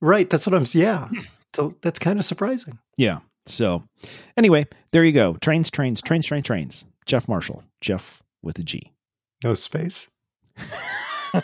Right, 0.00 0.28
that's 0.28 0.46
what 0.46 0.54
I'm 0.54 0.66
yeah. 0.72 1.08
Hmm. 1.08 1.20
So 1.54 1.74
that's 1.82 1.98
kind 1.98 2.18
of 2.18 2.24
surprising. 2.24 2.78
Yeah. 2.96 3.18
So, 3.46 3.84
anyway, 4.36 4.66
there 4.92 5.04
you 5.04 5.12
go. 5.12 5.34
Trains, 5.34 5.70
trains, 5.70 6.00
trains, 6.00 6.26
trains, 6.26 6.46
trains. 6.46 6.84
Geoff 7.06 7.28
Marshall. 7.28 7.62
Geoff 7.80 8.22
with 8.42 8.58
a 8.58 8.62
G. 8.62 8.92
No 9.42 9.54
space. 9.54 10.08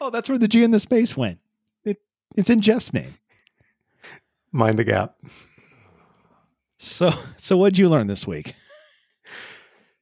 oh, 0.00 0.10
that's 0.10 0.28
where 0.28 0.38
the 0.38 0.48
G 0.48 0.64
in 0.64 0.72
the 0.72 0.80
space 0.80 1.16
went. 1.16 1.38
It, 1.84 1.98
it's 2.36 2.50
in 2.50 2.60
Geoff's 2.60 2.92
name. 2.92 3.14
Mind 4.50 4.78
the 4.78 4.84
gap. 4.84 5.16
So, 6.78 7.12
so 7.36 7.56
what'd 7.56 7.78
you 7.78 7.88
learn 7.88 8.08
this 8.08 8.26
week? 8.26 8.54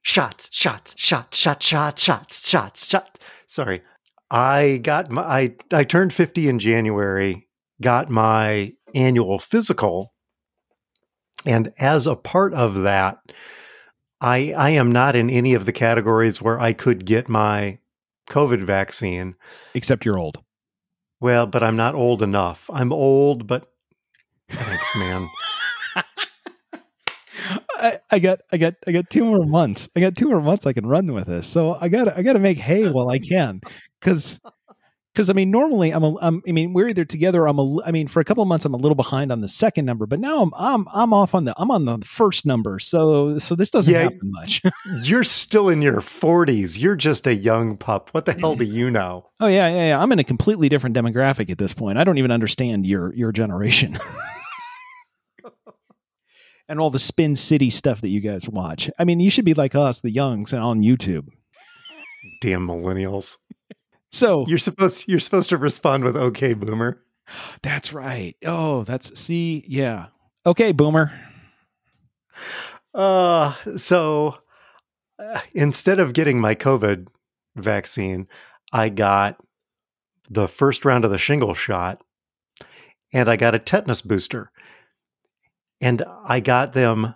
Shots, 0.02 0.48
shots, 0.50 0.94
shots, 0.96 1.36
shots, 1.36 1.66
shots, 1.66 2.02
shots, 2.02 2.48
shots, 2.48 2.88
shots. 2.88 3.18
Sorry, 3.50 3.82
I 4.30 4.78
got 4.80 5.10
my. 5.10 5.22
I 5.22 5.54
I 5.72 5.82
turned 5.82 6.14
fifty 6.14 6.48
in 6.48 6.60
January. 6.60 7.48
Got 7.82 8.08
my 8.08 8.74
annual 8.94 9.40
physical, 9.40 10.14
and 11.44 11.72
as 11.76 12.06
a 12.06 12.14
part 12.14 12.54
of 12.54 12.82
that, 12.82 13.18
I 14.20 14.54
I 14.56 14.70
am 14.70 14.92
not 14.92 15.16
in 15.16 15.28
any 15.28 15.54
of 15.54 15.66
the 15.66 15.72
categories 15.72 16.40
where 16.40 16.60
I 16.60 16.72
could 16.72 17.04
get 17.04 17.28
my 17.28 17.80
COVID 18.28 18.62
vaccine. 18.62 19.34
Except 19.74 20.04
you're 20.04 20.18
old. 20.18 20.38
Well, 21.18 21.48
but 21.48 21.64
I'm 21.64 21.76
not 21.76 21.96
old 21.96 22.22
enough. 22.22 22.70
I'm 22.72 22.92
old, 22.92 23.48
but 23.48 23.66
thanks, 24.48 24.94
man. 24.94 25.28
I, 27.80 28.00
I, 28.10 28.18
got 28.18 28.40
I 28.52 28.56
got 28.56 28.74
I 28.86 28.92
got 28.92 29.10
two 29.10 29.24
more 29.24 29.44
months. 29.44 29.88
I 29.96 30.00
got 30.00 30.16
two 30.16 30.28
more 30.28 30.40
months 30.40 30.66
I 30.66 30.72
can 30.72 30.86
run 30.86 31.12
with 31.12 31.26
this. 31.26 31.46
So 31.46 31.76
I 31.80 31.88
got 31.88 32.16
I 32.16 32.22
got 32.22 32.34
to 32.34 32.38
make 32.38 32.58
hay 32.58 32.88
while 32.88 33.08
I 33.08 33.18
can 33.18 33.60
cuz 34.00 34.38
because 35.12 35.28
I 35.28 35.32
mean, 35.32 35.50
normally 35.50 35.90
I'm, 35.90 36.04
a, 36.04 36.16
I'm, 36.20 36.40
I 36.48 36.52
mean, 36.52 36.72
we're 36.72 36.88
either 36.88 37.04
together. 37.04 37.46
I'm 37.46 37.58
a, 37.58 37.82
I 37.82 37.90
mean, 37.90 38.06
for 38.06 38.20
a 38.20 38.24
couple 38.24 38.42
of 38.42 38.48
months 38.48 38.64
I'm 38.64 38.74
a 38.74 38.76
little 38.76 38.94
behind 38.94 39.32
on 39.32 39.40
the 39.40 39.48
second 39.48 39.84
number, 39.84 40.06
but 40.06 40.20
now 40.20 40.42
I'm, 40.42 40.52
I'm, 40.56 40.86
I'm 40.94 41.12
off 41.12 41.34
on 41.34 41.44
the, 41.44 41.54
I'm 41.58 41.70
on 41.70 41.84
the 41.84 41.98
first 42.04 42.46
number. 42.46 42.78
So, 42.78 43.38
so 43.38 43.56
this 43.56 43.70
doesn't 43.70 43.92
yeah, 43.92 44.04
happen 44.04 44.20
much. 44.22 44.62
you're 45.02 45.24
still 45.24 45.68
in 45.68 45.82
your 45.82 45.96
40s. 46.00 46.80
You're 46.80 46.96
just 46.96 47.26
a 47.26 47.34
young 47.34 47.76
pup. 47.76 48.10
What 48.12 48.24
the 48.24 48.34
hell 48.34 48.52
mm-hmm. 48.52 48.60
do 48.60 48.64
you 48.66 48.90
know? 48.90 49.26
Oh 49.40 49.48
yeah, 49.48 49.68
yeah, 49.68 49.88
yeah. 49.88 50.00
I'm 50.00 50.12
in 50.12 50.20
a 50.20 50.24
completely 50.24 50.68
different 50.68 50.96
demographic 50.96 51.50
at 51.50 51.58
this 51.58 51.74
point. 51.74 51.98
I 51.98 52.04
don't 52.04 52.18
even 52.18 52.30
understand 52.30 52.86
your, 52.86 53.12
your 53.14 53.32
generation. 53.32 53.98
and 56.70 56.80
all 56.80 56.88
the 56.88 56.98
Spin 56.98 57.34
City 57.34 57.68
stuff 57.68 58.00
that 58.00 58.08
you 58.08 58.20
guys 58.20 58.48
watch. 58.48 58.88
I 58.98 59.04
mean, 59.04 59.20
you 59.20 59.28
should 59.28 59.44
be 59.44 59.54
like 59.54 59.74
us, 59.74 60.00
the 60.00 60.10
youngs, 60.10 60.52
and 60.52 60.62
on 60.62 60.80
YouTube. 60.80 61.26
Damn 62.40 62.66
millennials. 62.66 63.36
So 64.10 64.44
you're 64.48 64.58
supposed 64.58 65.06
you're 65.08 65.20
supposed 65.20 65.50
to 65.50 65.58
respond 65.58 66.04
with 66.04 66.16
"Okay, 66.16 66.54
boomer." 66.54 67.02
That's 67.62 67.92
right. 67.92 68.36
Oh, 68.44 68.84
that's 68.84 69.18
see, 69.18 69.64
yeah. 69.68 70.06
Okay, 70.44 70.72
boomer. 70.72 71.12
Uh, 72.92 73.54
so 73.76 74.38
uh, 75.18 75.40
instead 75.54 76.00
of 76.00 76.12
getting 76.12 76.40
my 76.40 76.54
COVID 76.54 77.06
vaccine, 77.54 78.26
I 78.72 78.88
got 78.88 79.36
the 80.28 80.48
first 80.48 80.84
round 80.84 81.04
of 81.04 81.10
the 81.10 81.18
shingle 81.18 81.54
shot 81.54 82.02
and 83.12 83.28
I 83.28 83.36
got 83.36 83.54
a 83.54 83.58
tetanus 83.58 84.02
booster. 84.02 84.50
And 85.80 86.04
I 86.24 86.40
got 86.40 86.72
them 86.72 87.14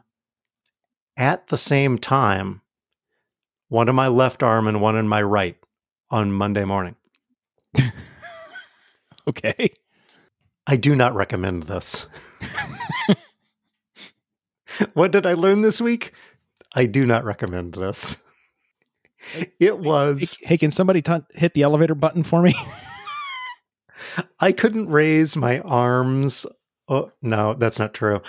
at 1.16 1.48
the 1.48 1.58
same 1.58 1.98
time, 1.98 2.62
one 3.68 3.88
in 3.88 3.94
my 3.94 4.08
left 4.08 4.42
arm 4.42 4.66
and 4.66 4.80
one 4.80 4.96
in 4.96 5.08
my 5.08 5.22
right 5.22 5.56
on 6.10 6.32
Monday 6.32 6.64
morning. 6.64 6.96
okay. 9.28 9.70
I 10.66 10.76
do 10.76 10.94
not 10.94 11.14
recommend 11.14 11.64
this. 11.64 12.06
what 14.94 15.12
did 15.12 15.26
I 15.26 15.34
learn 15.34 15.62
this 15.62 15.80
week? 15.80 16.12
I 16.74 16.86
do 16.86 17.04
not 17.04 17.24
recommend 17.24 17.74
this. 17.74 18.16
It 19.60 19.78
was. 19.78 20.36
Hey, 20.42 20.58
can 20.58 20.70
somebody 20.70 21.02
t- 21.02 21.24
hit 21.34 21.54
the 21.54 21.62
elevator 21.62 21.94
button 21.94 22.22
for 22.22 22.42
me? 22.42 22.54
I 24.40 24.52
couldn't 24.52 24.88
raise 24.88 25.36
my 25.36 25.60
arms. 25.60 26.46
Oh, 26.88 27.10
no, 27.22 27.54
that's 27.54 27.78
not 27.78 27.94
true. 27.94 28.20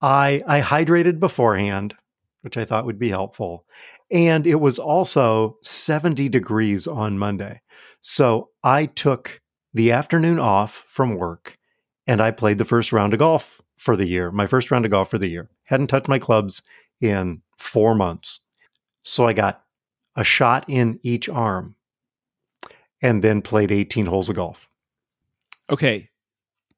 I 0.00 0.42
I 0.46 0.60
hydrated 0.60 1.20
beforehand, 1.20 1.94
which 2.42 2.56
I 2.56 2.64
thought 2.64 2.86
would 2.86 2.98
be 2.98 3.10
helpful. 3.10 3.64
And 4.10 4.46
it 4.46 4.56
was 4.56 4.78
also 4.78 5.58
70 5.62 6.28
degrees 6.28 6.86
on 6.86 7.18
Monday. 7.18 7.60
So 8.00 8.50
I 8.62 8.86
took 8.86 9.40
the 9.74 9.92
afternoon 9.92 10.38
off 10.38 10.72
from 10.72 11.16
work 11.16 11.58
and 12.06 12.22
I 12.22 12.30
played 12.30 12.58
the 12.58 12.64
first 12.64 12.92
round 12.92 13.12
of 13.12 13.18
golf 13.18 13.60
for 13.76 13.96
the 13.96 14.06
year, 14.06 14.30
my 14.30 14.46
first 14.46 14.70
round 14.70 14.84
of 14.84 14.90
golf 14.90 15.10
for 15.10 15.18
the 15.18 15.28
year. 15.28 15.50
Hadn't 15.64 15.88
touched 15.88 16.08
my 16.08 16.18
clubs 16.18 16.62
in 17.00 17.42
four 17.58 17.94
months. 17.94 18.40
So 19.02 19.26
I 19.26 19.32
got 19.34 19.62
a 20.16 20.24
shot 20.24 20.64
in 20.68 20.98
each 21.02 21.28
arm 21.28 21.76
and 23.02 23.22
then 23.22 23.42
played 23.42 23.70
18 23.70 24.06
holes 24.06 24.28
of 24.28 24.36
golf. 24.36 24.68
Okay. 25.70 26.08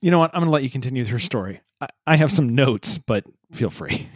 You 0.00 0.10
know 0.10 0.18
what? 0.18 0.30
I'm 0.34 0.40
going 0.40 0.48
to 0.48 0.52
let 0.52 0.62
you 0.62 0.70
continue 0.70 1.04
your 1.04 1.18
story. 1.18 1.60
I, 2.06 2.16
have 2.16 2.32
some 2.32 2.54
notes, 2.54 2.98
but 2.98 3.24
feel 3.52 3.70
free. 3.70 4.08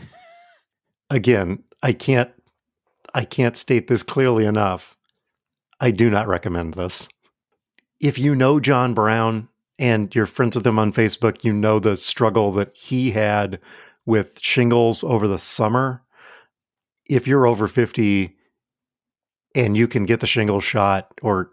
Again, 1.11 1.63
I 1.83 1.93
can't 1.93 2.31
I 3.15 3.25
can't 3.25 3.57
state 3.57 3.87
this 3.87 4.03
clearly 4.03 4.45
enough. 4.45 4.97
I 5.81 5.91
do 5.91 6.11
not 6.11 6.27
recommend 6.27 6.75
this. 6.75 7.09
If 8.01 8.19
you 8.19 8.35
know 8.35 8.59
John 8.59 8.93
Brown 8.93 9.49
and 9.79 10.15
you're 10.15 10.27
friends 10.27 10.57
with 10.57 10.67
him 10.67 10.79
on 10.79 10.93
Facebook, 10.93 11.45
you 11.45 11.53
know 11.53 11.79
the 11.79 11.97
struggle 11.97 12.53
that 12.53 12.77
he 12.77 13.13
had 13.13 13.61
with 14.05 14.41
shingles 14.41 15.05
over 15.05 15.29
the 15.29 15.39
summer. 15.39 16.03
If 17.09 17.27
you're 17.29 17.47
over 17.47 17.69
50 17.69 18.37
and 19.55 19.77
you 19.77 19.87
can 19.87 20.07
get 20.07 20.21
the 20.21 20.27
shingle 20.27 20.61
shot 20.61 21.09
or 21.23 21.51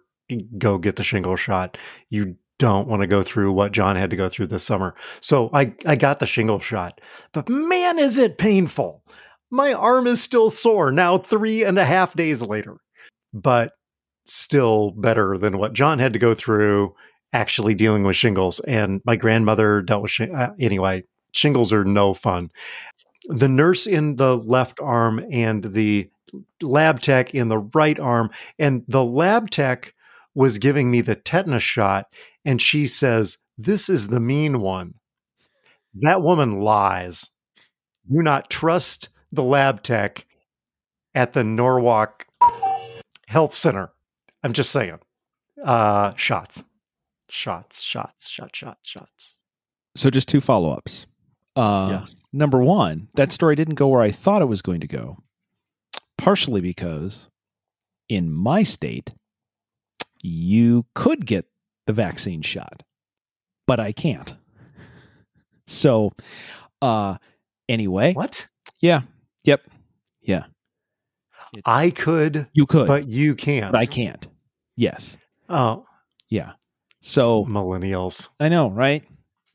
go 0.58 0.78
get 0.78 0.96
the 0.96 1.04
shingle 1.04 1.36
shot, 1.36 1.78
you 2.10 2.38
don't 2.62 2.88
want 2.88 3.02
to 3.02 3.08
go 3.08 3.22
through 3.22 3.52
what 3.52 3.74
John 3.74 3.96
had 3.96 4.10
to 4.12 4.16
go 4.16 4.30
through 4.30 4.48
this 4.48 4.64
summer. 4.64 4.96
So 5.20 5.50
I, 5.54 5.74
I 5.86 5.96
got 5.96 6.20
the 6.20 6.26
shingle 6.26 6.60
shot, 6.60 7.02
but 7.34 7.50
man, 7.50 8.00
is 8.00 8.18
it 8.18 8.38
painful 8.38 9.04
my 9.52 9.74
arm 9.74 10.08
is 10.08 10.24
still 10.24 10.50
sore 10.50 10.92
now, 10.92 11.18
three 11.18 11.64
and 11.64 11.78
a 11.78 11.86
half 11.86 12.16
days 12.16 12.42
later, 12.42 12.78
but 13.34 13.74
still 14.26 14.92
better 14.92 15.38
than 15.38 15.58
what 15.58 15.74
John 15.74 16.00
had 16.00 16.14
to 16.14 16.20
go 16.20 16.34
through 16.34 16.96
actually 17.34 17.74
dealing 17.74 18.04
with 18.04 18.16
shingles. 18.16 18.62
And 18.62 19.02
my 19.06 19.18
grandmother 19.18 19.82
dealt 19.82 20.04
with 20.04 20.12
shingles. 20.12 20.40
Uh, 20.40 20.54
anyway, 20.60 21.04
shingles 21.34 21.74
are 21.74 21.84
no 21.84 22.14
fun. 22.14 22.50
The 23.26 23.50
nurse 23.50 23.86
in 23.86 24.16
the 24.16 24.38
left 24.38 24.80
arm 24.80 25.24
and 25.32 25.64
the 25.64 26.10
lab 26.62 27.02
tech 27.02 27.36
in 27.36 27.50
the 27.50 27.60
right 27.60 28.00
arm, 28.00 28.32
and 28.58 28.84
the 28.88 29.04
lab 29.04 29.50
tech 29.50 29.94
was 30.34 30.58
giving 30.58 30.90
me 30.90 31.02
the 31.02 31.16
tetanus 31.16 31.64
shot, 31.64 32.08
and 32.46 32.62
she 32.62 32.86
says, 32.86 33.38
This 33.58 33.90
is 33.90 34.08
the 34.08 34.20
mean 34.20 34.62
one. 34.62 34.96
That 35.94 36.22
woman 36.22 36.62
lies. 36.62 37.30
Do 38.10 38.22
not 38.22 38.50
trust 38.50 39.10
the 39.32 39.44
lab 39.44 39.84
tech 39.84 40.26
at 41.14 41.34
the 41.34 41.44
Norwalk 41.44 42.26
Health 43.28 43.54
Center. 43.54 43.92
I'm 44.44 44.54
just 44.54 44.72
saying. 44.72 45.00
Uh, 45.64 46.14
shots, 46.16 46.64
shots, 47.30 47.82
shots, 47.82 48.28
shot, 48.28 48.56
shot, 48.56 48.78
shots. 48.82 49.38
So 49.96 50.10
just 50.10 50.28
two 50.28 50.42
follow 50.42 50.72
ups. 50.72 51.06
Uh, 51.56 52.00
yes. 52.00 52.22
Number 52.34 52.64
one, 52.64 53.10
that 53.16 53.32
story 53.32 53.56
didn't 53.56 53.76
go 53.76 53.88
where 53.88 54.02
I 54.02 54.12
thought 54.12 54.42
it 54.42 54.46
was 54.46 54.62
going 54.62 54.82
to 54.82 54.88
go, 54.88 55.18
partially 56.18 56.62
because 56.62 57.28
in 58.10 58.32
my 58.32 58.64
state, 58.64 59.12
you 60.24 60.86
could 60.96 61.26
get 61.26 61.46
the 61.88 61.94
vaccine 61.94 62.42
shot, 62.42 62.84
but 63.68 63.80
I 63.80 63.92
can't. 63.92 64.34
So, 65.68 66.12
uh, 66.82 67.16
anyway, 67.70 68.14
What? 68.14 68.48
yeah, 68.82 69.02
yep, 69.44 69.62
yeah, 70.22 70.44
I 71.66 71.90
could, 71.92 72.48
you 72.54 72.66
could, 72.66 72.88
but 72.88 73.08
you 73.08 73.36
can't. 73.36 73.72
but 73.72 73.80
I 73.80 73.86
can't. 73.86 74.28
Yes, 74.76 75.18
Oh, 75.50 75.86
yeah. 76.30 76.54
So 77.02 77.46
millennials. 77.46 78.30
I 78.40 78.48
know, 78.50 78.70
right? 78.70 79.04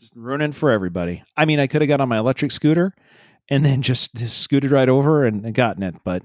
Just 0.01 0.15
ruining 0.17 0.53
for 0.53 0.71
everybody. 0.73 1.23
I 1.37 1.45
mean, 1.47 1.59
I 1.61 1.67
could 1.69 1.81
have 1.81 1.89
got 1.89 2.01
on 2.01 2.09
my 2.09 2.19
electric 2.19 2.51
scooter 2.53 2.93
and 3.49 3.65
then 3.65 3.83
just, 3.83 4.15
just 4.15 4.39
scooted 4.39 4.71
right 4.73 4.89
over 4.89 5.25
and, 5.25 5.45
and 5.47 5.55
gotten 5.55 5.83
it, 5.83 5.95
but 6.05 6.23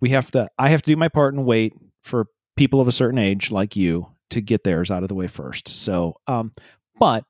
we 0.00 0.10
have 0.10 0.30
to. 0.30 0.48
I 0.58 0.70
have 0.70 0.80
to 0.82 0.90
do 0.92 0.96
my 0.96 1.08
part 1.08 1.34
and 1.34 1.44
wait 1.44 1.74
for 2.02 2.26
people 2.60 2.82
of 2.82 2.86
a 2.86 2.92
certain 2.92 3.18
age 3.18 3.50
like 3.50 3.74
you 3.74 4.06
to 4.28 4.42
get 4.42 4.64
theirs 4.64 4.90
out 4.90 5.02
of 5.02 5.08
the 5.08 5.14
way 5.14 5.26
first. 5.26 5.66
So, 5.66 6.16
um, 6.26 6.52
but 6.98 7.24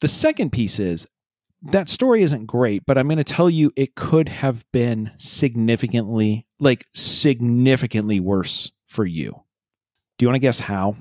the 0.00 0.06
second 0.06 0.50
piece 0.52 0.78
is 0.78 1.04
that 1.62 1.88
story 1.88 2.22
isn't 2.22 2.46
great, 2.46 2.86
but 2.86 2.96
I'm 2.96 3.08
going 3.08 3.18
to 3.18 3.24
tell 3.24 3.50
you 3.50 3.72
it 3.74 3.96
could 3.96 4.28
have 4.28 4.64
been 4.72 5.10
significantly, 5.18 6.46
like 6.60 6.86
significantly 6.94 8.20
worse 8.20 8.70
for 8.86 9.04
you. 9.04 9.32
Do 10.16 10.24
you 10.24 10.28
want 10.28 10.36
to 10.36 10.38
guess 10.38 10.60
how? 10.60 10.94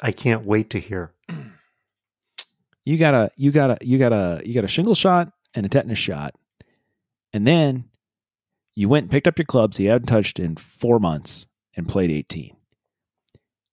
I 0.00 0.10
can't 0.10 0.46
wait 0.46 0.70
to 0.70 0.80
hear. 0.80 1.12
you 2.86 2.96
got 2.96 3.12
a 3.12 3.30
you 3.36 3.52
got 3.52 3.70
a 3.72 3.78
you 3.82 3.98
got 3.98 4.14
a 4.14 4.40
you 4.46 4.54
got 4.54 4.64
a 4.64 4.68
shingle 4.68 4.94
shot 4.94 5.30
and 5.52 5.66
a 5.66 5.68
tetanus 5.68 5.98
shot 5.98 6.34
and 7.34 7.46
then 7.46 7.84
you 8.74 8.88
went 8.88 9.04
and 9.04 9.10
picked 9.10 9.28
up 9.28 9.36
your 9.36 9.44
clubs 9.44 9.78
you 9.78 9.90
hadn't 9.90 10.06
touched 10.06 10.40
in 10.40 10.56
four 10.56 10.98
months 10.98 11.46
and 11.76 11.88
played 11.88 12.10
18 12.10 12.56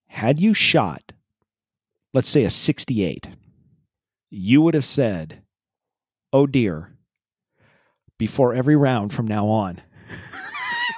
had 0.07 0.39
you 0.39 0.53
shot 0.53 1.11
let's 2.13 2.29
say 2.29 2.43
a 2.43 2.49
68 2.49 3.29
you 4.29 4.61
would 4.61 4.73
have 4.73 4.85
said 4.85 5.41
oh 6.33 6.47
dear 6.47 6.93
before 8.17 8.53
every 8.53 8.75
round 8.75 9.13
from 9.13 9.27
now 9.27 9.47
on 9.47 9.81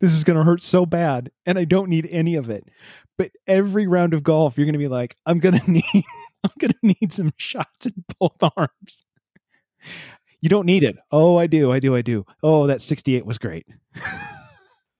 this 0.00 0.12
is 0.12 0.24
going 0.24 0.36
to 0.36 0.44
hurt 0.44 0.62
so 0.62 0.86
bad 0.86 1.30
and 1.46 1.58
i 1.58 1.64
don't 1.64 1.88
need 1.88 2.08
any 2.10 2.36
of 2.36 2.50
it 2.50 2.64
but 3.18 3.30
every 3.46 3.86
round 3.86 4.14
of 4.14 4.22
golf 4.22 4.56
you're 4.56 4.66
going 4.66 4.72
to 4.72 4.78
be 4.78 4.86
like 4.86 5.16
i'm 5.26 5.38
going 5.38 5.58
to 5.58 5.70
need 5.70 6.04
I'm 6.44 6.50
gonna 6.58 6.74
need 6.82 7.12
some 7.12 7.32
shots 7.36 7.86
in 7.86 8.04
both 8.18 8.36
arms. 8.56 9.04
You 10.40 10.48
don't 10.48 10.66
need 10.66 10.82
it. 10.82 10.96
Oh, 11.10 11.36
I 11.36 11.46
do. 11.46 11.70
I 11.70 11.78
do. 11.78 11.94
I 11.94 12.02
do. 12.02 12.26
Oh, 12.42 12.66
that 12.66 12.82
68 12.82 13.24
was 13.24 13.38
great. 13.38 13.66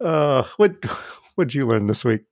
Uh, 0.03 0.45
what 0.57 0.85
what'd 1.35 1.55
you 1.55 1.67
learn 1.67 1.87
this 1.87 2.05
week? 2.05 2.23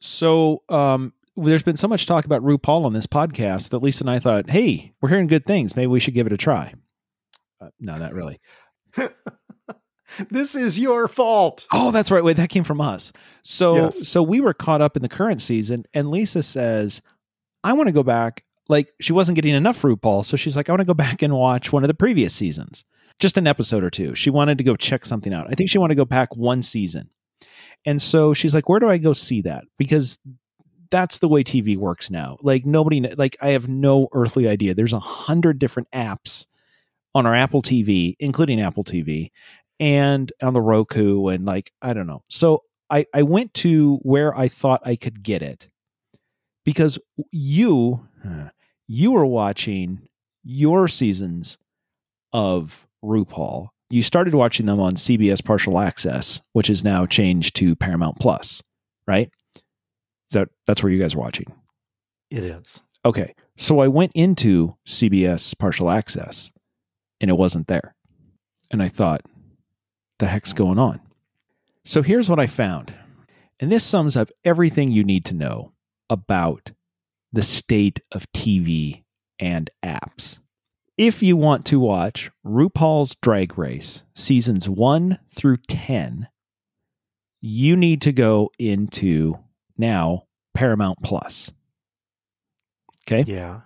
So, 0.00 0.62
um, 0.68 1.12
there's 1.36 1.62
been 1.62 1.76
so 1.76 1.88
much 1.88 2.06
talk 2.06 2.24
about 2.24 2.42
RuPaul 2.42 2.84
on 2.84 2.92
this 2.92 3.06
podcast 3.06 3.70
that 3.70 3.78
Lisa 3.82 4.02
and 4.04 4.10
I 4.10 4.18
thought, 4.18 4.50
hey, 4.50 4.92
we're 5.00 5.08
hearing 5.10 5.26
good 5.26 5.46
things. 5.46 5.76
Maybe 5.76 5.86
we 5.86 6.00
should 6.00 6.14
give 6.14 6.26
it 6.26 6.32
a 6.32 6.36
try. 6.36 6.74
Uh, 7.60 7.68
no, 7.78 7.96
not 7.96 8.12
really. 8.12 8.40
this 10.30 10.54
is 10.54 10.78
your 10.78 11.06
fault. 11.08 11.66
Oh, 11.72 11.90
that's 11.90 12.10
right. 12.10 12.24
Wait, 12.24 12.36
that 12.36 12.48
came 12.48 12.64
from 12.64 12.80
us. 12.80 13.12
So, 13.42 13.76
Yes. 13.76 14.08
so 14.08 14.22
we 14.22 14.40
were 14.40 14.54
caught 14.54 14.82
up 14.82 14.96
in 14.96 15.02
the 15.02 15.08
current 15.08 15.40
season, 15.40 15.84
and 15.94 16.10
Lisa 16.10 16.42
says, 16.42 17.00
I 17.62 17.72
want 17.74 17.86
to 17.88 17.92
go 17.92 18.02
back. 18.02 18.44
Like, 18.68 18.92
she 19.00 19.12
wasn't 19.12 19.36
getting 19.36 19.54
enough 19.54 19.82
RuPaul. 19.82 20.24
So 20.24 20.36
she's 20.36 20.56
like, 20.56 20.68
I 20.68 20.72
want 20.72 20.80
to 20.80 20.84
go 20.86 20.94
back 20.94 21.22
and 21.22 21.34
watch 21.34 21.72
one 21.72 21.84
of 21.84 21.88
the 21.88 21.94
previous 21.94 22.34
seasons, 22.34 22.84
just 23.20 23.38
an 23.38 23.46
episode 23.46 23.84
or 23.84 23.90
two. 23.90 24.14
She 24.14 24.30
wanted 24.30 24.58
to 24.58 24.64
go 24.64 24.76
check 24.76 25.04
something 25.04 25.32
out. 25.32 25.46
I 25.48 25.54
think 25.54 25.70
she 25.70 25.78
wanted 25.78 25.94
to 25.94 26.00
go 26.00 26.04
back 26.04 26.34
one 26.34 26.62
season. 26.62 27.10
And 27.86 28.00
so 28.00 28.34
she's 28.34 28.54
like, 28.54 28.68
Where 28.68 28.80
do 28.80 28.88
I 28.88 28.98
go 28.98 29.12
see 29.12 29.42
that? 29.42 29.64
Because 29.78 30.18
that's 30.90 31.20
the 31.20 31.28
way 31.28 31.44
TV 31.44 31.76
works 31.76 32.10
now. 32.10 32.36
Like, 32.42 32.66
nobody, 32.66 33.00
like, 33.00 33.36
I 33.40 33.50
have 33.50 33.68
no 33.68 34.08
earthly 34.12 34.48
idea. 34.48 34.74
There's 34.74 34.92
a 34.92 34.98
hundred 34.98 35.60
different 35.60 35.88
apps 35.92 36.46
on 37.14 37.26
our 37.26 37.34
Apple 37.34 37.62
TV, 37.62 38.16
including 38.18 38.60
Apple 38.60 38.82
TV, 38.82 39.30
and 39.78 40.32
on 40.42 40.52
the 40.52 40.60
Roku, 40.60 41.28
and 41.28 41.44
like, 41.44 41.72
I 41.80 41.92
don't 41.92 42.06
know. 42.06 42.24
So 42.28 42.64
I, 42.90 43.06
I 43.14 43.22
went 43.22 43.54
to 43.54 43.96
where 44.02 44.36
I 44.36 44.48
thought 44.48 44.82
I 44.84 44.96
could 44.96 45.22
get 45.22 45.42
it 45.42 45.68
because 46.64 46.98
you 47.30 48.06
you 48.86 49.12
were 49.12 49.26
watching 49.26 50.08
your 50.42 50.88
seasons 50.88 51.56
of 52.32 52.86
RuPaul. 53.04 53.68
You 53.90 54.02
started 54.02 54.34
watching 54.34 54.66
them 54.66 54.80
on 54.80 54.92
CBS 54.92 55.44
Partial 55.44 55.80
Access, 55.80 56.40
which 56.52 56.70
is 56.70 56.84
now 56.84 57.06
changed 57.06 57.56
to 57.56 57.74
Paramount 57.74 58.18
Plus, 58.20 58.62
right? 59.06 59.30
Is 59.54 60.34
that 60.34 60.48
that's 60.66 60.82
where 60.82 60.92
you 60.92 61.00
guys 61.00 61.14
are 61.14 61.18
watching? 61.18 61.52
It 62.30 62.44
is. 62.44 62.80
Okay. 63.04 63.34
So 63.56 63.80
I 63.80 63.88
went 63.88 64.12
into 64.14 64.76
CBS 64.86 65.58
Partial 65.58 65.90
Access 65.90 66.50
and 67.20 67.30
it 67.30 67.36
wasn't 67.36 67.66
there. 67.66 67.94
And 68.70 68.82
I 68.82 68.88
thought, 68.88 69.22
the 70.20 70.26
heck's 70.26 70.52
going 70.52 70.78
on? 70.78 71.00
So 71.84 72.02
here's 72.02 72.28
what 72.28 72.38
I 72.38 72.46
found. 72.46 72.94
And 73.58 73.72
this 73.72 73.84
sums 73.84 74.16
up 74.16 74.30
everything 74.44 74.92
you 74.92 75.02
need 75.02 75.24
to 75.26 75.34
know 75.34 75.72
about 76.08 76.72
the 77.32 77.42
state 77.42 78.00
of 78.12 78.30
TV 78.32 79.02
and 79.38 79.70
apps. 79.84 80.38
If 81.00 81.22
you 81.22 81.34
want 81.34 81.64
to 81.64 81.80
watch 81.80 82.30
RuPaul's 82.44 83.14
Drag 83.22 83.56
Race 83.56 84.02
seasons 84.14 84.68
1 84.68 85.18
through 85.34 85.56
10, 85.66 86.28
you 87.40 87.74
need 87.74 88.02
to 88.02 88.12
go 88.12 88.50
into 88.58 89.38
now 89.78 90.24
Paramount 90.52 90.98
Plus. 91.02 91.50
Okay 93.08 93.24
Yeah. 93.32 93.62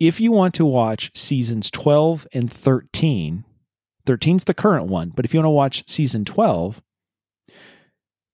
if 0.00 0.20
you 0.20 0.32
want 0.32 0.54
to 0.54 0.64
watch 0.66 1.12
seasons 1.16 1.70
12 1.70 2.26
and 2.32 2.52
13 2.52 3.44
13's 4.04 4.42
the 4.42 4.52
current 4.52 4.86
one 4.86 5.10
but 5.14 5.24
if 5.24 5.32
you 5.32 5.38
want 5.38 5.46
to 5.46 5.50
watch 5.50 5.84
season 5.88 6.24
12 6.24 6.82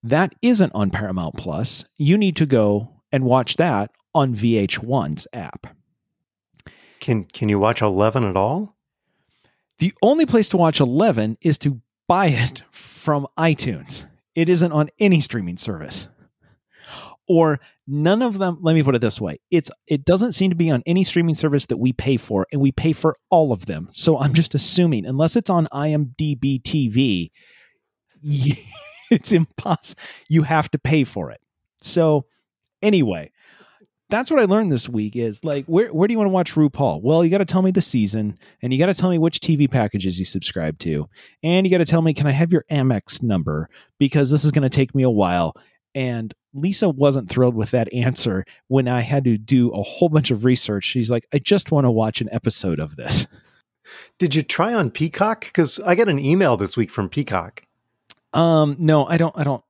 that 0.01 0.33
isn't 0.41 0.71
on 0.73 0.89
paramount 0.89 1.35
plus 1.37 1.85
you 1.99 2.17
need 2.17 2.35
to 2.37 2.47
go 2.47 2.89
and 3.11 3.25
watch 3.25 3.57
that 3.57 3.91
on 4.15 4.33
vh1's 4.33 5.27
app 5.33 5.67
Can 6.99 7.25
can 7.25 7.49
you 7.49 7.59
watch 7.59 7.81
eleven 7.81 8.23
at 8.23 8.35
all? 8.35 8.77
the 9.79 9.93
only 10.01 10.25
place 10.25 10.49
to 10.49 10.57
watch 10.57 10.79
11 10.79 11.37
is 11.41 11.57
to 11.59 11.81
buy 12.07 12.27
it 12.27 12.63
from 12.71 13.27
itunes. 13.37 14.05
It 14.35 14.49
isn't 14.49 14.71
on 14.71 14.89
any 14.99 15.21
streaming 15.21 15.57
service. 15.57 16.07
Or 17.27 17.59
none 17.85 18.21
of 18.21 18.39
them 18.39 18.57
let 18.61 18.73
me 18.73 18.83
put 18.83 18.95
it 18.95 19.01
this 19.01 19.19
way 19.19 19.39
it's 19.49 19.71
it 19.85 20.03
doesn't 20.03 20.33
seem 20.33 20.49
to 20.49 20.55
be 20.55 20.69
on 20.69 20.83
any 20.85 21.03
streaming 21.03 21.35
service 21.35 21.65
that 21.67 21.77
we 21.77 21.93
pay 21.93 22.17
for 22.17 22.45
and 22.51 22.61
we 22.61 22.71
pay 22.71 22.93
for 22.93 23.15
all 23.29 23.51
of 23.51 23.65
them. 23.65 23.89
So 23.91 24.17
i'm 24.17 24.33
just 24.33 24.55
assuming 24.55 25.05
unless 25.05 25.35
it's 25.35 25.49
on 25.49 25.67
imdb 25.73 26.61
tv 26.61 27.31
it's 29.11 29.31
impossible 29.31 30.01
you 30.29 30.43
have 30.43 30.69
to 30.71 30.79
pay 30.79 31.03
for 31.03 31.31
it. 31.31 31.41
So 31.81 32.25
anyway 32.81 33.31
that's 34.09 34.31
what 34.31 34.39
i 34.39 34.45
learned 34.45 34.71
this 34.71 34.87
week 34.87 35.15
is 35.15 35.43
like 35.43 35.65
where, 35.65 35.93
where 35.93 36.07
do 36.07 36.13
you 36.13 36.17
want 36.17 36.27
to 36.27 36.33
watch 36.33 36.55
rupaul 36.55 37.01
well 37.01 37.23
you 37.23 37.29
got 37.29 37.39
to 37.39 37.45
tell 37.45 37.61
me 37.61 37.71
the 37.71 37.81
season 37.81 38.37
and 38.61 38.73
you 38.73 38.79
got 38.79 38.87
to 38.87 38.93
tell 38.93 39.09
me 39.09 39.17
which 39.17 39.39
tv 39.39 39.69
packages 39.69 40.19
you 40.19 40.25
subscribe 40.25 40.77
to 40.79 41.07
and 41.43 41.65
you 41.65 41.71
got 41.71 41.79
to 41.79 41.85
tell 41.85 42.01
me 42.01 42.13
can 42.13 42.27
i 42.27 42.31
have 42.31 42.51
your 42.51 42.65
amex 42.71 43.21
number 43.21 43.69
because 43.97 44.29
this 44.29 44.43
is 44.43 44.51
going 44.51 44.63
to 44.63 44.75
take 44.75 44.93
me 44.95 45.03
a 45.03 45.09
while 45.09 45.55
and 45.95 46.33
Lisa 46.53 46.89
wasn't 46.89 47.29
thrilled 47.29 47.55
with 47.55 47.71
that 47.71 47.91
answer 47.91 48.45
when 48.67 48.87
I 48.87 49.01
had 49.01 49.23
to 49.23 49.37
do 49.37 49.71
a 49.71 49.81
whole 49.81 50.09
bunch 50.09 50.29
of 50.29 50.45
research. 50.45 50.83
She's 50.83 51.09
like, 51.09 51.25
I 51.33 51.39
just 51.39 51.71
want 51.71 51.85
to 51.85 51.91
watch 51.91 52.21
an 52.21 52.29
episode 52.31 52.79
of 52.79 52.95
this. 52.95 53.25
Did 54.19 54.35
you 54.35 54.43
try 54.43 54.73
on 54.73 54.91
Peacock? 54.91 55.45
Because 55.45 55.79
I 55.79 55.95
got 55.95 56.09
an 56.09 56.19
email 56.19 56.57
this 56.57 56.77
week 56.77 56.89
from 56.89 57.09
Peacock. 57.09 57.63
Um, 58.33 58.75
no, 58.77 59.05
I 59.05 59.17
don't. 59.17 59.33
I 59.37 59.43
don't. 59.43 59.63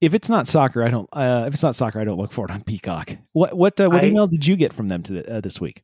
If 0.00 0.12
it's 0.14 0.28
not 0.28 0.46
soccer, 0.46 0.82
I 0.84 0.90
don't. 0.90 1.08
Uh, 1.12 1.44
if 1.46 1.54
it's 1.54 1.62
not 1.62 1.74
soccer, 1.74 2.00
I 2.00 2.04
don't 2.04 2.18
look 2.18 2.32
for 2.32 2.44
it 2.44 2.50
on 2.50 2.62
Peacock. 2.62 3.16
What 3.32 3.54
what 3.56 3.80
uh, 3.80 3.88
what 3.88 4.04
I- 4.04 4.08
email 4.08 4.26
did 4.26 4.46
you 4.46 4.56
get 4.56 4.72
from 4.72 4.88
them 4.88 5.02
to 5.04 5.12
the, 5.14 5.36
uh, 5.36 5.40
this 5.40 5.60
week? 5.60 5.82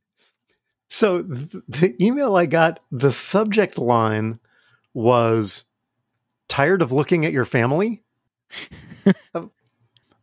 So 0.89 1.23
th- 1.23 1.63
the 1.67 1.95
email 2.03 2.35
I 2.35 2.45
got, 2.45 2.81
the 2.91 3.11
subject 3.11 3.77
line 3.77 4.39
was 4.93 5.63
tired 6.49 6.81
of 6.81 6.91
looking 6.91 7.25
at 7.25 7.31
your 7.31 7.45
family? 7.45 8.03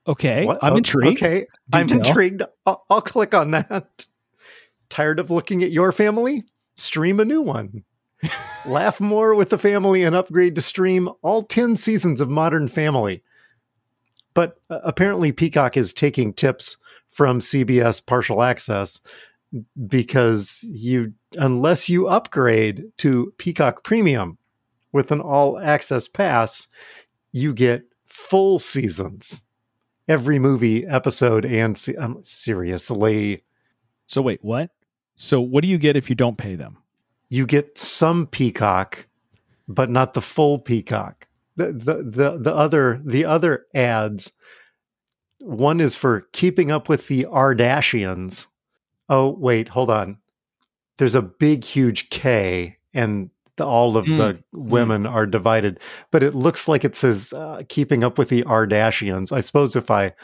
Okay, 0.07 0.47
What? 0.47 0.59
I'm 0.65 0.77
intrigued. 0.79 1.19
Okay, 1.23 1.47
Do 1.69 1.79
I'm 1.79 1.87
tell. 1.87 1.99
intrigued. 1.99 2.43
I'll, 2.65 2.83
I'll 2.89 3.03
click 3.03 3.35
on 3.35 3.51
that. 3.51 4.07
Tired 4.89 5.21
of 5.21 5.31
looking 5.31 5.63
at 5.63 5.71
your 5.71 5.93
family? 5.93 6.45
Stream 6.77 7.21
a 7.21 7.27
new 7.27 7.43
one. 7.43 7.85
Laugh 8.67 9.03
more 9.03 9.35
with 9.35 9.51
the 9.51 9.59
family 9.59 10.03
and 10.03 10.17
upgrade 10.17 10.55
to 10.55 10.63
stream 10.63 11.11
all 11.21 11.43
10 11.43 11.77
seasons 11.77 12.23
of 12.23 12.31
Modern 12.31 12.69
Family. 12.69 13.23
But 14.39 14.61
uh, 14.71 14.79
apparently, 14.85 15.33
Peacock 15.33 15.77
is 15.77 15.93
taking 15.93 16.33
tips 16.33 16.77
from 17.09 17.41
CBS 17.41 18.07
Partial 18.07 18.45
Access 18.45 19.01
because 19.89 20.61
you, 20.63 21.13
unless 21.37 21.89
you 21.89 22.07
upgrade 22.07 22.85
to 22.99 23.35
Peacock 23.39 23.83
Premium 23.83 24.39
with 24.93 25.11
an 25.11 25.21
all 25.21 25.59
access 25.59 26.07
pass, 26.07 26.69
you 27.33 27.53
get 27.53 27.83
full 28.07 28.61
seasons 28.61 29.43
every 30.07 30.39
movie 30.39 30.87
episode 30.87 31.45
and 31.45 31.77
se- 31.77 31.97
um, 31.97 32.21
seriously 32.23 33.43
So 34.07 34.23
wait, 34.23 34.39
what? 34.45 34.71
So 35.17 35.41
what 35.41 35.63
do 35.63 35.69
you 35.69 35.79
get 35.79 35.97
if 35.97 36.09
you 36.09 36.15
don't 36.15 36.39
pay 36.39 36.55
them? 36.55 36.79
you 37.29 37.45
get 37.45 37.77
some 37.77 38.25
peacock 38.29 39.07
but 39.67 39.91
not 39.91 40.15
the 40.15 40.23
full 40.23 40.61
peacock 40.61 41.28
the, 41.59 41.73
the 41.73 41.95
the 42.03 42.39
the 42.39 42.55
other 42.55 43.03
the 43.05 43.25
other 43.25 43.67
ads. 43.75 44.33
One 45.41 45.81
is 45.81 45.97
for 45.97 46.23
keeping 46.33 46.71
up 46.71 46.89
with 46.89 47.09
the 47.09 47.27
ardashians. 47.31 48.47
Oh 49.09 49.37
wait 49.39 49.69
hold 49.69 49.91
on. 49.91 50.19
There's 50.97 51.15
a 51.15 51.23
big 51.23 51.65
huge 51.65 52.11
k 52.11 52.79
and 52.95 53.31
the, 53.57 53.67
all 53.67 53.97
of 53.97 54.07
the 54.07 54.41
women 54.53 55.05
are 55.05 55.27
divided 55.27 55.81
but 56.13 56.23
it 56.23 56.35
looks 56.35 56.69
like 56.69 56.85
it 56.85 56.95
says 56.95 57.33
uh, 57.33 57.63
keeping 57.69 58.05
up 58.05 58.19
with 58.19 58.29
the 58.29 58.43
ardashians. 58.45 59.33
I 59.33 59.41
suppose 59.41 59.75
if 59.77 59.91
i 59.91 60.15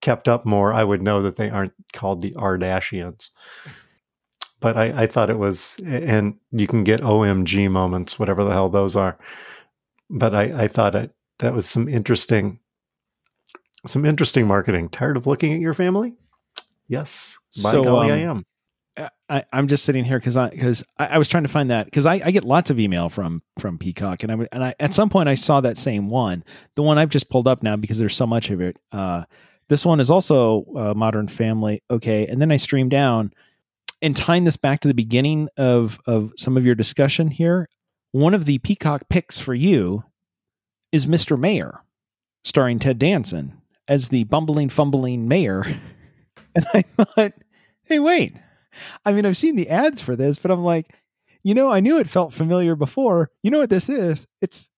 kept 0.00 0.28
up 0.28 0.46
more 0.46 0.72
i 0.72 0.84
would 0.84 1.02
know 1.02 1.22
that 1.22 1.36
they 1.36 1.50
aren't 1.50 1.72
called 1.92 2.22
the 2.22 2.32
ardashians. 2.32 3.30
But 4.60 4.76
I, 4.76 5.02
I 5.02 5.06
thought 5.06 5.30
it 5.30 5.38
was 5.38 5.76
and 5.86 6.34
you 6.50 6.66
can 6.66 6.82
get 6.82 7.00
omg 7.00 7.70
moments 7.70 8.18
whatever 8.18 8.42
the 8.42 8.50
hell 8.50 8.68
those 8.68 8.96
are 8.96 9.18
but 10.10 10.34
i, 10.34 10.64
I 10.64 10.68
thought 10.68 10.94
it, 10.94 11.12
that 11.38 11.54
was 11.54 11.68
some 11.68 11.88
interesting 11.88 12.58
some 13.86 14.04
interesting 14.04 14.46
marketing 14.46 14.88
tired 14.88 15.16
of 15.16 15.26
looking 15.26 15.52
at 15.52 15.60
your 15.60 15.74
family 15.74 16.14
yes 16.88 17.38
by 17.62 17.70
So, 17.72 17.82
golly 17.84 18.12
i 18.12 18.24
um, 18.24 18.38
am 18.38 18.44
I, 19.28 19.44
I'm 19.52 19.68
just 19.68 19.84
sitting 19.84 20.04
here 20.04 20.18
because 20.18 20.36
I 20.36 20.48
because 20.48 20.82
I, 20.98 21.06
I 21.06 21.18
was 21.18 21.28
trying 21.28 21.44
to 21.44 21.48
find 21.48 21.70
that 21.70 21.84
because 21.84 22.06
I, 22.06 22.20
I 22.24 22.30
get 22.30 22.44
lots 22.44 22.70
of 22.70 22.80
email 22.80 23.08
from 23.08 23.42
from 23.58 23.78
Peacock 23.78 24.22
and 24.22 24.32
I 24.32 24.48
and 24.52 24.64
I 24.64 24.74
at 24.80 24.94
some 24.94 25.10
point 25.10 25.28
I 25.28 25.34
saw 25.34 25.60
that 25.60 25.78
same 25.78 26.08
one 26.08 26.44
the 26.74 26.82
one 26.82 26.98
I've 26.98 27.10
just 27.10 27.28
pulled 27.28 27.46
up 27.46 27.62
now 27.62 27.76
because 27.76 27.98
there's 27.98 28.16
so 28.16 28.26
much 28.26 28.50
of 28.50 28.60
it. 28.60 28.78
Uh, 28.90 29.24
this 29.68 29.84
one 29.84 30.00
is 30.00 30.10
also 30.10 30.64
uh, 30.76 30.94
Modern 30.94 31.28
Family. 31.28 31.82
Okay, 31.90 32.26
and 32.26 32.40
then 32.40 32.50
I 32.50 32.56
stream 32.56 32.88
down 32.88 33.32
and 34.00 34.16
tying 34.16 34.44
this 34.44 34.56
back 34.56 34.80
to 34.80 34.88
the 34.88 34.94
beginning 34.94 35.48
of 35.56 35.98
of 36.06 36.32
some 36.36 36.56
of 36.56 36.64
your 36.64 36.74
discussion 36.74 37.30
here. 37.30 37.68
One 38.12 38.34
of 38.34 38.44
the 38.46 38.58
Peacock 38.58 39.02
picks 39.08 39.38
for 39.38 39.54
you 39.54 40.04
is 40.92 41.06
Mr. 41.06 41.38
Mayor, 41.38 41.80
starring 42.44 42.78
Ted 42.78 42.98
Danson 42.98 43.60
as 43.86 44.08
the 44.08 44.24
bumbling, 44.24 44.68
fumbling 44.68 45.28
mayor. 45.28 45.80
And 46.54 46.66
I 46.74 46.82
thought, 47.04 47.32
hey, 47.84 47.98
wait. 48.00 48.34
I 49.04 49.12
mean, 49.12 49.26
I've 49.26 49.36
seen 49.36 49.54
the 49.54 49.68
ads 49.68 50.00
for 50.00 50.16
this, 50.16 50.38
but 50.40 50.50
I'm 50.50 50.64
like, 50.64 50.86
you 51.44 51.54
know, 51.54 51.70
I 51.70 51.78
knew 51.80 51.98
it 51.98 52.08
felt 52.08 52.32
familiar 52.34 52.74
before. 52.74 53.30
You 53.42 53.50
know 53.52 53.58
what 53.58 53.70
this 53.70 53.88
is? 53.88 54.26
It's 54.40 54.68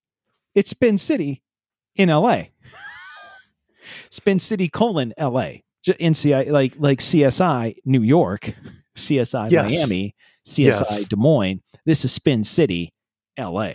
it's 0.54 0.70
Spin 0.70 0.98
City 0.98 1.42
in 1.96 2.08
LA. 2.10 2.42
Spin 4.10 4.38
City 4.38 4.68
colon 4.68 5.14
LA. 5.18 5.60
NCI 5.86 6.50
like 6.50 6.74
like 6.78 6.98
CSI 6.98 7.76
New 7.86 8.02
York, 8.02 8.52
CSI 8.96 9.50
Yes. 9.50 9.70
Miami, 9.88 10.14
CSI 10.46 10.58
Yes. 10.64 11.04
Des 11.08 11.16
Moines. 11.16 11.62
This 11.86 12.04
is 12.04 12.12
Spin 12.12 12.44
City, 12.44 12.92
LA. 13.40 13.72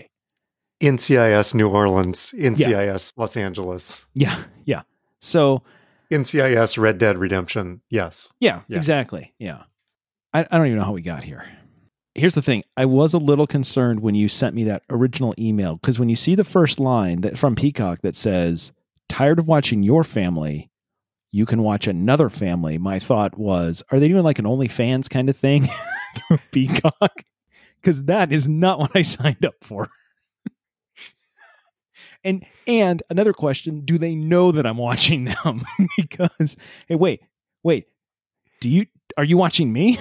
ncis 0.82 1.54
new 1.54 1.70
orleans 1.70 2.34
ncis 2.38 3.12
los 3.18 3.38
angeles 3.38 4.08
Yeah, 4.14 4.44
yeah. 4.66 4.82
So 5.22 5.62
ncis 6.12 6.78
red 6.78 6.98
dead 6.98 7.18
redemption 7.18 7.82
yes 7.90 8.32
Yeah, 8.40 8.62
Yeah. 8.68 8.78
exactly. 8.78 9.34
Yeah. 9.40 9.64
I, 10.34 10.46
I 10.52 10.58
don't 10.58 10.68
even 10.68 10.80
know 10.80 10.86
how 10.86 10.92
we 10.92 11.02
got 11.02 11.24
here. 11.24 11.46
Here's 12.14 12.36
the 12.36 12.42
thing. 12.42 12.64
I 12.78 12.86
was 12.86 13.14
a 13.14 13.18
little 13.18 13.48
concerned 13.48 14.02
when 14.02 14.16
you 14.16 14.28
sent 14.28 14.54
me 14.56 14.66
that 14.66 14.84
original 14.90 15.34
email 15.40 15.76
because 15.78 15.98
when 16.00 16.10
you 16.10 16.16
see 16.16 16.36
the 16.36 16.44
first 16.44 16.80
line 16.80 17.22
that 17.22 17.38
from 17.38 17.56
Peacock 17.56 18.02
that 18.04 18.16
says, 18.16 18.72
tired 19.10 19.40
of 19.40 19.48
watching 19.48 19.82
your 19.84 20.04
family, 20.04 20.70
you 21.32 21.46
can 21.46 21.62
watch 21.64 21.88
another 21.88 22.30
family. 22.30 22.78
My 22.78 23.00
thought 23.00 23.38
was, 23.38 23.84
are 23.92 24.00
they 24.00 24.08
doing 24.08 24.24
like 24.24 24.40
an 24.40 24.46
OnlyFans 24.46 25.10
kind 25.10 25.30
of 25.30 25.36
thing 25.38 25.68
Peacock? 26.52 27.24
Because 27.86 28.06
that 28.06 28.32
is 28.32 28.48
not 28.48 28.80
what 28.80 28.96
I 28.96 29.04
signed 29.04 29.46
up 29.46 29.54
for. 29.62 29.88
and 32.24 32.44
and 32.66 33.04
another 33.12 33.32
question, 33.32 33.86
do 33.86 34.00
they 34.00 34.16
know 34.16 34.52
that 34.52 34.66
I'm 34.66 34.78
watching 34.78 35.26
them? 35.26 35.62
because 35.98 36.58
hey, 36.88 36.96
wait, 36.96 37.22
wait, 37.62 37.86
do 38.60 38.72
you 38.72 38.88
are 39.18 39.24
you 39.24 39.38
watching 39.38 39.72
me? 39.72 40.00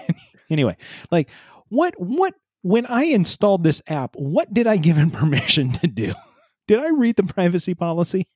anyway, 0.50 0.76
like 1.10 1.30
what 1.70 1.94
what 1.98 2.34
when 2.60 2.84
I 2.84 3.04
installed 3.04 3.64
this 3.64 3.80
app, 3.86 4.14
what 4.14 4.52
did 4.52 4.66
I 4.66 4.76
give 4.76 4.98
him 4.98 5.10
permission 5.22 5.72
to 5.72 5.86
do? 5.86 6.12
Did 6.68 6.80
I 6.80 6.90
read 6.90 7.16
the 7.16 7.24
privacy 7.24 7.74
policy? 7.74 8.26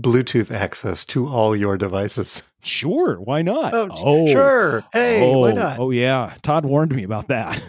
bluetooth 0.00 0.50
access 0.50 1.04
to 1.04 1.28
all 1.28 1.54
your 1.54 1.76
devices 1.76 2.50
Sure, 2.62 3.20
why 3.20 3.42
not? 3.42 3.74
oh, 3.74 3.90
oh 3.92 4.26
sure 4.26 4.82
hey 4.90 5.20
oh, 5.20 5.40
why 5.40 5.52
not 5.52 5.78
Oh 5.78 5.90
yeah, 5.90 6.34
Todd 6.42 6.64
warned 6.64 6.94
me 6.94 7.02
about 7.04 7.28
that. 7.28 7.62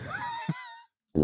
The 1.16 1.22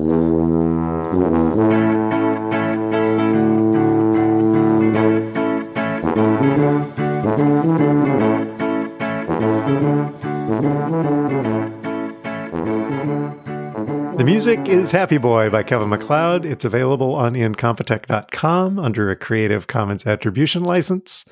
music 14.24 14.70
is 14.70 14.92
Happy 14.92 15.18
Boy 15.18 15.50
by 15.50 15.64
Kevin 15.64 15.90
MacLeod. 15.90 16.46
It's 16.46 16.64
available 16.64 17.16
on 17.16 17.34
incompetech.com 17.34 18.78
under 18.78 19.10
a 19.10 19.16
Creative 19.16 19.66
Commons 19.66 20.06
Attribution 20.06 20.64
license. 20.64 21.26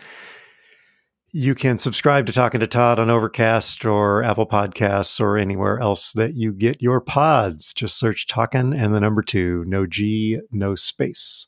You 1.34 1.56
can 1.56 1.78
subscribe 1.78 2.26
to 2.28 2.32
Talking 2.32 2.62
to 2.62 2.68
Todd 2.68 3.00
on 3.00 3.10
Overcast 3.10 3.84
or 3.84 4.24
Apple 4.24 4.48
Podcasts 4.48 5.20
or 5.20 5.38
anywhere 5.38 5.78
else 5.78 6.14
that 6.14 6.36
you 6.36 6.54
get 6.54 6.82
your 6.82 7.02
pods. 7.02 7.74
Just 7.74 8.00
search 8.00 8.28
Talking 8.28 8.74
and 8.74 8.96
the 8.96 9.02
number 9.02 9.22
two, 9.22 9.66
no 9.68 9.86
G, 9.86 10.40
no 10.52 10.76
space. 10.76 11.46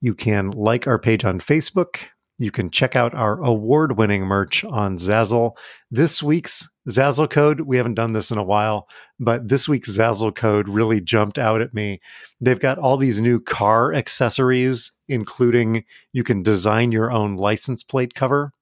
You 0.00 0.16
can 0.16 0.50
like 0.50 0.88
our 0.88 0.98
page 0.98 1.24
on 1.24 1.38
Facebook. 1.38 2.08
You 2.38 2.50
can 2.50 2.68
check 2.68 2.96
out 2.96 3.14
our 3.14 3.40
award 3.40 3.96
winning 3.96 4.24
merch 4.24 4.64
on 4.64 4.98
Zazzle. 4.98 5.52
This 5.88 6.20
week's 6.20 6.68
Zazzle 6.88 7.30
code, 7.30 7.60
we 7.60 7.76
haven't 7.76 7.94
done 7.94 8.12
this 8.12 8.32
in 8.32 8.38
a 8.38 8.44
while, 8.44 8.88
but 9.20 9.48
this 9.48 9.68
week's 9.68 9.96
Zazzle 9.96 10.34
code 10.34 10.68
really 10.68 11.00
jumped 11.00 11.38
out 11.38 11.62
at 11.62 11.72
me. 11.72 12.00
They've 12.40 12.58
got 12.58 12.78
all 12.78 12.96
these 12.96 13.20
new 13.20 13.38
car 13.38 13.94
accessories, 13.94 14.90
including 15.06 15.84
you 16.12 16.24
can 16.24 16.42
design 16.42 16.90
your 16.90 17.12
own 17.12 17.36
license 17.36 17.84
plate 17.84 18.14
cover, 18.14 18.52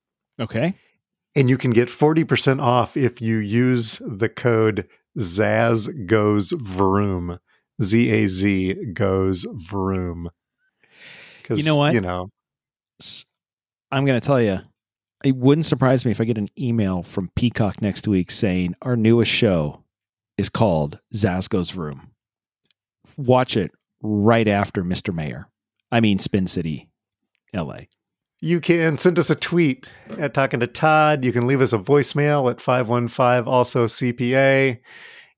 okay. 0.40 0.74
and 1.34 1.48
you 1.48 1.58
can 1.58 1.70
get 1.70 1.88
40% 1.88 2.62
off 2.62 2.96
if 2.96 3.20
you 3.20 3.36
use 3.38 4.00
the 4.06 4.28
code 4.28 4.88
Zaz 5.18 6.06
Goes 6.06 6.52
Vroom. 6.52 7.38
Z 7.82 8.10
A 8.10 8.28
Z 8.28 8.74
goes 8.92 9.46
Vroom. 9.68 10.30
You 11.50 11.64
know 11.64 11.76
what? 11.76 11.92
You 11.94 12.00
know, 12.00 12.30
I'm 13.90 14.04
going 14.04 14.20
to 14.20 14.26
tell 14.26 14.40
you, 14.40 14.60
it 15.24 15.36
wouldn't 15.36 15.66
surprise 15.66 16.04
me 16.04 16.10
if 16.10 16.20
I 16.20 16.24
get 16.24 16.38
an 16.38 16.48
email 16.58 17.02
from 17.02 17.30
Peacock 17.34 17.82
next 17.82 18.06
week 18.06 18.30
saying 18.30 18.74
our 18.82 18.96
newest 18.96 19.30
show 19.30 19.82
is 20.38 20.48
called 20.48 20.98
Zaz 21.14 21.48
goes 21.48 21.70
vroom. 21.70 22.10
Watch 23.16 23.56
it 23.56 23.72
right 24.02 24.48
after 24.48 24.82
Mr. 24.82 25.14
Mayor. 25.14 25.48
I 25.90 26.00
mean, 26.00 26.18
Spin 26.18 26.46
City, 26.46 26.88
LA. 27.52 27.80
You 28.44 28.60
can 28.60 28.98
send 28.98 29.18
us 29.18 29.30
a 29.30 29.34
tweet 29.34 29.86
at 30.18 30.34
Talking 30.34 30.60
to 30.60 30.66
Todd. 30.66 31.24
You 31.24 31.32
can 31.32 31.46
leave 31.46 31.62
us 31.62 31.72
a 31.72 31.78
voicemail 31.78 32.50
at 32.50 32.60
515 32.60 33.50
also 33.50 33.86
CPA. 33.86 34.80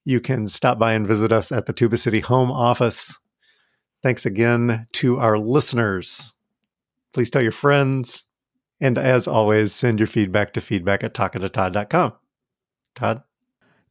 You 0.04 0.20
can 0.20 0.48
stop 0.48 0.76
by 0.80 0.92
and 0.94 1.06
visit 1.06 1.30
us 1.30 1.52
at 1.52 1.66
the 1.66 1.72
Tuba 1.72 1.98
City 1.98 2.18
home 2.18 2.50
office. 2.50 3.16
Thanks 4.02 4.26
again 4.26 4.88
to 4.94 5.20
our 5.20 5.38
listeners. 5.38 6.34
Please 7.14 7.30
tell 7.30 7.42
your 7.42 7.52
friends. 7.52 8.24
And 8.80 8.98
as 8.98 9.28
always, 9.28 9.72
send 9.72 10.00
your 10.00 10.08
feedback 10.08 10.52
to 10.54 10.60
feedback 10.60 11.04
at 11.04 11.14
talkingtotodd.com. 11.14 12.12
Todd? 12.96 13.22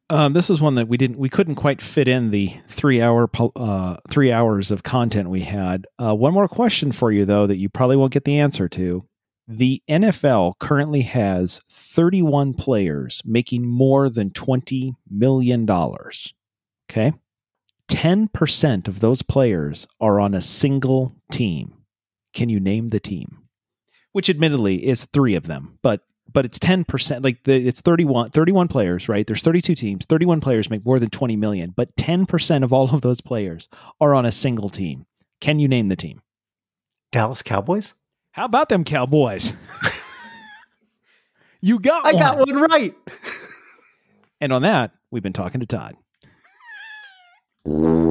Um, 0.10 0.34
this 0.34 0.49
is 0.51 0.62
one 0.62 0.76
that 0.76 0.88
we 0.88 0.97
didn't, 0.97 1.18
we 1.18 1.30
couldn't 1.30 1.56
quite 1.56 1.82
fit 1.82 2.08
in 2.08 2.30
the 2.30 2.53
three 2.68 3.01
hour, 3.01 3.30
uh, 3.56 3.97
three 4.10 4.32
hours 4.32 4.70
of 4.70 4.84
content 4.84 5.30
we 5.30 5.41
had. 5.41 5.88
Uh, 5.97 6.14
one 6.14 6.34
more 6.34 6.47
question 6.47 6.91
for 6.91 7.12
you 7.12 7.26
though 7.26 7.47
that 7.47 7.58
you 7.58 7.70
probably 7.70 7.95
won't 7.95 8.14
get 8.14 8.24
the 8.24 8.39
answer 8.39 8.70
to. 8.70 9.06
The 9.47 9.82
NFL 9.88 10.58
currently 10.60 11.01
has 11.03 11.62
31 11.70 12.53
players 12.56 13.22
making 13.26 13.66
more 13.66 14.10
than 14.10 14.32
20 14.32 14.95
million 15.10 15.66
dollars. 15.66 16.34
Okay, 16.89 17.14
10% 17.89 18.88
of 18.88 18.99
those 18.99 19.22
players 19.22 19.88
are 19.99 20.20
on 20.20 20.34
a 20.34 20.41
single 20.41 21.16
team. 21.32 21.74
Can 22.34 22.49
you 22.49 22.60
name 22.60 22.89
the 22.89 22.99
team? 22.99 23.39
Which 24.12 24.30
admittedly 24.30 24.86
is 24.86 25.06
three 25.06 25.36
of 25.36 25.47
them, 25.47 25.78
but 25.82 26.01
but 26.36 26.45
it's 26.45 26.59
10% 26.59 27.23
like 27.23 27.43
the, 27.45 27.67
it's 27.67 27.81
31 27.81 28.29
31 28.29 28.67
players 28.67 29.09
right? 29.09 29.25
There's 29.25 29.41
32 29.41 29.73
teams. 29.73 30.05
31 30.05 30.41
players 30.41 30.69
make 30.69 30.86
more 30.86 30.99
than 30.99 31.09
20 31.09 31.36
million 31.36 31.71
but 31.71 31.95
10% 31.95 32.63
of 32.63 32.71
all 32.71 32.93
of 32.93 33.01
those 33.01 33.21
players 33.21 33.67
are 33.99 34.13
on 34.13 34.25
a 34.25 34.31
single 34.31 34.69
team. 34.69 35.07
Can 35.41 35.57
you 35.59 35.67
name 35.67 35.88
the 35.88 35.95
team? 35.95 36.21
Dallas 37.11 37.41
cowboys? 37.41 37.93
How 38.31 38.45
about 38.45 38.69
them 38.69 38.83
cowboys? 38.83 39.53
You 41.61 41.79
got 41.79 42.05
i 42.05 42.13
one. 42.13 42.21
got 42.21 42.38
one 42.38 42.61
right. 42.69 42.95
And 44.39 44.53
on 44.53 44.61
that 44.61 44.91
we've 45.09 45.23
been 45.23 45.33
talking 45.33 45.61
to 45.61 45.65
todd 45.65 45.95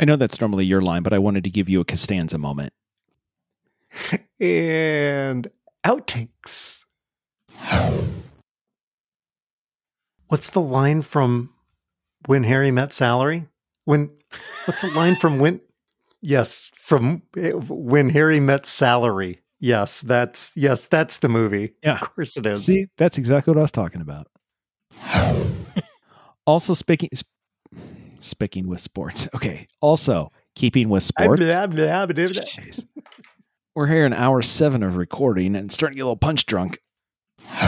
I 0.00 0.06
know 0.06 0.16
that's 0.16 0.40
normally 0.40 0.64
your 0.64 0.80
line, 0.80 1.02
but 1.02 1.12
I 1.12 1.18
wanted 1.18 1.44
to 1.44 1.50
give 1.50 1.68
you 1.68 1.80
a 1.80 1.84
Costanza 1.84 2.38
moment. 2.38 2.72
and 4.40 5.50
outtakes. 5.84 6.84
What's 10.28 10.50
the 10.50 10.60
line 10.60 11.02
from 11.02 11.50
When 12.26 12.44
Harry 12.44 12.70
Met 12.70 12.94
Salary? 12.94 13.48
When 13.84 14.10
what's 14.64 14.80
the 14.80 14.90
line 14.90 15.16
from 15.16 15.38
when 15.38 15.60
Yes, 16.22 16.70
from 16.74 17.22
When 17.34 18.08
Harry 18.10 18.40
Met 18.40 18.64
Salary. 18.64 19.42
Yes, 19.58 20.00
that's 20.00 20.52
yes, 20.56 20.88
that's 20.88 21.18
the 21.18 21.28
movie. 21.28 21.74
Yeah. 21.82 21.98
Of 22.00 22.14
course 22.14 22.38
it 22.38 22.46
is. 22.46 22.64
See, 22.64 22.86
that's 22.96 23.18
exactly 23.18 23.52
what 23.52 23.58
I 23.58 23.62
was 23.62 23.72
talking 23.72 24.00
about. 24.00 24.28
also 26.46 26.72
speaking 26.72 27.10
speaking 28.20 28.68
with 28.68 28.80
sports. 28.80 29.28
Okay. 29.34 29.66
Also, 29.80 30.30
keeping 30.54 30.88
with 30.88 31.02
sports. 31.02 31.28
Jeez. 32.56 32.86
We're 33.74 33.86
here 33.86 34.04
in 34.04 34.12
hour 34.12 34.42
seven 34.42 34.82
of 34.82 34.96
recording 34.96 35.56
and 35.56 35.72
starting 35.72 35.94
to 35.94 35.98
get 35.98 36.02
a 36.02 36.06
little 36.06 36.16
punch 36.16 36.46
drunk. 36.46 36.78